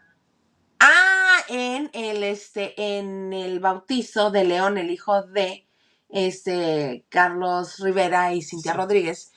ah, 0.80 1.36
en 1.48 1.90
el, 1.92 2.22
este, 2.24 2.98
en 2.98 3.32
el 3.32 3.60
bautizo 3.60 4.30
de 4.30 4.44
León, 4.44 4.78
el 4.78 4.90
hijo 4.90 5.22
de, 5.22 5.66
este, 6.12 7.06
Carlos 7.10 7.80
Rivera 7.80 8.34
y 8.34 8.42
Cintia 8.42 8.72
Sí. 8.72 8.78
Rodríguez, 8.78 9.32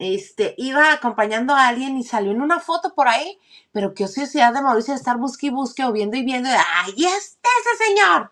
este, 0.00 0.54
iba 0.58 0.92
acompañando 0.94 1.54
a 1.54 1.68
alguien 1.68 1.98
y 1.98 2.04
salió 2.04 2.32
en 2.32 2.42
una 2.42 2.60
foto 2.60 2.94
por 2.94 3.08
ahí, 3.08 3.38
pero 3.72 3.94
qué 3.94 4.06
ociosidad 4.06 4.54
de 4.54 4.62
Mauricio 4.62 4.94
de 4.94 4.98
estar 5.00 5.18
busque 5.18 5.48
y 5.48 5.50
busque 5.50 5.84
o 5.84 5.92
viendo 5.92 6.18
y 6.18 6.24
viendo, 6.24 6.50
de, 6.50 6.56
¡ay, 6.56 6.94
está 7.06 7.50
ese 7.62 7.84
señor! 7.86 8.30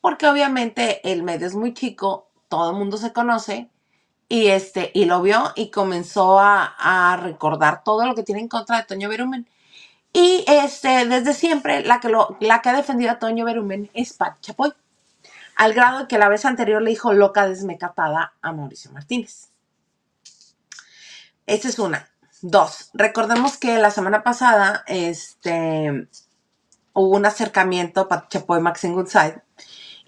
Porque 0.00 0.28
obviamente 0.28 1.00
el 1.10 1.22
medio 1.24 1.46
es 1.46 1.56
muy 1.56 1.74
chico, 1.74 2.28
todo 2.48 2.70
el 2.72 2.76
mundo 2.76 2.96
se 2.98 3.12
conoce, 3.12 3.70
y 4.28 4.48
este, 4.48 4.90
y 4.94 5.06
lo 5.06 5.22
vio 5.22 5.52
y 5.56 5.70
comenzó 5.70 6.40
a, 6.40 6.64
a 6.78 7.16
recordar 7.18 7.84
todo 7.84 8.06
lo 8.06 8.14
que 8.16 8.24
tiene 8.24 8.42
en 8.42 8.48
contra 8.48 8.78
de 8.78 8.84
Toño 8.84 9.08
Berumen. 9.08 9.48
Y 10.12 10.44
este, 10.48 11.06
desde 11.06 11.34
siempre, 11.34 11.84
la 11.84 12.00
que, 12.00 12.08
lo, 12.10 12.36
la 12.40 12.62
que 12.62 12.70
ha 12.70 12.74
defendido 12.74 13.12
a 13.12 13.20
Toño 13.20 13.44
Berumen 13.44 13.90
es 13.94 14.14
Pat 14.14 14.40
Chapoy, 14.40 14.72
al 15.60 15.74
grado 15.74 16.08
que 16.08 16.16
la 16.16 16.30
vez 16.30 16.46
anterior 16.46 16.80
le 16.80 16.88
dijo 16.88 17.12
loca 17.12 17.46
desmecatada 17.46 18.32
a 18.40 18.50
Mauricio 18.50 18.90
Martínez. 18.92 19.50
Esa 21.44 21.68
es 21.68 21.78
una. 21.78 22.08
Dos, 22.40 22.88
recordemos 22.94 23.58
que 23.58 23.76
la 23.76 23.90
semana 23.90 24.22
pasada 24.22 24.84
este, 24.86 26.08
hubo 26.94 27.14
un 27.14 27.26
acercamiento 27.26 28.08
para 28.08 28.26
Chapoy 28.28 28.62
Maxine 28.62 28.94
Goodside. 28.94 29.42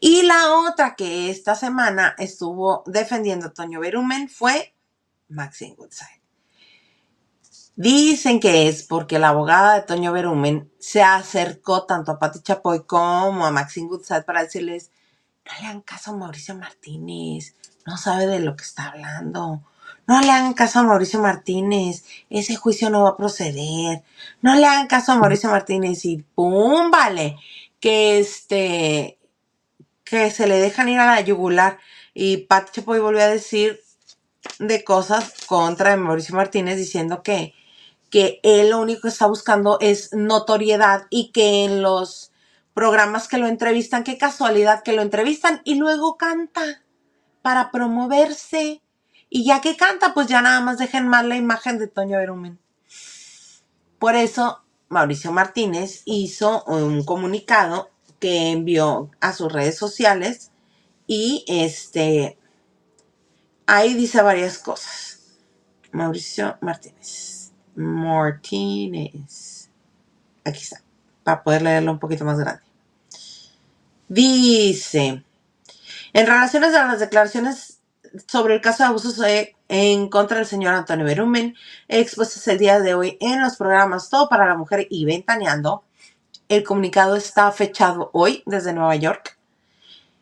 Y 0.01 0.23
la 0.23 0.55
otra 0.55 0.95
que 0.95 1.29
esta 1.29 1.55
semana 1.55 2.15
estuvo 2.17 2.83
defendiendo 2.87 3.49
a 3.49 3.53
Toño 3.53 3.81
Berumen 3.81 4.31
fue 4.31 4.75
Maxine 5.29 5.75
Goodside. 5.77 6.23
Dicen 7.77 8.41
que 8.41 8.69
es 8.69 8.85
porque 8.85 9.19
la 9.19 9.29
abogada 9.29 9.75
de 9.75 9.83
Toño 9.83 10.15
Berumen 10.15 10.73
se 10.79 11.03
acercó 11.03 11.85
tanto 11.85 12.13
a 12.13 12.19
Pati 12.19 12.41
Chapoy 12.41 12.87
como 12.87 13.45
a 13.45 13.51
Maxine 13.51 13.89
Goodside 13.89 14.23
para 14.23 14.45
decirles, 14.45 14.91
no 15.47 15.53
le 15.61 15.67
hagan 15.67 15.81
caso 15.83 16.13
a 16.13 16.17
Mauricio 16.17 16.55
Martínez, 16.55 17.55
no 17.87 17.97
sabe 17.97 18.27
de 18.27 18.41
lo 18.41 18.57
que 18.57 18.65
está 18.65 18.89
hablando. 18.89 19.63
No 20.07 20.21
le 20.21 20.31
hagan 20.31 20.55
caso 20.55 20.81
a 20.81 20.83
Mauricio 20.85 21.21
Martínez, 21.21 22.05
ese 22.31 22.57
juicio 22.57 22.91
no 22.91 23.05
va 23.05 23.11
a 23.11 23.17
proceder. 23.17 24.03
No 24.41 24.55
le 24.57 24.67
hagan 24.67 24.87
caso 24.89 25.13
a 25.13 25.17
Mauricio 25.17 25.51
Martínez 25.51 26.05
y 26.05 26.19
¡pum! 26.19 26.91
Vale, 26.91 27.37
que 27.81 28.19
este, 28.19 29.19
que 30.05 30.31
se 30.31 30.47
le 30.47 30.61
dejan 30.61 30.89
ir 30.89 30.99
a 31.01 31.07
la 31.07 31.21
yugular. 31.21 31.79
Y 32.15 32.39
Pati 32.39 32.73
Chapoy 32.73 33.01
volvió 33.01 33.23
a 33.23 33.29
decir 33.29 33.81
de 34.59 34.85
cosas 34.85 35.35
contra 35.47 35.97
Mauricio 35.97 36.35
Martínez 36.37 36.77
diciendo 36.79 37.23
que, 37.23 37.55
que 38.11 38.41
él 38.43 38.71
lo 38.71 38.81
único 38.81 39.03
que 39.03 39.09
está 39.09 39.27
buscando 39.27 39.79
es 39.81 40.13
notoriedad 40.13 41.07
y 41.11 41.33
que 41.33 41.65
en 41.65 41.83
los 41.83 42.32
programas 42.75 43.29
que 43.29 43.39
lo 43.39 43.47
entrevistan, 43.47 44.05
qué 44.05 44.19
casualidad 44.19 44.83
que 44.83 44.93
lo 44.93 45.03
entrevistan 45.03 45.61
y 45.65 45.77
luego 45.77 46.17
canta 46.17 46.83
para 47.43 47.71
promoverse. 47.71 48.83
Y 49.29 49.45
ya 49.45 49.61
que 49.61 49.77
canta, 49.77 50.15
pues 50.15 50.27
ya 50.27 50.43
nada 50.43 50.61
más 50.61 50.79
dejen 50.79 51.09
mal 51.09 51.29
la 51.29 51.37
imagen 51.37 51.79
de 51.79 51.89
Toño 51.89 52.19
Berumen. 52.19 52.59
Por 53.99 54.17
eso 54.17 54.63
Mauricio 54.89 55.33
Martínez 55.33 56.03
hizo 56.05 56.65
un 56.65 57.05
comunicado 57.05 57.91
que 58.21 58.51
envió 58.51 59.11
a 59.21 59.33
sus 59.33 59.51
redes 59.53 59.77
sociales 59.77 60.53
y 61.07 61.45
este 61.49 62.39
ahí 63.67 63.95
dice 63.95 64.23
varias 64.23 64.59
cosas. 64.59 65.39
Mauricio 65.93 66.57
Martínez. 66.61 67.53
Martínez. 67.75 69.71
Aquí 70.45 70.61
está, 70.61 70.83
para 71.23 71.43
poder 71.43 71.63
leerlo 71.63 71.93
un 71.93 71.99
poquito 71.99 72.25
más 72.25 72.39
grande. 72.39 72.63
Dice, 74.09 75.25
en 76.13 76.27
relaciones 76.27 76.75
a 76.75 76.87
las 76.87 77.01
declaraciones 77.01 77.81
sobre 78.27 78.55
el 78.55 78.61
caso 78.61 78.83
de 78.83 78.89
abusos 78.89 79.21
en 79.69 80.09
contra 80.09 80.37
del 80.39 80.47
señor 80.47 80.75
Antonio 80.75 81.07
Berumen, 81.07 81.55
expuestos 81.89 82.47
el 82.49 82.59
día 82.59 82.81
de 82.81 82.95
hoy 82.95 83.17
en 83.21 83.41
los 83.41 83.57
programas 83.57 84.11
Todo 84.11 84.29
para 84.29 84.47
la 84.47 84.57
Mujer 84.57 84.87
y 84.91 85.05
Ventaneando. 85.05 85.85
El 86.49 86.65
comunicado 86.65 87.17
está 87.17 87.51
fechado 87.53 88.11
hoy 88.13 88.43
desde 88.45 88.75
Nueva 88.75 88.97
York. 88.97 89.39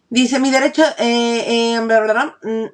Dice, 0.09 0.41
mi 0.41 0.51
derecho, 0.51 0.83
eh, 0.99 1.79
bla, 1.85 2.37
mm, 2.43 2.65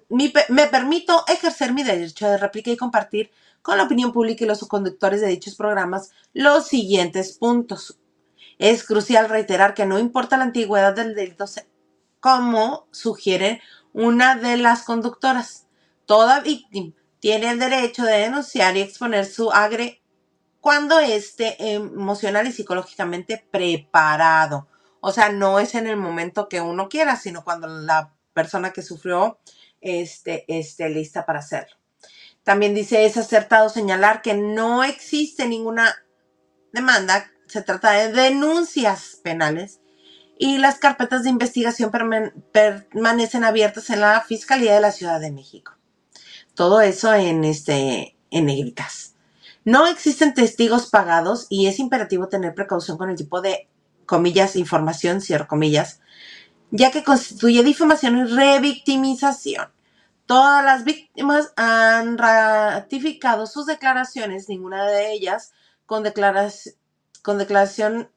me 0.49 0.67
permito 0.69 1.25
ejercer 1.29 1.73
mi 1.73 1.83
derecho 1.83 2.29
de 2.29 2.39
réplica 2.39 2.71
y 2.71 2.77
compartir 2.77 3.31
con 3.63 3.77
la 3.77 3.85
opinión 3.85 4.13
pública 4.13 4.45
y 4.45 4.47
los 4.47 4.61
conductores 4.69 5.21
de 5.21 5.29
dichos 5.29 5.55
programas 5.55 6.13
los 6.33 6.67
siguientes 6.69 7.37
puntos. 7.37 7.99
Es 8.59 8.85
crucial 8.85 9.29
reiterar 9.29 9.75
que 9.75 9.87
no 9.87 9.99
importa 9.99 10.37
la 10.37 10.45
antigüedad 10.45 10.95
del 10.95 11.15
delito, 11.15 11.45
como 12.21 12.89
sugiere 12.91 13.61
una 13.93 14.37
de 14.37 14.57
las 14.57 14.83
conductoras, 14.83 15.67
toda 16.07 16.41
víctima 16.41 16.93
tiene 17.21 17.51
el 17.51 17.59
derecho 17.59 18.05
de 18.05 18.19
denunciar 18.19 18.77
y 18.77 18.81
exponer 18.81 19.27
su 19.27 19.51
agre 19.51 20.01
cuando 20.61 20.99
esté 21.01 21.57
emocional 21.75 22.47
y 22.47 22.53
psicológicamente 22.53 23.45
preparado. 23.51 24.69
O 25.01 25.13
sea, 25.13 25.31
no 25.31 25.59
es 25.59 25.75
en 25.75 25.87
el 25.87 25.97
momento 25.97 26.49
que 26.49 26.61
uno 26.61 26.89
quiera, 26.89 27.17
sino 27.17 27.45
cuando 27.45 27.69
la 27.69 28.15
persona 28.33 28.73
que 28.73 28.83
sufrió 28.83 29.39
este, 29.81 30.45
esté 30.47 30.89
lista 30.89 31.25
para 31.25 31.41
hacerlo. 31.41 31.77
También 32.43 32.75
dice, 32.75 33.07
es 33.07 33.17
acertado 33.17 33.69
señalar 33.69 34.23
que 34.23 34.35
no 34.35 34.85
existe 34.85 35.49
ninguna 35.49 35.97
demanda, 36.73 37.31
se 37.57 37.63
trata 37.63 37.93
de 37.93 38.13
denuncias 38.13 39.19
penales 39.23 39.81
y 40.39 40.59
las 40.59 40.79
carpetas 40.79 41.23
de 41.23 41.31
investigación 41.31 41.91
perman- 41.91 42.35
permanecen 42.53 43.45
abiertas 43.45 43.89
en 43.89 44.03
la 44.03 44.21
Fiscalía 44.21 44.75
de 44.75 44.83
la 44.83 44.93
Ciudad 44.93 45.21
de 45.21 45.33
México. 45.33 45.73
Todo 46.55 46.83
eso 46.83 47.15
en, 47.15 47.45
este, 47.45 48.15
en 48.31 48.45
negritas. 48.45 49.15
No 49.65 49.87
existen 49.87 50.35
testigos 50.35 50.91
pagados 50.91 51.47
y 51.49 51.67
es 51.67 51.79
imperativo 51.79 52.29
tener 52.29 52.55
precaución 52.55 52.99
con 52.99 53.09
el 53.09 53.17
tipo 53.17 53.41
de, 53.41 53.71
comillas, 54.05 54.55
información, 54.55 55.23
cierro 55.23 55.49
comillas, 55.49 56.01
ya 56.71 56.91
que 56.91 57.05
constituye 57.05 57.65
difamación 57.65 58.19
y 58.19 58.25
revictimización. 58.25 59.73
Todas 60.27 60.63
las 60.63 60.85
víctimas 60.85 61.55
han 61.57 62.19
ratificado 62.19 63.47
sus 63.47 63.65
declaraciones, 63.65 64.51
ninguna 64.51 64.85
de 64.87 65.13
ellas 65.13 65.53
con, 65.87 66.03
declaras- 66.05 66.77
con 67.27 67.39
declaración 67.39 68.09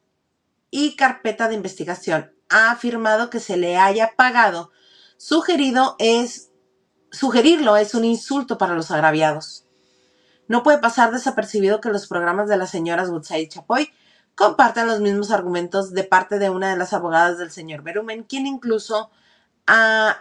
y 0.70 0.94
carpeta 0.94 1.48
de 1.48 1.56
investigación 1.56 2.32
ha 2.48 2.70
afirmado 2.70 3.28
que 3.28 3.40
se 3.40 3.56
le 3.56 3.76
haya 3.76 4.12
pagado. 4.16 4.70
Sugerido 5.16 5.96
es 5.98 6.52
sugerirlo 7.10 7.76
es 7.76 7.96
un 7.96 8.04
insulto 8.04 8.56
para 8.56 8.76
los 8.76 8.92
agraviados. 8.92 9.66
No 10.46 10.62
puede 10.62 10.78
pasar 10.78 11.10
desapercibido 11.10 11.80
que 11.80 11.88
los 11.88 12.06
programas 12.06 12.48
de 12.48 12.56
las 12.56 12.70
señoras 12.70 13.08
Woodside 13.08 13.40
y 13.40 13.48
Chapoy 13.48 13.92
comparten 14.36 14.86
los 14.86 15.00
mismos 15.00 15.32
argumentos 15.32 15.92
de 15.92 16.04
parte 16.04 16.38
de 16.38 16.50
una 16.50 16.70
de 16.70 16.76
las 16.76 16.92
abogadas 16.92 17.36
del 17.36 17.50
señor 17.50 17.82
Berumen, 17.82 18.22
quien 18.22 18.46
incluso 18.46 19.10
ha 19.66 20.18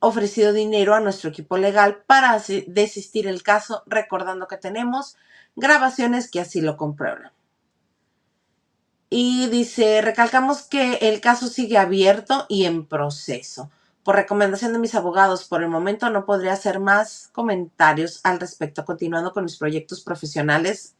ofrecido 0.00 0.52
dinero 0.52 0.96
a 0.96 1.00
nuestro 1.00 1.30
equipo 1.30 1.58
legal 1.58 2.02
para 2.08 2.42
desistir 2.66 3.28
el 3.28 3.44
caso, 3.44 3.84
recordando 3.86 4.48
que 4.48 4.56
tenemos 4.56 5.16
grabaciones 5.54 6.28
que 6.28 6.40
así 6.40 6.60
lo 6.60 6.76
comprueban. 6.76 7.30
Y 9.14 9.48
dice, 9.48 10.00
recalcamos 10.00 10.62
que 10.62 10.94
el 11.02 11.20
caso 11.20 11.48
sigue 11.48 11.76
abierto 11.76 12.46
y 12.48 12.64
en 12.64 12.86
proceso. 12.86 13.70
Por 14.04 14.16
recomendación 14.16 14.72
de 14.72 14.78
mis 14.78 14.94
abogados, 14.94 15.44
por 15.44 15.62
el 15.62 15.68
momento 15.68 16.08
no 16.08 16.24
podría 16.24 16.54
hacer 16.54 16.80
más 16.80 17.28
comentarios 17.30 18.20
al 18.24 18.40
respecto, 18.40 18.86
continuando 18.86 19.34
con 19.34 19.44
mis 19.44 19.58
proyectos 19.58 20.00
profesionales, 20.00 20.94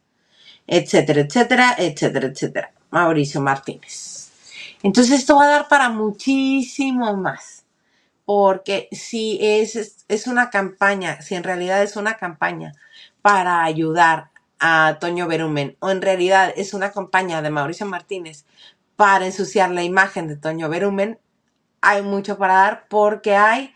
etcétera, 0.67 1.21
etcétera, 1.21 1.75
etcétera, 1.79 2.27
etcétera. 2.27 2.71
Mauricio 2.91 3.41
Martínez. 3.41 4.29
Entonces 4.83 5.21
esto 5.21 5.37
va 5.37 5.45
a 5.45 5.49
dar 5.49 5.67
para 5.67 5.89
muchísimo 5.89 7.17
más, 7.17 7.65
porque 8.25 8.89
si 8.91 9.39
es, 9.41 10.05
es 10.07 10.27
una 10.27 10.51
campaña, 10.51 11.19
si 11.23 11.33
en 11.33 11.43
realidad 11.43 11.81
es 11.81 11.95
una 11.95 12.17
campaña 12.17 12.73
para 13.23 13.63
ayudar 13.63 14.29
a 14.65 14.97
Toño 15.01 15.27
Berumen, 15.27 15.75
o 15.81 15.89
en 15.89 16.01
realidad 16.01 16.53
es 16.55 16.73
una 16.73 16.93
campaña 16.93 17.41
de 17.41 17.49
Mauricio 17.49 17.85
Martínez 17.85 18.45
para 18.95 19.25
ensuciar 19.25 19.69
la 19.71 19.83
imagen 19.83 20.29
de 20.29 20.37
Toño 20.37 20.69
Berumen, 20.69 21.19
hay 21.81 22.01
mucho 22.01 22.37
para 22.37 22.53
dar 22.53 22.87
porque 22.87 23.35
hay 23.35 23.73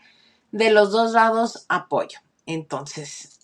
de 0.50 0.70
los 0.70 0.90
dos 0.90 1.12
lados 1.12 1.66
apoyo. 1.68 2.20
Entonces, 2.46 3.38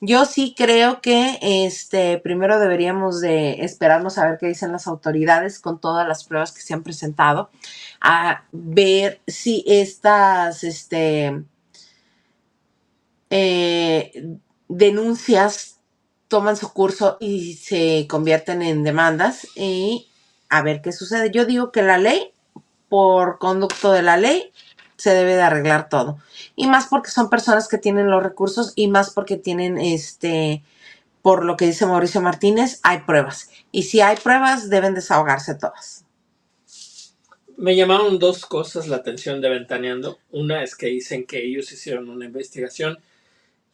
yo 0.00 0.24
sí 0.24 0.56
creo 0.58 1.00
que 1.00 1.38
este 1.40 2.18
primero 2.18 2.58
deberíamos 2.58 3.20
de 3.20 3.64
esperarnos 3.64 4.18
a 4.18 4.28
ver 4.28 4.38
qué 4.38 4.48
dicen 4.48 4.72
las 4.72 4.88
autoridades 4.88 5.60
con 5.60 5.80
todas 5.80 6.08
las 6.08 6.24
pruebas 6.24 6.50
que 6.50 6.62
se 6.62 6.74
han 6.74 6.82
presentado, 6.82 7.48
a 8.00 8.42
ver 8.50 9.20
si 9.28 9.62
estas 9.68 10.64
este, 10.64 11.44
eh, 13.30 14.38
denuncias 14.66 15.75
toman 16.28 16.56
su 16.56 16.72
curso 16.72 17.16
y 17.20 17.54
se 17.54 18.06
convierten 18.08 18.62
en 18.62 18.82
demandas 18.84 19.46
y 19.54 20.08
a 20.48 20.62
ver 20.62 20.82
qué 20.82 20.92
sucede. 20.92 21.30
Yo 21.30 21.44
digo 21.44 21.72
que 21.72 21.82
la 21.82 21.98
ley 21.98 22.32
por 22.88 23.38
conducto 23.38 23.92
de 23.92 24.02
la 24.02 24.16
ley, 24.16 24.52
se 24.96 25.10
debe 25.10 25.34
de 25.34 25.42
arreglar 25.42 25.88
todo. 25.88 26.18
Y 26.54 26.66
más 26.66 26.86
porque 26.88 27.10
son 27.10 27.28
personas 27.28 27.68
que 27.68 27.78
tienen 27.78 28.10
los 28.10 28.22
recursos 28.22 28.72
y 28.76 28.88
más 28.88 29.10
porque 29.10 29.36
tienen 29.36 29.78
este, 29.78 30.62
por 31.22 31.44
lo 31.44 31.56
que 31.56 31.66
dice 31.66 31.86
Mauricio 31.86 32.20
Martínez, 32.22 32.80
hay 32.82 33.00
pruebas. 33.00 33.50
Y 33.72 33.84
si 33.84 34.00
hay 34.00 34.16
pruebas, 34.16 34.70
deben 34.70 34.94
desahogarse 34.94 35.54
todas. 35.54 36.04
Me 37.58 37.74
llamaron 37.74 38.18
dos 38.18 38.44
cosas 38.44 38.86
la 38.88 38.96
atención 38.96 39.40
de 39.40 39.48
Ventaneando. 39.48 40.18
Una 40.30 40.62
es 40.62 40.76
que 40.76 40.86
dicen 40.86 41.26
que 41.26 41.44
ellos 41.44 41.72
hicieron 41.72 42.08
una 42.08 42.26
investigación 42.26 42.98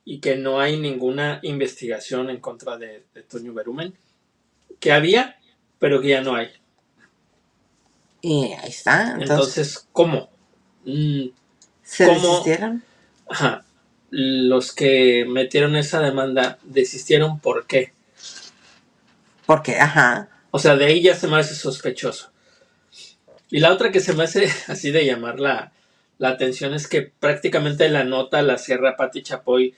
y 0.04 0.20
que 0.20 0.36
no 0.36 0.60
hay 0.60 0.78
ninguna 0.78 1.40
investigación 1.42 2.30
en 2.30 2.40
contra 2.40 2.76
de, 2.76 3.04
de 3.14 3.22
Toño 3.22 3.52
Berumen. 3.54 3.94
Que 4.80 4.92
había, 4.92 5.38
pero 5.78 6.00
que 6.00 6.08
ya 6.08 6.20
no 6.22 6.34
hay. 6.34 6.50
Y 8.22 8.52
ahí 8.52 8.68
está. 8.68 9.16
Entonces, 9.20 9.86
¿cómo? 9.92 10.30
Mm, 10.84 11.26
¿Se 11.82 12.06
desistieron? 12.06 12.82
Ajá. 13.28 13.64
Los 14.10 14.72
que 14.72 15.24
metieron 15.28 15.74
esa 15.74 16.00
demanda 16.00 16.58
desistieron, 16.62 17.40
¿por 17.40 17.66
qué? 17.66 17.92
Porque, 19.46 19.78
ajá. 19.78 20.28
O 20.52 20.58
sea, 20.58 20.76
de 20.76 20.84
ahí 20.84 21.02
ya 21.02 21.16
se 21.16 21.26
me 21.28 21.38
hace 21.38 21.54
sospechoso. 21.54 22.30
Y 23.50 23.60
la 23.60 23.72
otra 23.72 23.90
que 23.90 24.00
se 24.00 24.14
me 24.14 24.24
hace 24.24 24.48
así 24.68 24.90
de 24.90 25.04
llamar 25.04 25.40
la, 25.40 25.72
atención 26.20 26.72
es 26.72 26.86
que 26.86 27.02
prácticamente 27.02 27.88
la 27.88 28.04
nota 28.04 28.42
la 28.42 28.56
cierra 28.56 28.96
Pati 28.96 29.22
Chapoy 29.22 29.74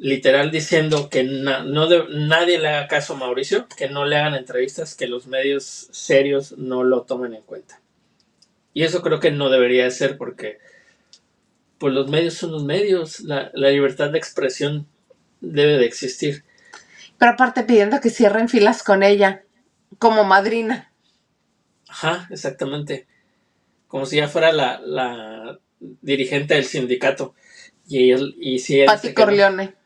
literal 0.00 0.50
diciendo 0.50 1.10
que 1.10 1.22
no 1.24 1.62
nadie 2.08 2.58
le 2.58 2.68
haga 2.68 2.88
caso 2.88 3.12
a 3.14 3.18
Mauricio, 3.18 3.68
que 3.76 3.90
no 3.90 4.06
le 4.06 4.16
hagan 4.16 4.34
entrevistas, 4.34 4.94
que 4.94 5.06
los 5.06 5.26
medios 5.26 5.88
serios 5.92 6.56
no 6.56 6.84
lo 6.84 7.02
tomen 7.02 7.34
en 7.34 7.42
cuenta. 7.42 7.82
Y 8.72 8.84
eso 8.84 9.02
creo 9.02 9.20
que 9.20 9.30
no 9.30 9.50
debería 9.50 9.90
ser 9.90 10.16
porque 10.16 10.58
pues 11.76 11.92
los 11.92 12.08
medios 12.08 12.34
son 12.34 12.52
los 12.52 12.64
medios, 12.64 13.20
la, 13.20 13.50
libertad 13.54 14.10
de 14.10 14.18
expresión 14.18 14.86
debe 15.42 15.76
de 15.76 15.84
existir. 15.84 16.44
Pero 17.18 17.32
aparte 17.32 17.62
pidiendo 17.64 18.00
que 18.00 18.08
cierren 18.08 18.48
filas 18.48 18.82
con 18.82 19.02
ella, 19.02 19.42
como 19.98 20.24
madrina. 20.24 20.92
Ajá, 21.88 22.26
exactamente. 22.30 23.06
Como 23.86 24.06
si 24.06 24.16
ya 24.16 24.28
fuera 24.28 24.50
la, 24.52 25.58
dirigente 26.00 26.54
del 26.54 26.64
sindicato. 26.64 27.34
Y, 27.86 28.12
él, 28.12 28.34
y 28.38 28.60
si 28.60 28.82
Pati 28.84 29.12
Corleone. 29.12 29.79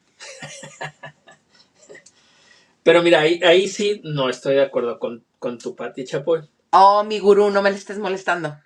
Pero 2.83 3.03
mira, 3.03 3.20
ahí, 3.20 3.41
ahí 3.43 3.66
sí 3.66 4.01
no 4.05 4.29
estoy 4.29 4.57
de 4.57 4.62
acuerdo 4.62 4.99
con, 4.99 5.25
tu 5.59 5.75
Pati 5.75 6.05
Chapoy. 6.05 6.43
Oh, 6.70 7.03
mi 7.03 7.18
gurú, 7.18 7.51
no 7.51 7.62
me 7.62 7.70
le 7.70 7.77
estés 7.77 7.99
molestando. 7.99 8.57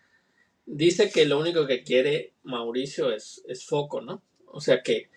Dice 0.67 1.11
que 1.11 1.25
lo 1.25 1.39
único 1.39 1.67
que 1.67 1.85
quiere 1.85 2.35
Mauricio 2.43 3.13
es, 3.13 3.43
es 3.47 3.65
foco, 3.65 4.01
¿no? 4.01 4.23
O 4.47 4.61
sea 4.61 4.83
que 4.83 5.09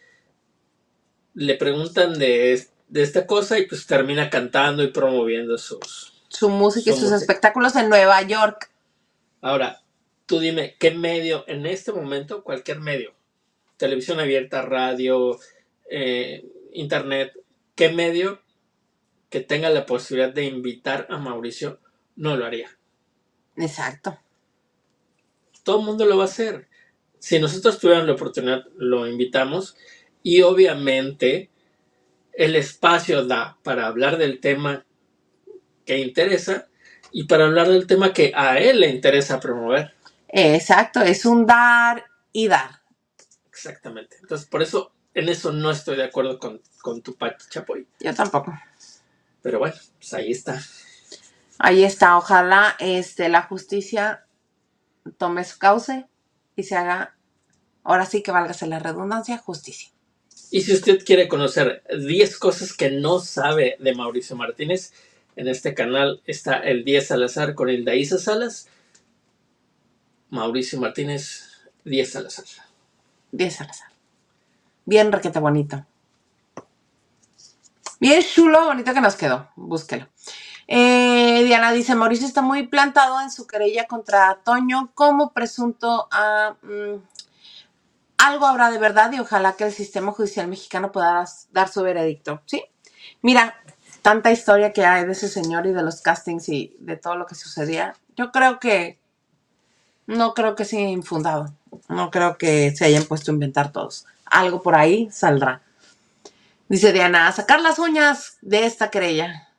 le 1.33 1.55
preguntan 1.55 2.17
de, 2.17 2.53
esta 2.93 3.25
cosa 3.25 3.57
y 3.57 3.65
pues 3.65 3.87
termina 3.87 4.29
cantando 4.29 4.83
y 4.83 4.91
promoviendo 4.91 5.57
sus... 5.57 6.13
Su 6.27 6.49
música 6.49 6.91
y 6.91 6.93
sus 6.95 7.11
espectáculos 7.11 7.75
en 7.75 7.89
Nueva 7.89 8.21
York. 8.21 8.71
Ahora, 9.41 9.81
tú 10.25 10.39
dime, 10.39 10.75
¿qué 10.79 10.91
medio 10.91 11.43
en 11.47 11.65
este 11.65 11.91
momento, 11.91 12.43
cualquier 12.43 12.79
medio, 12.79 13.13
televisión 13.77 14.19
abierta, 14.19 14.61
radio, 14.61 15.37
eh, 15.91 16.45
internet, 16.71 17.33
¿qué 17.75 17.89
medio 17.89 18.41
que 19.29 19.41
tenga 19.41 19.69
la 19.69 19.85
posibilidad 19.85 20.33
de 20.33 20.45
invitar 20.45 21.05
a 21.09 21.17
Mauricio 21.17 21.79
no 22.15 22.37
lo 22.37 22.45
haría? 22.45 22.69
Exacto. 23.57 24.17
Todo 25.63 25.79
el 25.79 25.85
mundo 25.85 26.05
lo 26.05 26.17
va 26.17 26.23
a 26.23 26.27
hacer. 26.27 26.69
Si 27.19 27.39
nosotros 27.39 27.77
tuviéramos 27.77 28.07
la 28.07 28.13
oportunidad, 28.13 28.63
lo 28.77 29.05
invitamos 29.05 29.75
y 30.23 30.41
obviamente 30.41 31.49
el 32.33 32.55
espacio 32.55 33.25
da 33.25 33.57
para 33.61 33.85
hablar 33.85 34.17
del 34.17 34.39
tema 34.39 34.85
que 35.85 35.97
interesa 35.97 36.69
y 37.11 37.25
para 37.25 37.45
hablar 37.45 37.67
del 37.67 37.85
tema 37.85 38.13
que 38.13 38.31
a 38.33 38.59
él 38.59 38.79
le 38.79 38.89
interesa 38.89 39.41
promover. 39.41 39.93
Exacto, 40.29 41.01
es 41.01 41.25
un 41.25 41.45
dar 41.45 42.05
y 42.31 42.47
dar. 42.47 42.81
Exactamente. 43.49 44.15
Entonces, 44.21 44.47
por 44.47 44.61
eso 44.61 44.93
en 45.13 45.29
eso 45.29 45.51
no 45.51 45.71
estoy 45.71 45.97
de 45.97 46.05
acuerdo 46.05 46.39
con, 46.39 46.61
tu 47.01 47.15
Pati 47.15 47.45
Chapoy. 47.49 47.87
Yo 47.99 48.13
tampoco. 48.13 48.53
Pero 49.41 49.59
bueno, 49.59 49.75
pues 49.97 50.13
ahí 50.13 50.31
está. 50.31 50.61
Ahí 51.57 51.83
está. 51.83 52.17
Ojalá 52.17 52.75
este, 52.79 53.29
la 53.29 53.43
justicia 53.43 54.25
tome 55.17 55.43
su 55.43 55.57
cauce 55.57 56.07
y 56.55 56.63
se 56.63 56.75
haga, 56.75 57.15
ahora 57.83 58.05
sí 58.05 58.23
que 58.23 58.31
válgase 58.31 58.67
la 58.67 58.79
redundancia, 58.79 59.37
justicia. 59.37 59.89
Y 60.49 60.61
si 60.61 60.73
usted 60.73 61.03
quiere 61.05 61.27
conocer 61.27 61.83
10 61.97 62.37
cosas 62.37 62.73
que 62.73 62.91
no 62.91 63.19
sabe 63.19 63.77
de 63.79 63.95
Mauricio 63.95 64.35
Martínez, 64.35 64.93
en 65.35 65.47
este 65.47 65.73
canal 65.73 66.21
está 66.25 66.57
el 66.57 66.83
10 66.83 67.07
Salazar 67.07 67.55
con 67.55 67.69
el 67.69 67.87
Isa 67.93 68.17
Salas. 68.17 68.67
Mauricio 70.29 70.79
Martínez, 70.79 71.51
10 71.85 72.11
Salazar. 72.11 72.45
10 73.31 73.55
Salazar. 73.55 73.90
Bien 74.85 75.11
requete 75.11 75.39
bonito. 75.39 75.85
Bien 77.99 78.23
chulo, 78.23 78.65
bonito 78.65 78.93
que 78.93 79.01
nos 79.01 79.15
quedó. 79.15 79.49
Búsquelo. 79.55 80.07
Eh, 80.67 81.43
Diana 81.43 81.71
dice, 81.71 81.93
Mauricio 81.93 82.25
está 82.25 82.41
muy 82.41 82.65
plantado 82.65 83.21
en 83.21 83.29
su 83.29 83.45
querella 83.45 83.85
contra 83.85 84.39
Toño 84.43 84.91
como 84.95 85.33
presunto 85.33 86.07
a... 86.11 86.55
Mm, 86.63 86.95
algo 88.17 88.45
habrá 88.45 88.71
de 88.71 88.77
verdad 88.77 89.11
y 89.11 89.19
ojalá 89.19 89.53
que 89.53 89.65
el 89.65 89.71
sistema 89.71 90.11
judicial 90.11 90.47
mexicano 90.47 90.91
pueda 90.91 91.25
dar 91.51 91.69
su 91.69 91.83
veredicto. 91.83 92.41
Sí. 92.45 92.63
Mira, 93.21 93.55
tanta 94.01 94.31
historia 94.31 94.73
que 94.73 94.85
hay 94.85 95.05
de 95.05 95.11
ese 95.11 95.27
señor 95.27 95.67
y 95.67 95.71
de 95.71 95.83
los 95.83 96.01
castings 96.01 96.49
y 96.49 96.75
de 96.79 96.97
todo 96.97 97.15
lo 97.15 97.25
que 97.27 97.35
sucedía. 97.35 97.95
Yo 98.15 98.31
creo 98.31 98.59
que... 98.59 98.99
No 100.07 100.33
creo 100.33 100.55
que 100.55 100.65
sea 100.65 100.81
infundado. 100.81 101.53
No 101.87 102.09
creo 102.09 102.37
que 102.37 102.75
se 102.75 102.85
hayan 102.85 103.03
puesto 103.03 103.29
a 103.31 103.33
inventar 103.35 103.71
todos 103.71 104.05
algo 104.31 104.61
por 104.61 104.75
ahí 104.75 105.09
saldrá. 105.11 105.61
Dice 106.67 106.93
Diana, 106.93 107.27
a 107.27 107.31
sacar 107.31 107.61
las 107.61 107.79
uñas 107.79 108.37
de 108.41 108.65
esta 108.65 108.89
querella. 108.89 109.49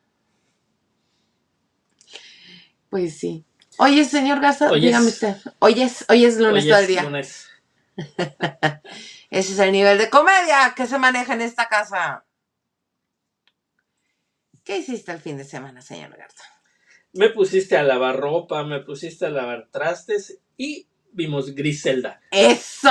Pues 2.89 3.17
sí. 3.17 3.45
Oye, 3.77 4.03
señor 4.05 4.39
Gaza, 4.39 4.71
dígame 4.71 5.07
usted. 5.07 5.35
Hoy 5.59 5.81
es, 5.81 6.05
hoy 6.09 6.25
es 6.25 6.37
lunes 6.37 6.65
hoy 6.65 6.71
es 6.71 7.03
Lunes. 7.03 7.49
Ese 9.29 9.53
es 9.53 9.59
el 9.59 9.71
nivel 9.71 9.97
de 9.97 10.09
comedia 10.09 10.73
que 10.75 10.85
se 10.87 10.97
maneja 10.97 11.33
en 11.33 11.41
esta 11.41 11.67
casa. 11.69 12.25
¿Qué 14.63 14.77
hiciste 14.77 15.11
el 15.11 15.19
fin 15.19 15.37
de 15.37 15.43
semana, 15.43 15.81
señor 15.81 16.15
Garza? 16.15 16.43
Me 17.13 17.29
pusiste 17.29 17.77
a 17.77 17.83
lavar 17.83 18.17
ropa, 18.17 18.63
me 18.63 18.79
pusiste 18.79 19.25
a 19.25 19.29
lavar 19.29 19.69
trastes 19.71 20.39
y 20.57 20.87
vimos 21.11 21.53
Griselda. 21.53 22.21
¡Eso! 22.31 22.89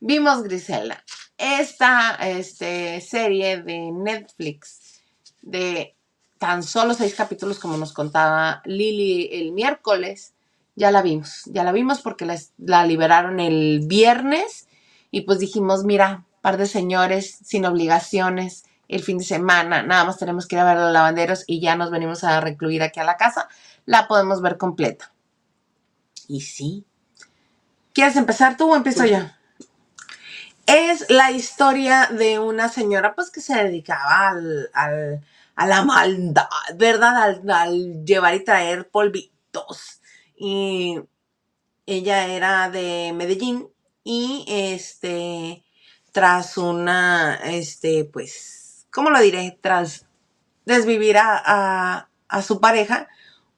Vimos 0.00 0.42
Griselda. 0.42 1.04
Esta 1.36 2.14
este, 2.20 3.00
serie 3.00 3.62
de 3.62 3.90
Netflix 3.92 5.00
de 5.42 5.94
tan 6.38 6.62
solo 6.62 6.94
seis 6.94 7.14
capítulos 7.14 7.58
como 7.58 7.76
nos 7.76 7.92
contaba 7.92 8.62
Lili 8.64 9.28
el 9.32 9.52
miércoles, 9.52 10.32
ya 10.74 10.90
la 10.90 11.02
vimos. 11.02 11.42
Ya 11.46 11.64
la 11.64 11.72
vimos 11.72 12.00
porque 12.00 12.24
la, 12.24 12.38
la 12.58 12.86
liberaron 12.86 13.40
el 13.40 13.82
viernes 13.84 14.68
y 15.10 15.22
pues 15.22 15.38
dijimos, 15.38 15.84
mira, 15.84 16.24
par 16.40 16.56
de 16.56 16.66
señores 16.66 17.38
sin 17.44 17.66
obligaciones 17.66 18.64
el 18.88 19.02
fin 19.02 19.18
de 19.18 19.24
semana, 19.24 19.84
nada 19.84 20.04
más 20.04 20.18
tenemos 20.18 20.48
que 20.48 20.56
ir 20.56 20.60
a 20.60 20.64
ver 20.64 20.78
a 20.78 20.84
los 20.86 20.92
lavanderos 20.92 21.44
y 21.46 21.60
ya 21.60 21.76
nos 21.76 21.92
venimos 21.92 22.24
a 22.24 22.40
recluir 22.40 22.82
aquí 22.82 22.98
a 22.98 23.04
la 23.04 23.16
casa, 23.16 23.48
la 23.86 24.08
podemos 24.08 24.42
ver 24.42 24.56
completa. 24.56 25.12
Y 26.26 26.40
sí. 26.40 26.84
¿Quieres 27.92 28.16
empezar 28.16 28.56
tú 28.56 28.72
o 28.72 28.76
empiezo 28.76 29.04
yo? 29.04 29.18
Es 30.66 31.06
la 31.10 31.30
historia 31.32 32.06
de 32.06 32.38
una 32.38 32.68
señora 32.68 33.14
pues 33.14 33.30
que 33.30 33.40
se 33.40 33.54
dedicaba 33.64 34.28
al, 34.30 34.70
al- 34.72 35.20
a 35.56 35.66
la 35.66 35.82
maldad, 35.84 36.46
¿verdad? 36.76 37.16
Al, 37.22 37.50
al 37.50 38.04
llevar 38.04 38.34
y 38.34 38.44
traer 38.44 38.88
polvitos. 38.90 40.00
Y 40.36 41.00
ella 41.86 42.26
era 42.28 42.70
de 42.70 43.12
Medellín 43.14 43.68
y 44.04 44.44
este, 44.48 45.64
tras 46.12 46.58
una, 46.58 47.36
este, 47.44 48.04
pues, 48.06 48.86
¿cómo 48.92 49.10
lo 49.10 49.20
diré? 49.20 49.58
Tras 49.62 50.06
desvivir 50.66 51.18
a, 51.18 51.42
a- 51.44 52.10
a 52.28 52.42
su 52.42 52.60
pareja, 52.60 53.08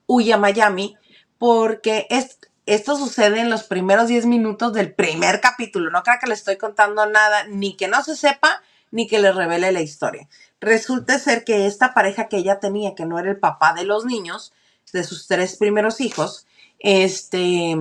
huye 0.07 0.33
a 0.33 0.37
Miami 0.37 0.97
porque 1.39 2.07
es- 2.09 2.39
esto 2.65 2.95
sucede 2.95 3.41
en 3.41 3.49
los 3.49 3.63
primeros 3.63 4.07
10 4.07 4.25
minutos 4.25 4.73
del 4.73 4.93
primer 4.93 5.41
capítulo. 5.41 5.89
No 5.91 6.03
creo 6.03 6.17
que 6.21 6.27
le 6.27 6.33
estoy 6.33 6.57
contando 6.57 7.05
nada, 7.05 7.45
ni 7.45 7.75
que 7.75 7.87
no 7.87 8.03
se 8.03 8.15
sepa, 8.15 8.61
ni 8.91 9.07
que 9.07 9.19
le 9.19 9.31
revele 9.31 9.71
la 9.71 9.81
historia. 9.81 10.29
Resulta 10.61 11.19
ser 11.19 11.43
que 11.43 11.65
esta 11.65 11.93
pareja 11.93 12.29
que 12.29 12.37
ella 12.37 12.59
tenía, 12.59 12.95
que 12.95 13.05
no 13.05 13.19
era 13.19 13.29
el 13.29 13.39
papá 13.39 13.73
de 13.73 13.83
los 13.83 14.05
niños, 14.05 14.53
de 14.93 15.03
sus 15.03 15.27
tres 15.27 15.57
primeros 15.57 15.99
hijos, 15.99 16.45
este, 16.79 17.75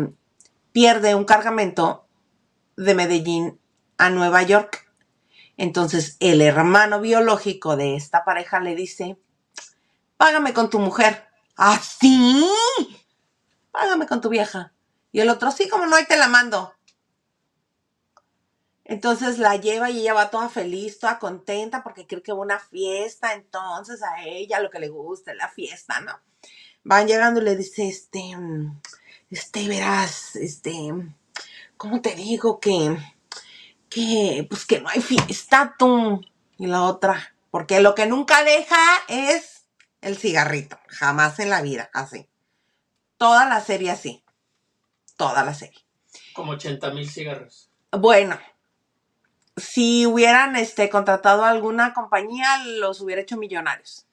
pierde 0.72 1.14
un 1.14 1.24
cargamento 1.24 2.06
de 2.76 2.94
Medellín 2.94 3.60
a 3.98 4.10
Nueva 4.10 4.42
York. 4.42 4.90
Entonces 5.56 6.16
el 6.20 6.40
hermano 6.40 7.00
biológico 7.00 7.76
de 7.76 7.94
esta 7.94 8.24
pareja 8.24 8.60
le 8.60 8.74
dice, 8.74 9.18
págame 10.16 10.52
con 10.52 10.70
tu 10.70 10.78
mujer. 10.78 11.28
¿Así? 11.56 12.48
Págame 13.72 14.06
con 14.06 14.20
tu 14.20 14.28
vieja. 14.28 14.72
Y 15.10 15.20
el 15.20 15.28
otro, 15.28 15.50
sí, 15.50 15.68
como 15.68 15.86
no, 15.86 15.96
ahí 15.96 16.06
te 16.06 16.16
la 16.16 16.28
mando. 16.28 16.72
Entonces 18.84 19.38
la 19.38 19.56
lleva 19.56 19.90
y 19.90 20.00
ella 20.00 20.14
va 20.14 20.30
toda 20.30 20.48
feliz, 20.48 20.98
toda 20.98 21.18
contenta 21.18 21.82
porque 21.82 22.06
cree 22.06 22.22
que 22.22 22.32
va 22.32 22.40
una 22.40 22.58
fiesta. 22.58 23.32
Entonces 23.32 24.02
a 24.02 24.22
ella 24.24 24.60
lo 24.60 24.70
que 24.70 24.80
le 24.80 24.88
gusta 24.88 25.32
es 25.32 25.38
la 25.38 25.48
fiesta, 25.48 26.00
¿no? 26.00 26.20
Van 26.84 27.06
llegando 27.06 27.40
y 27.40 27.44
le 27.44 27.56
dice, 27.56 27.88
este, 27.88 28.36
este, 29.30 29.68
verás, 29.68 30.36
este, 30.36 30.92
¿cómo 31.76 32.02
te 32.02 32.14
digo 32.14 32.58
que, 32.60 32.98
que, 33.88 34.46
pues 34.48 34.66
que 34.66 34.80
no 34.80 34.88
hay 34.88 35.00
fiesta 35.00 35.76
tú? 35.78 36.20
Y 36.58 36.66
la 36.66 36.82
otra, 36.82 37.34
porque 37.50 37.80
lo 37.80 37.94
que 37.94 38.06
nunca 38.06 38.42
deja 38.44 38.78
es 39.08 39.64
el 40.00 40.18
cigarrito, 40.18 40.78
jamás 40.88 41.38
en 41.38 41.50
la 41.50 41.62
vida, 41.62 41.88
así. 41.94 42.28
Toda 43.22 43.46
la 43.46 43.60
serie 43.60 43.88
así, 43.92 44.24
toda 45.16 45.44
la 45.44 45.54
serie. 45.54 45.80
Como 46.32 46.54
80 46.54 46.90
mil 46.90 47.08
cigarros. 47.08 47.70
Bueno, 47.92 48.36
si 49.56 50.06
hubieran 50.06 50.56
este, 50.56 50.90
contratado 50.90 51.44
a 51.44 51.50
alguna 51.50 51.94
compañía, 51.94 52.64
los 52.64 53.00
hubiera 53.00 53.22
hecho 53.22 53.36
millonarios. 53.36 54.06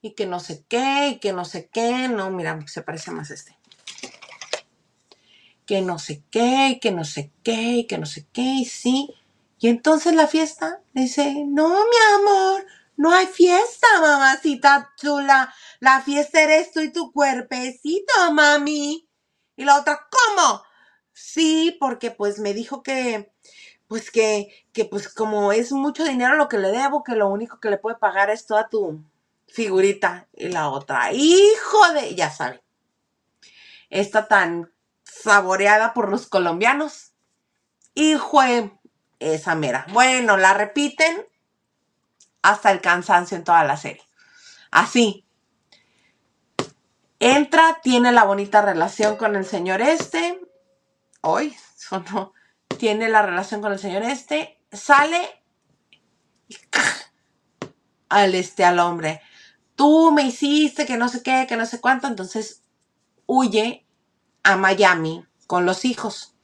Y 0.00 0.12
que 0.12 0.24
no 0.24 0.40
sé 0.40 0.64
qué, 0.70 1.08
y 1.08 1.18
que 1.18 1.34
no 1.34 1.44
sé 1.44 1.68
qué. 1.68 2.08
No, 2.08 2.30
mira, 2.30 2.58
se 2.66 2.80
parece 2.80 3.10
más 3.10 3.30
a 3.30 3.34
este. 3.34 3.58
Que 5.66 5.82
no 5.82 5.98
sé 5.98 6.22
qué, 6.30 6.68
y 6.70 6.80
que 6.80 6.92
no 6.92 7.04
sé 7.04 7.30
qué, 7.42 7.72
y 7.76 7.86
que 7.86 7.98
no 7.98 8.06
sé 8.06 8.26
qué, 8.32 8.40
y 8.40 8.64
sí. 8.64 9.14
Y 9.58 9.68
entonces 9.68 10.14
la 10.14 10.28
fiesta 10.28 10.80
dice, 10.94 11.44
no, 11.46 11.68
mi 11.68 12.14
amor, 12.14 12.64
no 12.96 13.12
hay 13.12 13.26
fiesta, 13.26 13.86
mamacita 14.00 14.92
chula. 14.96 15.52
La 15.80 16.00
fiesta 16.02 16.42
eres 16.42 16.72
tú 16.72 16.80
y 16.80 16.92
tu 16.92 17.12
cuerpecito, 17.12 18.12
mami. 18.32 19.08
Y 19.56 19.64
la 19.64 19.78
otra, 19.80 20.08
¿cómo? 20.10 20.62
Sí, 21.12 21.76
porque 21.80 22.10
pues 22.10 22.38
me 22.38 22.54
dijo 22.54 22.82
que, 22.82 23.32
pues 23.88 24.10
que, 24.10 24.66
que 24.72 24.84
pues 24.84 25.12
como 25.12 25.52
es 25.52 25.72
mucho 25.72 26.04
dinero 26.04 26.36
lo 26.36 26.48
que 26.48 26.58
le 26.58 26.68
debo, 26.68 27.04
que 27.04 27.14
lo 27.14 27.28
único 27.28 27.60
que 27.60 27.70
le 27.70 27.78
puede 27.78 27.96
pagar 27.96 28.30
es 28.30 28.46
toda 28.46 28.68
tu 28.68 29.04
figurita. 29.48 30.28
Y 30.32 30.48
la 30.48 30.70
otra, 30.70 31.12
hijo 31.12 31.92
de, 31.94 32.14
ya 32.14 32.30
sabe, 32.30 32.62
está 33.90 34.28
tan 34.28 34.72
saboreada 35.04 35.94
por 35.94 36.10
los 36.10 36.26
colombianos. 36.26 37.12
Hijo 37.94 38.40
de 38.42 38.72
esa 39.18 39.54
mera. 39.54 39.86
Bueno, 39.92 40.36
la 40.36 40.54
repiten 40.54 41.26
hasta 42.42 42.70
el 42.70 42.80
cansancio 42.80 43.36
en 43.36 43.44
toda 43.44 43.64
la 43.64 43.76
serie. 43.76 44.02
Así. 44.70 45.24
Entra, 47.20 47.78
tiene 47.82 48.10
la 48.10 48.24
bonita 48.24 48.62
relación 48.62 49.16
con 49.16 49.36
el 49.36 49.44
señor 49.44 49.80
este. 49.80 50.40
Hoy, 51.20 51.56
sonó. 51.76 52.34
Tiene 52.78 53.08
la 53.08 53.22
relación 53.22 53.60
con 53.60 53.72
el 53.72 53.78
señor 53.78 54.02
este. 54.02 54.60
Sale 54.72 55.42
al 58.08 58.34
este 58.34 58.64
al 58.64 58.78
hombre. 58.78 59.22
Tú 59.76 60.12
me 60.12 60.22
hiciste 60.22 60.84
que 60.84 60.96
no 60.96 61.08
sé 61.08 61.22
qué, 61.22 61.46
que 61.48 61.56
no 61.56 61.66
sé 61.66 61.80
cuánto. 61.80 62.08
Entonces 62.08 62.62
huye 63.26 63.86
a 64.42 64.56
Miami 64.56 65.24
con 65.46 65.64
los 65.64 65.84
hijos. 65.84 66.34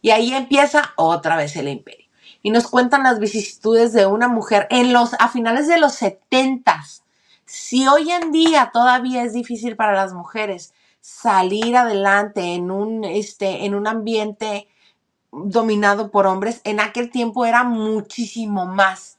Y 0.00 0.10
ahí 0.10 0.32
empieza 0.32 0.92
otra 0.96 1.36
vez 1.36 1.56
el 1.56 1.68
imperio. 1.68 2.07
Y 2.42 2.50
nos 2.50 2.68
cuentan 2.68 3.02
las 3.02 3.18
vicisitudes 3.18 3.92
de 3.92 4.06
una 4.06 4.28
mujer 4.28 4.66
en 4.70 4.92
los, 4.92 5.14
a 5.18 5.28
finales 5.28 5.66
de 5.68 5.78
los 5.78 5.94
setentas. 5.94 7.04
Si 7.44 7.86
hoy 7.88 8.10
en 8.10 8.30
día 8.30 8.70
todavía 8.72 9.24
es 9.24 9.32
difícil 9.32 9.76
para 9.76 9.92
las 9.92 10.12
mujeres 10.12 10.72
salir 11.00 11.76
adelante 11.76 12.54
en 12.54 12.70
un, 12.70 13.04
este, 13.04 13.64
en 13.64 13.74
un 13.74 13.86
ambiente 13.86 14.68
dominado 15.32 16.10
por 16.10 16.26
hombres, 16.26 16.60
en 16.64 16.80
aquel 16.80 17.10
tiempo 17.10 17.44
era 17.46 17.64
muchísimo 17.64 18.66
más. 18.66 19.18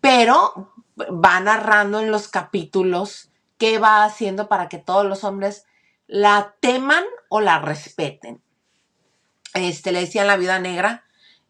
Pero 0.00 0.72
va 0.98 1.40
narrando 1.40 2.00
en 2.00 2.10
los 2.10 2.28
capítulos 2.28 3.30
qué 3.58 3.78
va 3.78 4.04
haciendo 4.04 4.48
para 4.48 4.68
que 4.68 4.78
todos 4.78 5.04
los 5.06 5.24
hombres 5.24 5.66
la 6.06 6.54
teman 6.60 7.04
o 7.28 7.40
la 7.40 7.58
respeten. 7.58 8.42
Este, 9.54 9.92
le 9.92 10.00
decían 10.00 10.26
la 10.26 10.36
viuda 10.36 10.58
negra. 10.58 11.04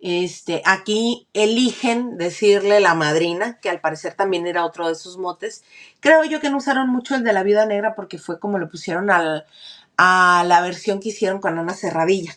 Este, 0.08 0.62
aquí 0.64 1.26
eligen 1.32 2.16
decirle 2.16 2.78
la 2.78 2.94
madrina, 2.94 3.58
que 3.58 3.70
al 3.70 3.80
parecer 3.80 4.14
también 4.14 4.46
era 4.46 4.64
otro 4.64 4.86
de 4.86 4.94
sus 4.94 5.18
motes. 5.18 5.64
Creo 5.98 6.22
yo 6.22 6.40
que 6.40 6.48
no 6.48 6.58
usaron 6.58 6.88
mucho 6.88 7.16
el 7.16 7.24
de 7.24 7.32
la 7.32 7.42
viuda 7.42 7.66
negra 7.66 7.96
porque 7.96 8.16
fue 8.16 8.38
como 8.38 8.60
le 8.60 8.68
pusieron 8.68 9.10
al, 9.10 9.46
a 9.96 10.44
la 10.46 10.60
versión 10.60 11.00
que 11.00 11.08
hicieron 11.08 11.40
con 11.40 11.58
Ana 11.58 11.74
Cerradilla. 11.74 12.36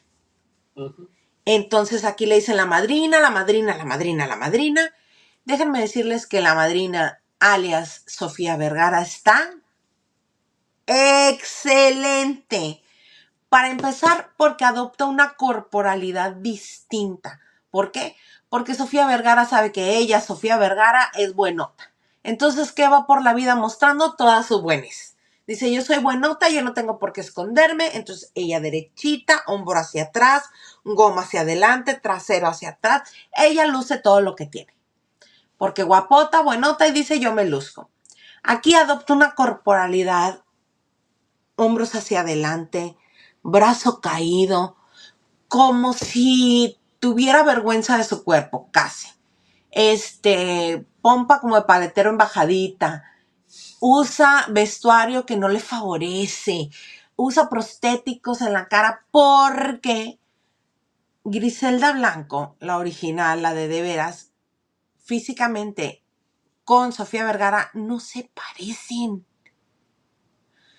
Entonces 1.45 2.05
aquí 2.05 2.25
le 2.25 2.37
dicen 2.37 2.57
la 2.57 2.65
madrina, 2.65 3.19
la 3.19 3.29
madrina, 3.29 3.77
la 3.77 3.85
madrina, 3.85 4.25
la 4.25 4.35
madrina. 4.35 4.91
Déjenme 5.45 5.79
decirles 5.79 6.25
que 6.25 6.41
la 6.41 6.55
madrina, 6.55 7.21
alias 7.39 8.03
Sofía 8.07 8.57
Vergara, 8.57 9.03
está 9.03 9.51
excelente. 10.87 12.81
Para 13.47 13.69
empezar, 13.69 14.31
porque 14.37 14.65
adopta 14.65 15.05
una 15.05 15.35
corporalidad 15.35 16.31
distinta. 16.31 17.39
¿Por 17.71 17.91
qué? 17.91 18.15
Porque 18.49 18.75
Sofía 18.75 19.05
Vergara 19.05 19.45
sabe 19.45 19.71
que 19.71 19.97
ella, 19.97 20.21
Sofía 20.21 20.57
Vergara, 20.57 21.11
es 21.15 21.35
buenota. 21.35 21.91
Entonces, 22.23 22.71
¿qué 22.71 22.87
va 22.87 23.05
por 23.05 23.23
la 23.23 23.33
vida 23.33 23.55
mostrando? 23.55 24.15
Todas 24.15 24.45
sus 24.47 24.61
buenas. 24.61 25.15
Dice, 25.47 25.71
yo 25.71 25.81
soy 25.81 25.97
buenota, 25.97 26.49
yo 26.49 26.61
no 26.61 26.73
tengo 26.73 26.99
por 26.99 27.13
qué 27.13 27.21
esconderme. 27.21 27.95
Entonces, 27.95 28.31
ella 28.35 28.59
derechita, 28.59 29.43
hombro 29.47 29.79
hacia 29.79 30.03
atrás, 30.03 30.43
goma 30.83 31.21
hacia 31.23 31.41
adelante, 31.41 31.95
trasero 31.95 32.47
hacia 32.47 32.69
atrás. 32.69 33.09
Ella 33.35 33.65
luce 33.65 33.97
todo 33.97 34.21
lo 34.21 34.35
que 34.35 34.45
tiene. 34.45 34.75
Porque 35.57 35.83
guapota, 35.83 36.41
buenota 36.41 36.87
y 36.87 36.91
dice, 36.91 37.19
yo 37.19 37.33
me 37.33 37.45
luzco. 37.45 37.89
Aquí 38.43 38.75
adopta 38.75 39.13
una 39.13 39.35
corporalidad, 39.35 40.43
hombros 41.55 41.95
hacia 41.95 42.21
adelante, 42.21 42.95
brazo 43.43 44.01
caído, 44.01 44.77
como 45.47 45.93
si 45.93 46.78
tuviera 46.99 47.43
vergüenza 47.43 47.97
de 47.97 48.03
su 48.03 48.23
cuerpo, 48.23 48.69
casi. 48.71 49.09
Este, 49.71 50.85
pompa 51.01 51.39
como 51.39 51.55
de 51.55 51.63
paletero 51.63 52.09
en 52.09 52.17
bajadita. 52.17 53.03
Usa 53.79 54.45
vestuario 54.49 55.25
que 55.25 55.37
no 55.37 55.47
le 55.49 55.59
favorece. 55.59 56.69
Usa 57.15 57.49
prostéticos 57.49 58.41
en 58.41 58.53
la 58.53 58.67
cara 58.67 59.05
porque 59.11 60.19
Griselda 61.23 61.91
Blanco, 61.93 62.55
la 62.59 62.77
original, 62.77 63.41
la 63.41 63.53
de 63.53 63.67
de 63.67 63.81
veras, 63.81 64.31
físicamente 65.03 66.03
con 66.63 66.93
Sofía 66.93 67.25
Vergara 67.25 67.71
no 67.73 67.99
se 67.99 68.29
parecen. 68.33 69.25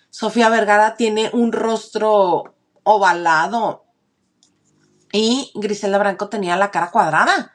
Sofía 0.09 0.49
Vergara 0.49 0.95
tiene 0.95 1.31
un 1.33 1.53
rostro 1.53 2.55
ovalado 2.85 3.90
y 5.13 5.51
Griselda 5.55 5.99
Blanco 5.99 6.29
tenía 6.29 6.57
la 6.57 6.71
cara 6.71 6.91
cuadrada. 6.91 7.53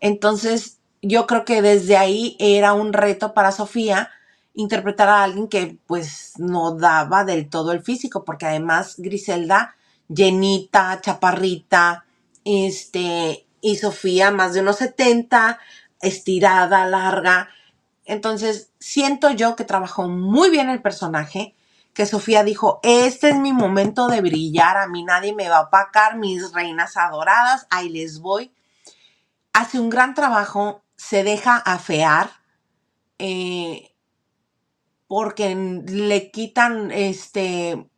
Entonces, 0.00 0.78
yo 1.02 1.26
creo 1.26 1.44
que 1.44 1.62
desde 1.62 1.96
ahí 1.96 2.36
era 2.38 2.72
un 2.72 2.92
reto 2.92 3.34
para 3.34 3.52
Sofía 3.52 4.10
interpretar 4.54 5.08
a 5.08 5.24
alguien 5.24 5.48
que 5.48 5.78
pues 5.86 6.34
no 6.38 6.76
daba 6.76 7.24
del 7.24 7.48
todo 7.48 7.72
el 7.72 7.82
físico, 7.82 8.24
porque 8.24 8.46
además 8.46 8.94
Griselda, 8.98 9.74
llenita, 10.08 11.00
chaparrita, 11.00 12.04
este, 12.44 13.46
y 13.60 13.76
Sofía 13.76 14.30
más 14.30 14.54
de 14.54 14.60
unos 14.60 14.76
70, 14.76 15.58
estirada, 16.00 16.86
larga. 16.86 17.48
Entonces, 18.04 18.70
siento 18.78 19.30
yo 19.30 19.56
que 19.56 19.64
trabajó 19.64 20.08
muy 20.08 20.50
bien 20.50 20.70
el 20.70 20.82
personaje, 20.82 21.53
que 21.94 22.06
Sofía 22.06 22.44
dijo, 22.44 22.80
este 22.84 23.30
es 23.30 23.36
mi 23.36 23.52
momento 23.52 24.08
de 24.08 24.20
brillar, 24.22 24.78
a 24.78 24.88
mí 24.88 25.04
nadie 25.04 25.34
me 25.34 25.48
va 25.48 25.58
a 25.58 25.62
opacar, 25.62 26.18
mis 26.18 26.52
reinas 26.52 26.96
adoradas, 26.98 27.66
ahí 27.70 27.90
les 27.90 28.20
voy. 28.20 28.52
Hace 29.52 29.80
un 29.80 29.90
gran 29.90 30.14
trabajo, 30.14 30.84
se 30.96 31.24
deja 31.24 31.56
afear, 31.56 32.30
eh, 33.18 33.94
porque 35.08 35.54
le 35.54 36.30
quitan 36.30 36.90
este 36.92 37.88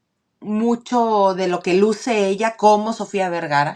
mucho 0.41 1.35
de 1.35 1.49
lo 1.49 1.61
que 1.61 1.75
luce 1.75 2.29
ella 2.29 2.57
como 2.57 2.93
Sofía 2.93 3.29
Vergara. 3.31 3.75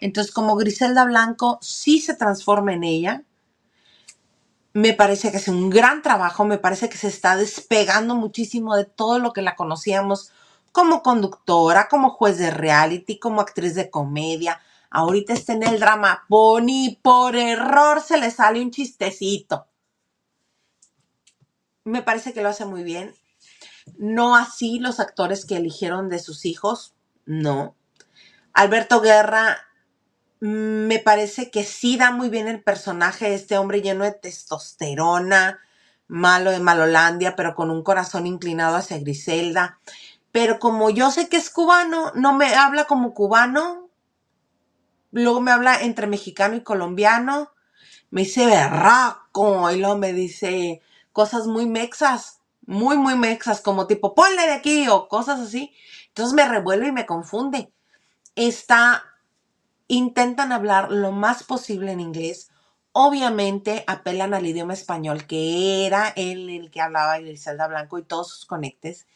Entonces, 0.00 0.32
como 0.32 0.56
Griselda 0.56 1.04
Blanco 1.04 1.58
sí 1.62 2.00
se 2.00 2.14
transforma 2.16 2.74
en 2.74 2.84
ella, 2.84 3.24
me 4.72 4.94
parece 4.94 5.30
que 5.30 5.38
hace 5.38 5.50
un 5.50 5.70
gran 5.70 6.02
trabajo, 6.02 6.44
me 6.44 6.58
parece 6.58 6.88
que 6.88 6.96
se 6.96 7.08
está 7.08 7.36
despegando 7.36 8.14
muchísimo 8.14 8.76
de 8.76 8.84
todo 8.84 9.18
lo 9.18 9.32
que 9.32 9.42
la 9.42 9.56
conocíamos 9.56 10.32
como 10.72 11.02
conductora, 11.02 11.88
como 11.88 12.10
juez 12.10 12.38
de 12.38 12.50
reality, 12.50 13.18
como 13.18 13.40
actriz 13.40 13.74
de 13.74 13.90
comedia. 13.90 14.60
Ahorita 14.90 15.32
está 15.32 15.52
en 15.52 15.64
el 15.64 15.80
drama, 15.80 16.24
Pony, 16.28 16.98
por 17.02 17.36
error 17.36 18.00
se 18.00 18.18
le 18.18 18.30
sale 18.30 18.62
un 18.62 18.70
chistecito. 18.70 19.66
Me 21.84 22.02
parece 22.02 22.32
que 22.32 22.42
lo 22.42 22.48
hace 22.48 22.64
muy 22.64 22.84
bien. 22.84 23.14
No 23.98 24.36
así 24.36 24.78
los 24.78 25.00
actores 25.00 25.44
que 25.44 25.56
eligieron 25.56 26.08
de 26.08 26.20
sus 26.20 26.44
hijos, 26.44 26.94
no. 27.26 27.74
Alberto 28.52 29.00
Guerra 29.00 29.56
me 30.40 30.98
parece 30.98 31.50
que 31.50 31.64
sí 31.64 31.98
da 31.98 32.10
muy 32.10 32.30
bien 32.30 32.48
el 32.48 32.62
personaje, 32.62 33.34
este 33.34 33.58
hombre 33.58 33.82
lleno 33.82 34.04
de 34.04 34.12
testosterona, 34.12 35.60
malo 36.08 36.50
de 36.50 36.60
Malolandia, 36.60 37.36
pero 37.36 37.54
con 37.54 37.70
un 37.70 37.82
corazón 37.82 38.26
inclinado 38.26 38.76
hacia 38.76 38.98
Griselda. 38.98 39.78
Pero 40.32 40.58
como 40.58 40.88
yo 40.90 41.10
sé 41.10 41.28
que 41.28 41.36
es 41.36 41.50
cubano, 41.50 42.12
no 42.14 42.32
me 42.32 42.54
habla 42.54 42.84
como 42.84 43.12
cubano, 43.12 43.90
luego 45.10 45.40
me 45.40 45.50
habla 45.50 45.82
entre 45.82 46.06
mexicano 46.06 46.56
y 46.56 46.62
colombiano, 46.62 47.50
me 48.10 48.22
dice 48.22 48.46
berraco 48.46 49.70
y 49.70 49.78
luego 49.78 49.98
me 49.98 50.12
dice 50.14 50.80
cosas 51.12 51.46
muy 51.46 51.66
mexas, 51.66 52.40
muy, 52.66 52.96
muy 52.96 53.16
mexas, 53.16 53.60
como 53.60 53.86
tipo 53.86 54.14
ponle 54.14 54.42
de 54.46 54.52
aquí 54.52 54.88
o 54.88 55.06
cosas 55.06 55.40
así. 55.40 55.74
Entonces 56.08 56.32
me 56.34 56.48
revuelve 56.48 56.88
y 56.88 56.92
me 56.92 57.06
confunde. 57.06 57.72
Está 58.34 59.04
intentan 59.94 60.52
hablar 60.52 60.90
lo 60.90 61.12
más 61.12 61.42
posible 61.42 61.92
en 61.92 62.00
inglés. 62.00 62.50
Obviamente 62.92 63.84
apelan 63.86 64.34
al 64.34 64.46
idioma 64.46 64.74
español, 64.74 65.26
que 65.26 65.86
era 65.86 66.12
él 66.16 66.48
el 66.50 66.70
que 66.70 66.80
hablaba 66.80 67.18
Griselda 67.18 67.68
Blanco 67.68 67.98
y 67.98 68.04
todos 68.04 68.28
sus 68.28 68.46
conectes. 68.46 69.06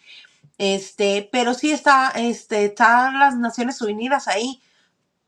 Este, 0.59 1.29
pero 1.33 1.55
sí 1.55 1.73
está, 1.73 2.11
este, 2.17 2.67
están 2.67 3.19
las 3.19 3.37
Naciones 3.37 3.81
Unidas 3.83 4.29
ahí, 4.29 4.63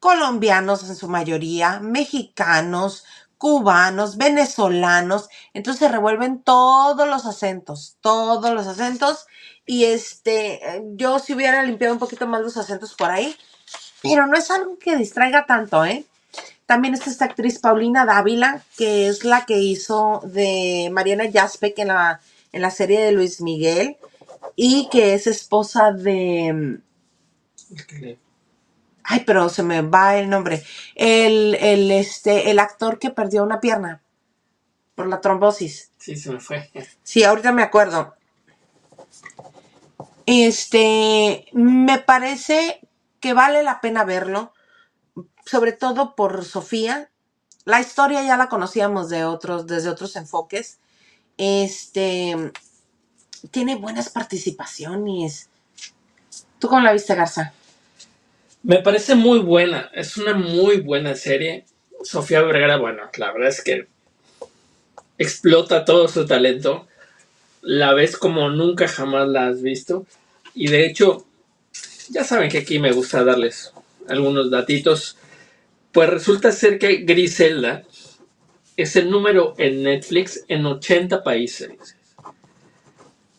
colombianos 0.00 0.88
en 0.88 0.96
su 0.96 1.08
mayoría, 1.08 1.80
mexicanos, 1.80 3.04
cubanos, 3.38 4.16
venezolanos, 4.16 5.28
entonces 5.52 5.80
se 5.80 5.92
revuelven 5.92 6.42
todos 6.42 7.08
los 7.08 7.26
acentos, 7.26 7.98
todos 8.00 8.52
los 8.54 8.66
acentos, 8.66 9.26
y 9.66 9.84
este, 9.84 10.82
yo 10.94 11.18
si 11.18 11.34
hubiera 11.34 11.62
limpiado 11.62 11.94
un 11.94 12.00
poquito 12.00 12.26
más 12.26 12.42
los 12.42 12.56
acentos 12.56 12.94
por 12.94 13.10
ahí, 13.10 13.36
pero 14.08 14.26
no 14.26 14.36
es 14.36 14.50
algo 14.50 14.78
que 14.78 14.96
distraiga 14.96 15.46
tanto, 15.46 15.84
¿eh? 15.84 16.04
También 16.66 16.94
está 16.94 17.10
esta 17.10 17.26
actriz 17.26 17.60
Paulina 17.60 18.04
Dávila, 18.04 18.62
que 18.76 19.08
es 19.08 19.24
la 19.24 19.46
que 19.46 19.58
hizo 19.58 20.20
de 20.24 20.88
Mariana 20.92 21.30
Jaspek 21.32 21.78
en 21.78 21.88
la, 21.88 22.20
en 22.52 22.62
la 22.62 22.70
serie 22.70 23.00
de 23.00 23.12
Luis 23.12 23.40
Miguel 23.40 23.96
y 24.56 24.88
que 24.90 25.14
es 25.14 25.26
esposa 25.28 25.92
de... 25.92 26.80
Ay, 29.04 29.22
pero 29.24 29.48
se 29.48 29.62
me 29.62 29.82
va 29.82 30.16
el 30.16 30.28
nombre. 30.28 30.64
El, 30.96 31.54
el, 31.60 31.90
este, 31.92 32.50
el 32.50 32.58
actor 32.58 32.98
que 32.98 33.10
perdió 33.10 33.44
una 33.44 33.60
pierna 33.60 34.02
por 34.96 35.06
la 35.06 35.20
trombosis. 35.20 35.92
Sí, 35.98 36.16
se 36.16 36.32
me 36.32 36.40
fue. 36.40 36.68
Sí, 37.04 37.22
ahorita 37.22 37.52
me 37.52 37.62
acuerdo. 37.62 38.14
Este, 40.26 41.46
me 41.52 41.98
parece 41.98 42.80
que 43.20 43.32
vale 43.34 43.62
la 43.62 43.80
pena 43.80 44.04
verlo, 44.04 44.52
sobre 45.44 45.72
todo 45.72 46.14
por 46.14 46.44
Sofía. 46.44 47.10
La 47.64 47.80
historia 47.80 48.22
ya 48.22 48.36
la 48.36 48.48
conocíamos 48.48 49.08
de 49.08 49.24
otros, 49.24 49.66
desde 49.66 49.88
otros 49.88 50.16
enfoques. 50.16 50.78
Este 51.36 52.52
tiene 53.50 53.76
buenas 53.76 54.08
participaciones. 54.08 55.48
¿Tú 56.58 56.68
cómo 56.68 56.80
la 56.80 56.92
viste, 56.92 57.14
Garza? 57.14 57.52
Me 58.62 58.80
parece 58.80 59.14
muy 59.14 59.38
buena, 59.38 59.90
es 59.94 60.16
una 60.16 60.34
muy 60.34 60.80
buena 60.80 61.14
serie. 61.14 61.66
Sofía 62.02 62.42
Vergara, 62.42 62.76
bueno, 62.78 63.02
la 63.16 63.32
verdad 63.32 63.48
es 63.48 63.62
que 63.62 63.86
explota 65.18 65.84
todo 65.84 66.08
su 66.08 66.26
talento. 66.26 66.86
La 67.62 67.94
ves 67.94 68.16
como 68.16 68.48
nunca 68.50 68.88
jamás 68.88 69.28
la 69.28 69.48
has 69.48 69.62
visto. 69.62 70.06
Y 70.54 70.68
de 70.68 70.86
hecho, 70.86 71.25
ya 72.08 72.24
saben 72.24 72.50
que 72.50 72.58
aquí 72.58 72.78
me 72.78 72.92
gusta 72.92 73.24
darles 73.24 73.72
algunos 74.08 74.50
datitos. 74.50 75.16
Pues 75.92 76.10
resulta 76.10 76.52
ser 76.52 76.78
que 76.78 76.98
Griselda 76.98 77.84
es 78.76 78.96
el 78.96 79.10
número 79.10 79.54
en 79.58 79.82
Netflix 79.82 80.44
en 80.48 80.66
80 80.66 81.22
países. 81.22 81.70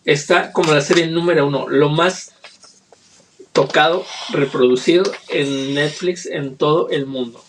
Está 0.05 0.51
como 0.51 0.74
la 0.74 0.82
serie 0.82 1.07
número 1.07 1.47
uno, 1.47 1.68
lo 1.68 1.89
más 1.89 2.34
tocado, 3.53 4.05
reproducido 4.30 5.03
en 5.30 5.74
Netflix 5.74 6.26
en 6.26 6.55
todo 6.55 6.89
el 6.89 7.05
mundo. 7.05 7.43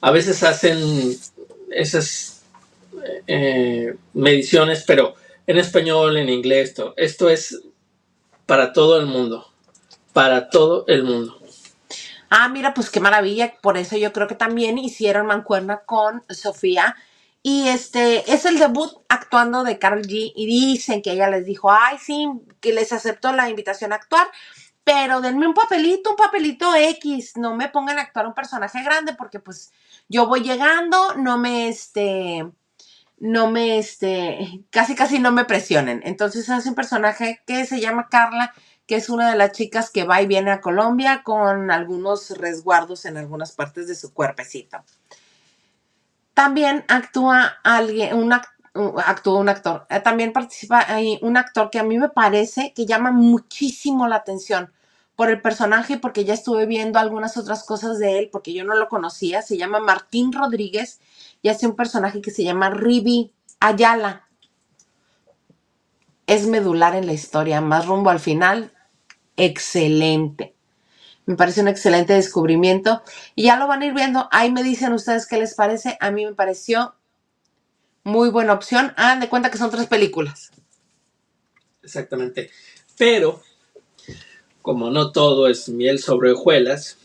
A 0.00 0.10
veces 0.10 0.42
hacen 0.42 1.16
esas 1.70 2.42
eh, 3.26 3.96
mediciones, 4.14 4.84
pero 4.86 5.14
en 5.46 5.58
español, 5.58 6.16
en 6.16 6.28
inglés, 6.28 6.74
esto 6.96 7.28
es 7.28 7.60
para 8.46 8.72
todo 8.72 8.98
el 8.98 9.06
mundo. 9.06 9.46
Para 10.12 10.48
todo 10.48 10.84
el 10.86 11.04
mundo. 11.04 11.38
Ah, 12.30 12.48
mira, 12.48 12.74
pues 12.74 12.90
qué 12.90 13.00
maravilla. 13.00 13.54
Por 13.60 13.76
eso 13.76 13.96
yo 13.96 14.12
creo 14.12 14.26
que 14.26 14.34
también 14.34 14.78
hicieron 14.78 15.26
mancuerna 15.26 15.82
con 15.84 16.22
Sofía. 16.30 16.96
Y 17.42 17.68
este 17.68 18.32
es 18.32 18.44
el 18.44 18.58
debut 18.58 18.90
actuando 19.08 19.62
de 19.62 19.78
Carol 19.78 20.02
G. 20.02 20.32
Y 20.34 20.46
dicen 20.46 21.02
que 21.02 21.12
ella 21.12 21.28
les 21.28 21.44
dijo, 21.46 21.70
ay, 21.70 21.98
sí, 21.98 22.28
que 22.60 22.72
les 22.72 22.92
aceptó 22.92 23.32
la 23.32 23.48
invitación 23.50 23.92
a 23.92 23.96
actuar. 23.96 24.28
Pero 24.84 25.20
denme 25.20 25.46
un 25.46 25.54
papelito, 25.54 26.10
un 26.10 26.16
papelito 26.16 26.74
X. 26.74 27.36
No 27.36 27.54
me 27.54 27.68
pongan 27.68 27.98
a 27.98 28.02
actuar 28.02 28.26
un 28.26 28.34
personaje 28.34 28.82
grande 28.82 29.14
porque 29.14 29.40
pues 29.40 29.72
yo 30.08 30.26
voy 30.26 30.40
llegando, 30.40 31.14
no 31.16 31.38
me 31.38 31.68
este 31.68 32.46
no 33.18 33.50
me, 33.50 33.78
este, 33.78 34.64
casi 34.70 34.94
casi 34.94 35.18
no 35.18 35.32
me 35.32 35.44
presionen. 35.44 36.00
Entonces 36.04 36.48
hace 36.50 36.68
un 36.68 36.74
personaje 36.74 37.42
que 37.46 37.64
se 37.66 37.80
llama 37.80 38.08
Carla, 38.10 38.52
que 38.86 38.96
es 38.96 39.08
una 39.08 39.30
de 39.30 39.36
las 39.36 39.52
chicas 39.52 39.90
que 39.90 40.04
va 40.04 40.22
y 40.22 40.26
viene 40.26 40.50
a 40.50 40.60
Colombia 40.60 41.22
con 41.24 41.70
algunos 41.70 42.30
resguardos 42.38 43.04
en 43.04 43.16
algunas 43.16 43.52
partes 43.52 43.88
de 43.88 43.94
su 43.94 44.12
cuerpecito. 44.12 44.78
También 46.34 46.84
actúa 46.88 47.56
alguien, 47.64 48.16
un, 48.16 48.32
actúa 48.32 49.38
un 49.38 49.48
actor. 49.48 49.86
Eh, 49.88 50.00
también 50.00 50.32
participa 50.32 50.86
un 51.22 51.36
actor 51.36 51.70
que 51.70 51.78
a 51.78 51.84
mí 51.84 51.98
me 51.98 52.10
parece 52.10 52.72
que 52.74 52.86
llama 52.86 53.10
muchísimo 53.10 54.06
la 54.06 54.16
atención 54.16 54.72
por 55.16 55.30
el 55.30 55.40
personaje 55.40 55.96
porque 55.98 56.24
ya 56.26 56.34
estuve 56.34 56.66
viendo 56.66 56.98
algunas 56.98 57.38
otras 57.38 57.64
cosas 57.64 57.98
de 57.98 58.18
él, 58.18 58.28
porque 58.30 58.52
yo 58.52 58.64
no 58.64 58.74
lo 58.74 58.88
conocía. 58.88 59.40
Se 59.40 59.56
llama 59.56 59.80
Martín 59.80 60.32
Rodríguez 60.32 61.00
y 61.46 61.48
hace 61.48 61.68
un 61.68 61.76
personaje 61.76 62.20
que 62.20 62.32
se 62.32 62.42
llama 62.42 62.70
Ribi 62.70 63.32
Ayala. 63.60 64.26
Es 66.26 66.48
medular 66.48 66.96
en 66.96 67.06
la 67.06 67.12
historia, 67.12 67.60
más 67.60 67.86
rumbo 67.86 68.10
al 68.10 68.18
final. 68.18 68.72
Excelente. 69.36 70.56
Me 71.24 71.36
parece 71.36 71.60
un 71.60 71.68
excelente 71.68 72.14
descubrimiento. 72.14 73.00
Y 73.36 73.44
ya 73.44 73.56
lo 73.58 73.68
van 73.68 73.82
a 73.82 73.86
ir 73.86 73.94
viendo. 73.94 74.28
Ahí 74.32 74.50
me 74.50 74.64
dicen 74.64 74.92
ustedes 74.92 75.28
qué 75.28 75.38
les 75.38 75.54
parece. 75.54 75.96
A 76.00 76.10
mí 76.10 76.26
me 76.26 76.34
pareció 76.34 76.96
muy 78.02 78.30
buena 78.30 78.52
opción. 78.52 78.92
Hagan 78.96 79.20
de 79.20 79.28
cuenta 79.28 79.48
que 79.48 79.58
son 79.58 79.70
tres 79.70 79.86
películas. 79.86 80.50
Exactamente. 81.80 82.50
Pero, 82.98 83.40
como 84.62 84.90
no 84.90 85.12
todo 85.12 85.46
es 85.46 85.68
miel 85.68 86.00
sobre 86.00 86.32
hojuelas, 86.32 86.98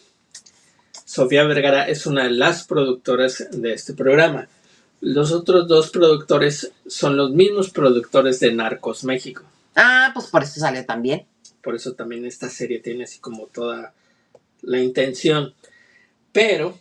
Sofía 1.12 1.44
Vergara 1.44 1.90
es 1.90 2.06
una 2.06 2.24
de 2.24 2.30
las 2.30 2.64
productoras 2.64 3.46
de 3.52 3.74
este 3.74 3.94
programa. 3.94 4.48
Los 5.02 5.34
otros 5.34 5.68
dos 5.68 5.90
productores 5.90 6.72
son 6.88 7.18
los 7.18 7.32
mismos 7.32 7.70
productores 7.70 8.40
de 8.40 8.54
Narcos 8.54 9.04
México. 9.04 9.44
Ah, 9.76 10.12
pues 10.14 10.28
por 10.28 10.44
eso 10.44 10.62
salió 10.62 10.86
también. 10.86 11.26
Por 11.62 11.76
eso 11.76 11.96
también 11.96 12.26
esta 12.26 12.48
serie 12.48 12.80
tiene 12.80 13.04
así 13.04 13.20
como 13.20 13.48
toda 13.48 13.94
la 14.62 14.80
intención. 14.80 15.54
Pero 16.32 16.80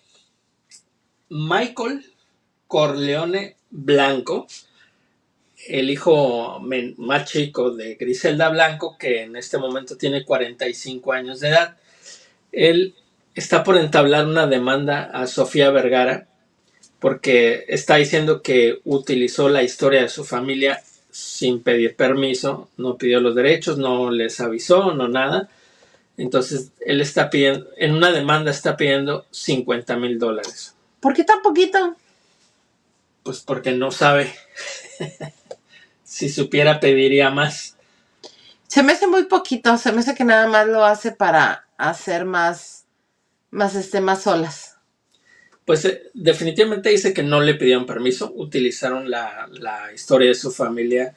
Michael 1.28 2.07
Corleone 2.68 3.57
Blanco, 3.68 4.47
el 5.66 5.91
hijo 5.91 6.61
más 6.99 7.28
chico 7.28 7.72
de 7.72 7.97
Griselda 7.97 8.49
Blanco, 8.49 8.97
que 8.97 9.24
en 9.24 9.35
este 9.35 9.59
momento 9.59 9.97
tiene 9.97 10.24
45 10.24 11.12
años 11.12 11.41
de 11.41 11.49
edad, 11.49 11.76
él 12.53 12.95
está 13.35 13.64
por 13.64 13.76
entablar 13.76 14.26
una 14.26 14.47
demanda 14.47 15.05
a 15.12 15.26
Sofía 15.26 15.70
Vergara 15.70 16.26
porque 16.99 17.64
está 17.68 17.97
diciendo 17.97 18.43
que 18.43 18.81
utilizó 18.85 19.49
la 19.49 19.62
historia 19.62 20.03
de 20.03 20.09
su 20.09 20.24
familia 20.24 20.83
sin 21.11 21.62
pedir 21.62 21.97
permiso, 21.97 22.68
no 22.76 22.97
pidió 22.97 23.20
los 23.20 23.35
derechos, 23.35 23.78
no 23.78 24.11
les 24.11 24.41
avisó, 24.41 24.93
no 24.95 25.09
nada. 25.09 25.49
Entonces, 26.16 26.72
él 26.81 27.01
está 27.01 27.31
pidiendo, 27.31 27.66
en 27.78 27.95
una 27.95 28.12
demanda 28.12 28.51
está 28.51 28.76
pidiendo 28.76 29.26
50 29.31 29.97
mil 29.97 30.18
dólares. 30.18 30.74
¿Por 31.01 31.14
qué 31.14 31.24
tan 31.24 31.41
poquito? 31.43 31.97
Pues 33.22 33.41
porque 33.41 33.72
no 33.72 33.91
sabe. 33.91 34.33
si 36.05 36.28
supiera, 36.28 36.81
pediría 36.81 37.31
más. 37.31 37.76
Se 38.66 38.83
me 38.83 38.93
hace 38.93 39.07
muy 39.07 39.24
poquito, 39.24 39.76
se 39.78 39.93
me 39.93 40.01
hace 40.01 40.14
que 40.14 40.24
nada 40.24 40.47
más 40.47 40.66
lo 40.68 40.85
hace 40.85 41.11
para 41.11 41.66
hacer 41.76 42.24
más, 42.24 42.80
más, 43.51 43.74
este, 43.74 44.01
más 44.01 44.26
olas. 44.26 44.76
Pues 45.64 45.84
eh, 45.84 46.03
definitivamente 46.14 46.90
dice 46.90 47.12
que 47.12 47.22
no 47.22 47.40
le 47.40 47.55
pidieron 47.55 47.86
permiso, 47.86 48.32
utilizaron 48.34 49.11
la, 49.11 49.48
la 49.53 49.92
historia 49.92 50.28
de 50.28 50.34
su 50.34 50.51
familia 50.51 51.14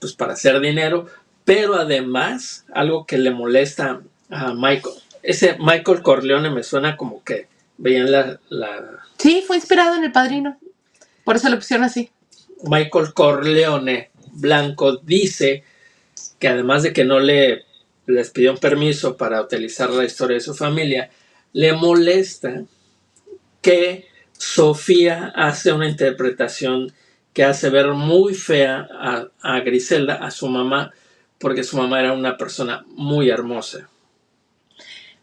pues 0.00 0.14
para 0.14 0.32
hacer 0.32 0.60
dinero, 0.60 1.06
pero 1.44 1.76
además 1.76 2.64
algo 2.72 3.06
que 3.06 3.18
le 3.18 3.30
molesta 3.30 4.02
a 4.30 4.52
Michael, 4.54 4.94
ese 5.22 5.56
Michael 5.58 6.02
Corleone 6.02 6.50
me 6.50 6.62
suena 6.62 6.96
como 6.96 7.22
que 7.22 7.46
veían 7.78 8.10
la, 8.10 8.40
la... 8.48 9.00
Sí, 9.18 9.44
fue 9.46 9.56
inspirado 9.56 9.96
en 9.96 10.04
El 10.04 10.12
Padrino. 10.12 10.58
Por 11.24 11.36
eso 11.36 11.48
la 11.48 11.56
opción 11.56 11.84
así. 11.84 12.10
Michael 12.64 13.14
Corleone 13.14 14.10
Blanco 14.32 14.96
dice 14.96 15.64
que 16.38 16.48
además 16.48 16.82
de 16.82 16.92
que 16.92 17.04
no 17.04 17.20
le 17.20 17.64
les 18.06 18.30
pidió 18.30 18.50
un 18.52 18.58
permiso 18.58 19.16
para 19.16 19.40
utilizar 19.40 19.90
la 19.90 20.04
historia 20.04 20.34
de 20.34 20.40
su 20.40 20.54
familia, 20.54 21.10
le 21.52 21.72
molesta 21.72 22.64
que 23.60 24.08
Sofía 24.32 25.32
hace 25.36 25.72
una 25.72 25.88
interpretación 25.88 26.92
que 27.32 27.44
hace 27.44 27.70
ver 27.70 27.92
muy 27.92 28.34
fea 28.34 28.88
a, 28.90 29.28
a, 29.40 29.60
Griselda, 29.60 30.16
a 30.16 30.30
su 30.30 30.48
mamá, 30.48 30.92
porque 31.38 31.64
su 31.64 31.76
mamá 31.76 32.00
era 32.00 32.12
una 32.12 32.36
persona 32.36 32.84
muy 32.88 33.30
hermosa. 33.30 33.88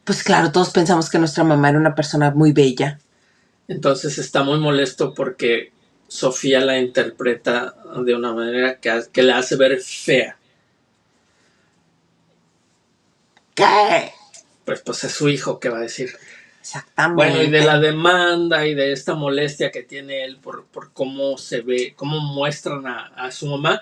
Pues 0.03 0.23
claro, 0.23 0.51
todos 0.51 0.71
pensamos 0.71 1.09
que 1.09 1.19
nuestra 1.19 1.43
mamá 1.43 1.69
era 1.69 1.77
una 1.77 1.93
persona 1.93 2.31
muy 2.31 2.51
bella. 2.51 2.99
Entonces 3.67 4.17
está 4.17 4.43
muy 4.43 4.59
molesto 4.59 5.13
porque 5.13 5.71
Sofía 6.07 6.61
la 6.61 6.79
interpreta 6.79 7.75
de 8.03 8.15
una 8.15 8.33
manera 8.33 8.79
que, 8.79 9.03
que 9.11 9.21
la 9.21 9.37
hace 9.37 9.55
ver 9.55 9.79
fea. 9.79 10.37
¿Qué? 13.53 14.13
Pues, 14.69 14.81
pues 14.81 15.03
es 15.05 15.13
su 15.13 15.29
hijo, 15.29 15.59
¿qué 15.59 15.69
va 15.69 15.79
a 15.79 15.81
decir? 15.81 16.11
Exactamente. 16.61 17.15
Bueno, 17.15 17.41
y 17.41 17.49
de 17.49 17.65
la 17.65 17.79
demanda 17.79 18.67
y 18.67 18.75
de 18.75 18.91
esta 18.91 19.15
molestia 19.15 19.71
que 19.71 19.81
tiene 19.81 20.23
él 20.23 20.37
por, 20.37 20.65
por 20.65 20.93
cómo 20.93 21.39
se 21.39 21.61
ve, 21.61 21.93
cómo 21.95 22.19
muestran 22.19 22.85
a, 22.85 23.07
a, 23.15 23.31
su 23.31 23.47
mamá, 23.47 23.81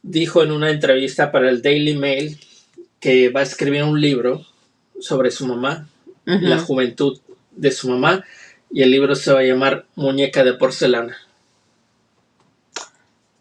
dijo 0.00 0.44
en 0.44 0.52
una 0.52 0.70
entrevista 0.70 1.32
para 1.32 1.50
el 1.50 1.60
Daily 1.60 1.96
Mail 1.96 2.38
que 3.00 3.30
va 3.30 3.40
a 3.40 3.42
escribir 3.42 3.82
un 3.82 4.00
libro 4.00 4.46
sobre 5.00 5.32
su 5.32 5.44
mamá, 5.44 5.88
uh 6.28 6.30
-huh. 6.30 6.40
la 6.42 6.60
juventud 6.60 7.18
de 7.50 7.72
su 7.72 7.90
mamá, 7.90 8.24
y 8.70 8.82
el 8.82 8.92
libro 8.92 9.16
se 9.16 9.32
va 9.32 9.40
a 9.40 9.42
llamar 9.42 9.86
Muñeca 9.96 10.44
de 10.44 10.54
porcelana. 10.54 11.16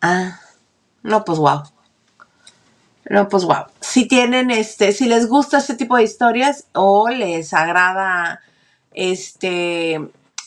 Ah, 0.02 0.42
no, 1.04 1.24
pues 1.24 1.38
wow. 1.38 1.62
No, 3.08 3.30
pues 3.30 3.44
wow. 3.44 3.66
Si 3.92 4.08
tienen, 4.08 4.52
este, 4.52 4.94
si 4.94 5.08
les 5.10 5.28
gusta 5.28 5.58
este 5.58 5.76
tipo 5.76 5.98
de 5.98 6.04
historias 6.04 6.66
o 6.74 7.10
les 7.10 7.54
agrada, 7.54 8.40
este, 8.94 10.00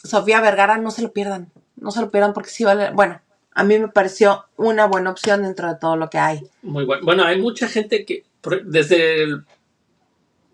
Sofía 0.03 0.41
Vergara, 0.41 0.79
no 0.79 0.91
se 0.91 1.03
lo 1.03 1.13
pierdan. 1.13 1.53
No 1.77 1.91
se 1.91 2.01
lo 2.01 2.11
pierdan 2.11 2.33
porque 2.33 2.49
sí 2.49 2.65
vale, 2.65 2.91
bueno, 2.93 3.21
a 3.53 3.63
mí 3.65 3.79
me 3.79 3.89
pareció 3.89 4.47
una 4.57 4.87
buena 4.87 5.11
opción 5.11 5.43
dentro 5.43 5.69
de 5.69 5.79
todo 5.79 5.97
lo 5.97 6.09
que 6.09 6.17
hay. 6.17 6.41
Muy 6.63 6.87
bueno. 6.87 7.05
Bueno, 7.05 7.25
hay 7.25 7.39
mucha 7.39 7.69
gente 7.69 8.07
que, 8.07 8.25
desde 8.65 9.23
el, 9.25 9.45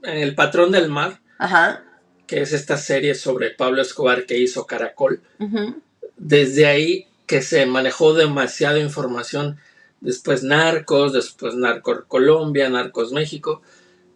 el 0.02 0.34
Patrón 0.34 0.72
del 0.72 0.88
Mar, 0.88 1.20
Ajá. 1.38 1.84
que 2.26 2.42
es 2.42 2.52
esta 2.52 2.76
serie 2.76 3.14
sobre 3.14 3.50
Pablo 3.50 3.82
Escobar 3.82 4.26
que 4.26 4.36
hizo 4.38 4.66
Caracol, 4.66 5.22
uh 5.38 5.44
-huh. 5.44 5.74
desde 6.16 6.66
ahí 6.66 7.06
que 7.26 7.40
se 7.40 7.64
manejó 7.66 8.14
demasiada 8.14 8.80
información, 8.80 9.58
después 10.00 10.42
Narcos, 10.42 11.12
después 11.12 11.54
Narcos 11.54 12.04
Colombia, 12.08 12.68
Narcos 12.68 13.12
México, 13.12 13.62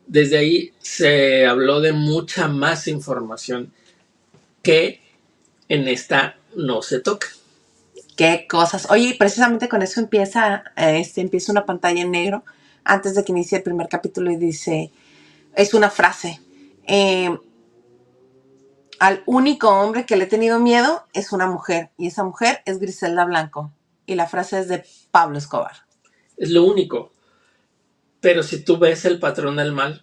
desde 0.07 0.39
ahí 0.39 0.72
se 0.80 1.47
habló 1.47 1.80
de 1.80 1.93
mucha 1.93 2.49
más 2.49 2.89
información 2.89 3.72
que 4.62 5.01
en 5.68 5.89
esta 5.89 6.37
no 6.57 6.82
se 6.82 7.01
toca. 7.01 7.28
Qué 8.16 8.47
cosas. 8.49 8.91
Oye, 8.91 9.16
precisamente 9.18 9.68
con 9.68 9.82
eso 9.82 10.01
empieza, 10.01 10.64
este, 10.76 11.20
empieza 11.20 11.53
una 11.53 11.66
pantalla 11.66 12.03
en 12.03 12.11
negro 12.11 12.45
antes 12.85 13.14
de 13.14 13.24
que 13.24 13.32
inicie 13.32 13.59
el 13.59 13.64
primer 13.64 13.89
capítulo 13.89 14.30
y 14.30 14.37
dice, 14.37 14.93
es 15.55 15.74
una 15.74 15.91
frase. 15.91 16.41
Eh, 16.87 17.37
al 19.01 19.22
único 19.26 19.68
hombre 19.68 20.07
que 20.07 20.16
le 20.16 20.24
he 20.24 20.28
tenido 20.28 20.61
miedo 20.61 21.05
es 21.12 21.32
una 21.32 21.47
mujer 21.47 21.91
y 21.99 22.07
esa 22.07 22.24
mujer 22.24 22.62
es 22.66 22.78
Griselda 22.78 23.24
Blanco 23.24 23.72
y 24.07 24.14
la 24.14 24.26
frase 24.26 24.59
es 24.59 24.68
de 24.68 24.84
Pablo 25.11 25.38
Escobar. 25.38 25.72
Es 26.36 26.50
lo 26.50 26.64
único. 26.64 27.12
Pero 28.20 28.42
si 28.42 28.64
tú 28.64 28.78
ves 28.78 29.05
El 29.05 29.18
Patrón 29.18 29.57
del 29.57 29.72
Mal, 29.72 30.02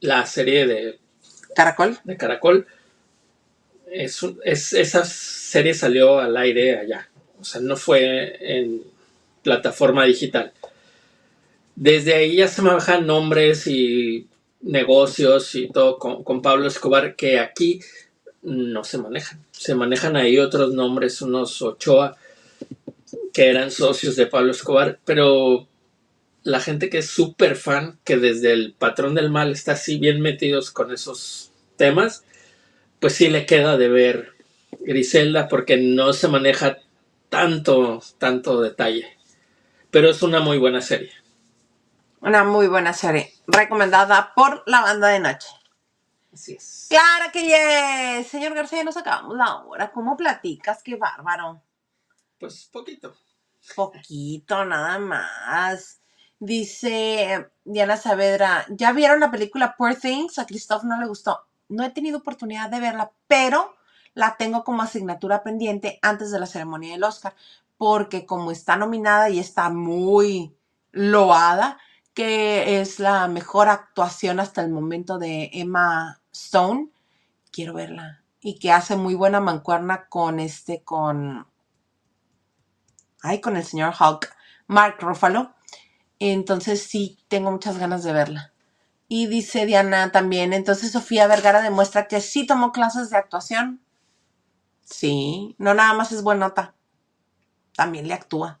la 0.00 0.26
serie 0.26 0.66
de 0.66 0.98
Caracol, 1.54 1.98
de 2.04 2.16
Caracol 2.16 2.66
es, 3.90 4.20
es, 4.44 4.72
esa 4.72 5.04
serie 5.04 5.74
salió 5.74 6.18
al 6.18 6.36
aire 6.36 6.78
allá. 6.78 7.08
O 7.40 7.44
sea, 7.44 7.60
no 7.60 7.76
fue 7.76 8.36
en 8.58 8.82
plataforma 9.42 10.04
digital. 10.04 10.52
Desde 11.74 12.14
ahí 12.14 12.36
ya 12.36 12.48
se 12.48 12.62
manejan 12.62 13.06
nombres 13.06 13.66
y 13.66 14.26
negocios 14.62 15.54
y 15.54 15.68
todo 15.68 15.98
con, 15.98 16.24
con 16.24 16.42
Pablo 16.42 16.66
Escobar 16.66 17.14
que 17.14 17.38
aquí 17.38 17.80
no 18.42 18.84
se 18.84 18.98
manejan. 18.98 19.44
Se 19.50 19.74
manejan 19.74 20.16
ahí 20.16 20.38
otros 20.38 20.72
nombres, 20.72 21.20
unos 21.22 21.60
Ochoa, 21.62 22.16
que 23.36 23.50
eran 23.50 23.70
socios 23.70 24.16
de 24.16 24.26
Pablo 24.26 24.50
Escobar, 24.50 24.98
pero 25.04 25.68
la 26.42 26.58
gente 26.58 26.88
que 26.88 26.96
es 26.96 27.10
súper 27.10 27.54
fan, 27.54 28.00
que 28.02 28.16
desde 28.16 28.50
el 28.54 28.72
patrón 28.72 29.14
del 29.14 29.28
mal 29.28 29.52
está 29.52 29.72
así 29.72 29.98
bien 29.98 30.22
metidos 30.22 30.70
con 30.70 30.90
esos 30.90 31.52
temas, 31.76 32.24
pues 32.98 33.14
sí 33.14 33.28
le 33.28 33.44
queda 33.44 33.76
de 33.76 33.90
ver 33.90 34.32
Griselda 34.80 35.48
porque 35.48 35.76
no 35.76 36.14
se 36.14 36.28
maneja 36.28 36.78
tanto, 37.28 38.02
tanto 38.16 38.62
detalle. 38.62 39.18
Pero 39.90 40.08
es 40.08 40.22
una 40.22 40.40
muy 40.40 40.56
buena 40.56 40.80
serie. 40.80 41.12
Una 42.22 42.42
muy 42.42 42.68
buena 42.68 42.94
serie. 42.94 43.34
Recomendada 43.46 44.32
por 44.34 44.62
la 44.64 44.80
banda 44.80 45.08
de 45.08 45.20
noche. 45.20 45.48
Así 46.32 46.54
es. 46.54 46.86
Claro 46.88 47.30
que 47.30 47.42
yes. 47.42 48.28
Señor 48.28 48.54
García, 48.54 48.82
nos 48.82 48.96
acabamos 48.96 49.36
la 49.36 49.56
hora. 49.56 49.92
¿Cómo 49.92 50.16
platicas? 50.16 50.82
Qué 50.82 50.96
bárbaro. 50.96 51.60
Pues 52.38 52.70
poquito. 52.72 53.14
Poquito, 53.74 54.64
nada 54.64 54.98
más. 54.98 56.00
Dice 56.38 57.48
Diana 57.64 57.96
Saavedra, 57.96 58.66
¿ya 58.68 58.92
vieron 58.92 59.20
la 59.20 59.30
película 59.30 59.74
Poor 59.76 59.94
Things? 59.94 60.38
A 60.38 60.46
Christoph 60.46 60.84
no 60.84 61.00
le 61.00 61.06
gustó. 61.06 61.46
No 61.68 61.82
he 61.82 61.90
tenido 61.90 62.18
oportunidad 62.18 62.70
de 62.70 62.80
verla, 62.80 63.10
pero 63.26 63.74
la 64.14 64.36
tengo 64.36 64.64
como 64.64 64.82
asignatura 64.82 65.42
pendiente 65.42 65.98
antes 66.02 66.30
de 66.30 66.38
la 66.38 66.46
ceremonia 66.46 66.92
del 66.92 67.04
Oscar, 67.04 67.34
porque 67.76 68.24
como 68.24 68.50
está 68.50 68.76
nominada 68.76 69.30
y 69.30 69.38
está 69.38 69.68
muy 69.70 70.54
loada, 70.92 71.78
que 72.14 72.80
es 72.80 72.98
la 72.98 73.28
mejor 73.28 73.68
actuación 73.68 74.40
hasta 74.40 74.62
el 74.62 74.70
momento 74.70 75.18
de 75.18 75.50
Emma 75.52 76.20
Stone, 76.32 76.88
quiero 77.50 77.74
verla. 77.74 78.22
Y 78.40 78.58
que 78.58 78.72
hace 78.72 78.96
muy 78.96 79.14
buena 79.14 79.40
mancuerna 79.40 80.06
con 80.08 80.40
este, 80.40 80.82
con... 80.82 81.46
Ay, 83.26 83.40
con 83.40 83.56
el 83.56 83.64
señor 83.64 83.94
Hulk, 83.98 84.34
Mark 84.66 84.96
Ruffalo. 85.00 85.54
Entonces 86.18 86.82
sí, 86.82 87.18
tengo 87.28 87.50
muchas 87.50 87.78
ganas 87.78 88.02
de 88.04 88.12
verla. 88.12 88.52
Y 89.08 89.26
dice 89.26 89.66
Diana 89.66 90.10
también, 90.10 90.52
entonces 90.52 90.92
Sofía 90.92 91.26
Vergara 91.26 91.62
demuestra 91.62 92.08
que 92.08 92.20
sí 92.20 92.46
tomó 92.46 92.72
clases 92.72 93.10
de 93.10 93.16
actuación. 93.16 93.80
Sí, 94.84 95.54
no 95.58 95.74
nada 95.74 95.92
más 95.94 96.12
es 96.12 96.22
buenota, 96.22 96.74
también 97.76 98.08
le 98.08 98.14
actúa. 98.14 98.58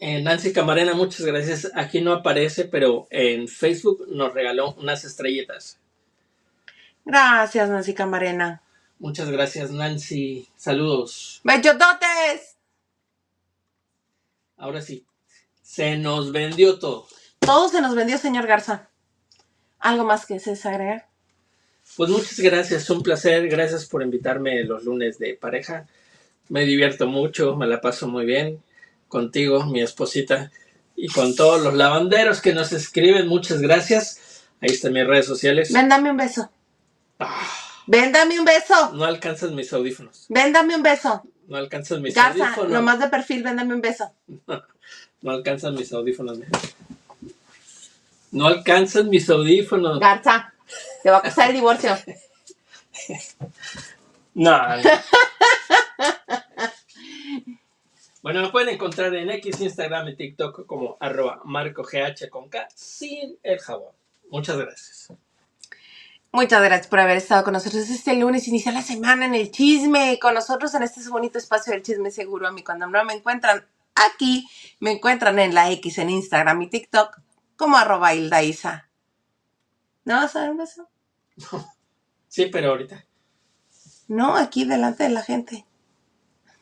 Eh, 0.00 0.22
Nancy 0.22 0.52
Camarena, 0.52 0.92
muchas 0.92 1.24
gracias. 1.24 1.70
Aquí 1.74 2.02
no 2.02 2.12
aparece, 2.12 2.64
pero 2.66 3.06
en 3.10 3.48
Facebook 3.48 4.06
nos 4.08 4.34
regaló 4.34 4.72
unas 4.74 5.04
estrellitas. 5.04 5.78
Gracias, 7.06 7.70
Nancy 7.70 7.94
Camarena. 7.94 8.63
Muchas 9.04 9.30
gracias, 9.30 9.70
Nancy. 9.70 10.48
Saludos. 10.56 11.42
¡Bellototes! 11.44 12.56
Ahora 14.56 14.80
sí, 14.80 15.04
se 15.62 15.98
nos 15.98 16.32
vendió 16.32 16.78
todo. 16.78 17.06
Todo 17.38 17.68
se 17.68 17.82
nos 17.82 17.94
vendió, 17.94 18.16
señor 18.16 18.46
Garza. 18.46 18.88
¿Algo 19.78 20.04
más 20.04 20.24
que 20.24 20.40
se 20.40 20.52
agregar? 20.66 21.06
Pues 21.98 22.08
muchas 22.08 22.40
gracias, 22.40 22.88
un 22.88 23.02
placer. 23.02 23.46
Gracias 23.46 23.84
por 23.84 24.02
invitarme 24.02 24.64
los 24.64 24.84
lunes 24.84 25.18
de 25.18 25.34
pareja. 25.34 25.86
Me 26.48 26.64
divierto 26.64 27.06
mucho, 27.06 27.56
me 27.56 27.66
la 27.66 27.82
paso 27.82 28.08
muy 28.08 28.24
bien 28.24 28.62
contigo, 29.08 29.66
mi 29.66 29.82
esposita, 29.82 30.50
y 30.96 31.08
con 31.08 31.36
todos 31.36 31.60
los 31.60 31.74
lavanderos 31.74 32.40
que 32.40 32.54
nos 32.54 32.72
escriben. 32.72 33.28
Muchas 33.28 33.60
gracias. 33.60 34.46
Ahí 34.62 34.70
están 34.70 34.94
mis 34.94 35.06
redes 35.06 35.26
sociales. 35.26 35.70
Ven, 35.74 35.90
dame 35.90 36.10
un 36.10 36.16
beso. 36.16 36.50
Ah, 37.18 37.73
Ven, 37.86 38.12
dame 38.12 38.38
un 38.38 38.44
beso. 38.44 38.92
no 38.92 39.04
alcanzas 39.04 39.50
mis 39.52 39.72
audífonos. 39.72 40.26
Ven, 40.28 40.52
dame 40.52 40.74
un 40.76 40.82
beso. 40.82 41.22
No 41.48 41.56
alcanzas 41.56 42.00
mis 42.00 42.14
Garza, 42.14 42.44
audífonos. 42.46 42.72
nomás 42.72 42.98
de 42.98 43.08
perfil, 43.08 43.42
ven, 43.42 43.56
dame 43.56 43.74
un 43.74 43.80
beso. 43.80 44.10
No 45.22 45.30
alcanzan 45.30 45.74
mis 45.74 45.90
audífonos. 45.90 46.38
No 48.30 48.46
alcanzan 48.46 49.08
mis 49.08 49.30
audífonos. 49.30 49.98
Garza, 49.98 50.52
te 51.02 51.10
va 51.10 51.16
a 51.18 51.22
costar 51.22 51.48
el 51.48 51.54
divorcio. 51.56 51.96
No. 54.36 54.50
no. 54.76 54.82
bueno, 58.20 58.42
me 58.42 58.48
pueden 58.50 58.70
encontrar 58.70 59.14
en 59.14 59.30
X, 59.30 59.60
Instagram 59.60 60.08
y 60.08 60.16
TikTok 60.16 60.66
como 60.66 60.96
arroba 60.98 61.40
marcogh 61.44 61.88
con 62.30 62.48
K 62.48 62.66
sin 62.74 63.38
el 63.44 63.60
jabón. 63.60 63.92
Muchas 64.30 64.56
gracias. 64.56 65.12
Muchas 66.34 66.64
gracias 66.64 66.88
por 66.88 66.98
haber 66.98 67.18
estado 67.18 67.44
con 67.44 67.52
nosotros 67.52 67.88
este 67.88 68.12
lunes. 68.16 68.48
Inicia 68.48 68.72
la 68.72 68.82
semana 68.82 69.24
en 69.24 69.36
el 69.36 69.52
chisme 69.52 70.18
con 70.20 70.34
nosotros 70.34 70.74
en 70.74 70.82
este 70.82 71.08
bonito 71.08 71.38
espacio 71.38 71.72
del 71.72 71.84
chisme 71.84 72.10
seguro. 72.10 72.48
A 72.48 72.50
mí 72.50 72.64
cuando 72.64 72.88
no 72.88 73.04
me 73.04 73.12
encuentran 73.12 73.64
aquí, 73.94 74.50
me 74.80 74.90
encuentran 74.90 75.38
en 75.38 75.54
la 75.54 75.70
X, 75.70 75.98
en 75.98 76.10
Instagram 76.10 76.60
y 76.62 76.70
TikTok 76.70 77.20
como 77.54 77.76
arroba 77.76 78.14
Hilda 78.14 78.42
Isa. 78.42 78.88
¿No 80.04 80.16
vas 80.16 80.34
a 80.34 80.40
dar 80.40 80.50
un 80.50 80.56
beso? 80.56 80.88
Sí, 82.26 82.46
pero 82.46 82.70
ahorita. 82.70 83.04
No, 84.08 84.34
aquí 84.34 84.64
delante 84.64 85.04
de 85.04 85.10
la 85.10 85.22
gente. 85.22 85.64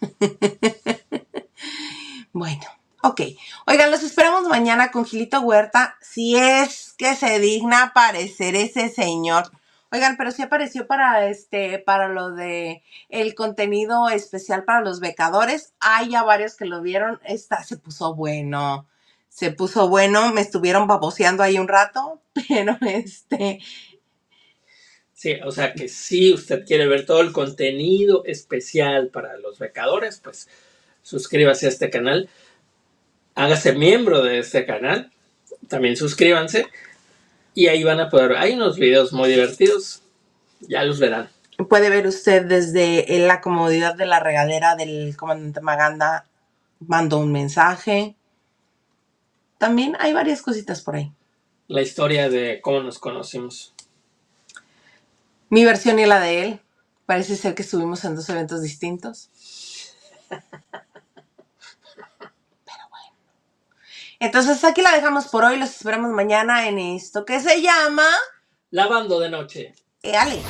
bueno, 2.34 2.64
ok. 3.02 3.22
Oigan, 3.66 3.90
los 3.90 4.02
esperamos 4.02 4.46
mañana 4.48 4.90
con 4.90 5.06
Gilito 5.06 5.40
Huerta, 5.40 5.96
si 6.02 6.36
es 6.36 6.92
que 6.98 7.16
se 7.16 7.38
digna 7.38 7.84
aparecer 7.84 8.54
ese 8.54 8.90
señor. 8.90 9.50
Oigan, 9.92 10.16
pero 10.16 10.30
sí 10.30 10.40
apareció 10.40 10.86
para 10.86 11.28
este, 11.28 11.78
para 11.78 12.08
lo 12.08 12.30
de 12.32 12.82
el 13.10 13.34
contenido 13.34 14.08
especial 14.08 14.64
para 14.64 14.80
los 14.80 15.00
becadores. 15.00 15.74
Hay 15.80 16.10
ya 16.10 16.22
varios 16.22 16.56
que 16.56 16.64
lo 16.64 16.80
vieron. 16.80 17.20
Esta 17.24 17.62
se 17.62 17.76
puso 17.76 18.14
bueno. 18.14 18.88
Se 19.28 19.52
puso 19.52 19.88
bueno. 19.90 20.32
Me 20.32 20.40
estuvieron 20.40 20.86
baboseando 20.86 21.42
ahí 21.42 21.58
un 21.58 21.68
rato. 21.68 22.22
Pero 22.48 22.78
este, 22.80 23.60
Sí, 25.22 25.36
o 25.44 25.52
sea 25.52 25.72
que 25.72 25.88
si 25.88 26.32
usted 26.32 26.64
quiere 26.66 26.88
ver 26.88 27.06
todo 27.06 27.20
el 27.20 27.30
contenido 27.30 28.24
especial 28.24 29.06
para 29.06 29.36
los 29.36 29.60
becadores, 29.60 30.18
pues 30.18 30.48
suscríbase 31.02 31.66
a 31.66 31.68
este 31.68 31.90
canal. 31.90 32.28
Hágase 33.36 33.72
miembro 33.74 34.22
de 34.22 34.40
este 34.40 34.66
canal. 34.66 35.12
También 35.68 35.96
suscríbanse. 35.96 36.66
Y 37.54 37.66
ahí 37.66 37.84
van 37.84 38.00
a 38.00 38.08
poder. 38.08 38.36
Hay 38.36 38.54
unos 38.54 38.76
videos 38.76 39.12
muy 39.12 39.28
divertidos. 39.28 40.02
Ya 40.60 40.84
los 40.84 40.98
verán. 40.98 41.28
Puede 41.68 41.90
ver 41.90 42.06
usted 42.06 42.46
desde 42.46 43.04
la 43.26 43.40
comodidad 43.40 43.94
de 43.94 44.06
la 44.06 44.20
regadera 44.20 44.74
del 44.74 45.16
comandante 45.16 45.60
Maganda, 45.60 46.26
mandó 46.80 47.18
un 47.18 47.30
mensaje. 47.30 48.16
También 49.58 49.96
hay 50.00 50.12
varias 50.12 50.42
cositas 50.42 50.80
por 50.82 50.96
ahí. 50.96 51.12
La 51.68 51.82
historia 51.82 52.28
de 52.28 52.60
cómo 52.60 52.80
nos 52.80 52.98
conocimos. 52.98 53.74
Mi 55.48 55.64
versión 55.64 55.98
y 55.98 56.06
la 56.06 56.20
de 56.20 56.42
él. 56.42 56.60
Parece 57.06 57.36
ser 57.36 57.54
que 57.54 57.62
estuvimos 57.62 58.04
en 58.04 58.16
dos 58.16 58.28
eventos 58.28 58.62
distintos. 58.62 59.30
Pero 60.28 60.42
bueno. 62.90 63.16
Entonces 64.22 64.62
aquí 64.62 64.82
la 64.82 64.92
dejamos 64.92 65.26
por 65.26 65.44
hoy. 65.44 65.58
Los 65.58 65.70
esperamos 65.70 66.12
mañana 66.12 66.68
en 66.68 66.78
esto 66.78 67.24
que 67.24 67.40
se 67.40 67.60
llama... 67.60 68.06
Lavando 68.70 69.18
de 69.18 69.28
noche. 69.28 69.74
Eh, 70.00 70.16
Ale. 70.16 70.40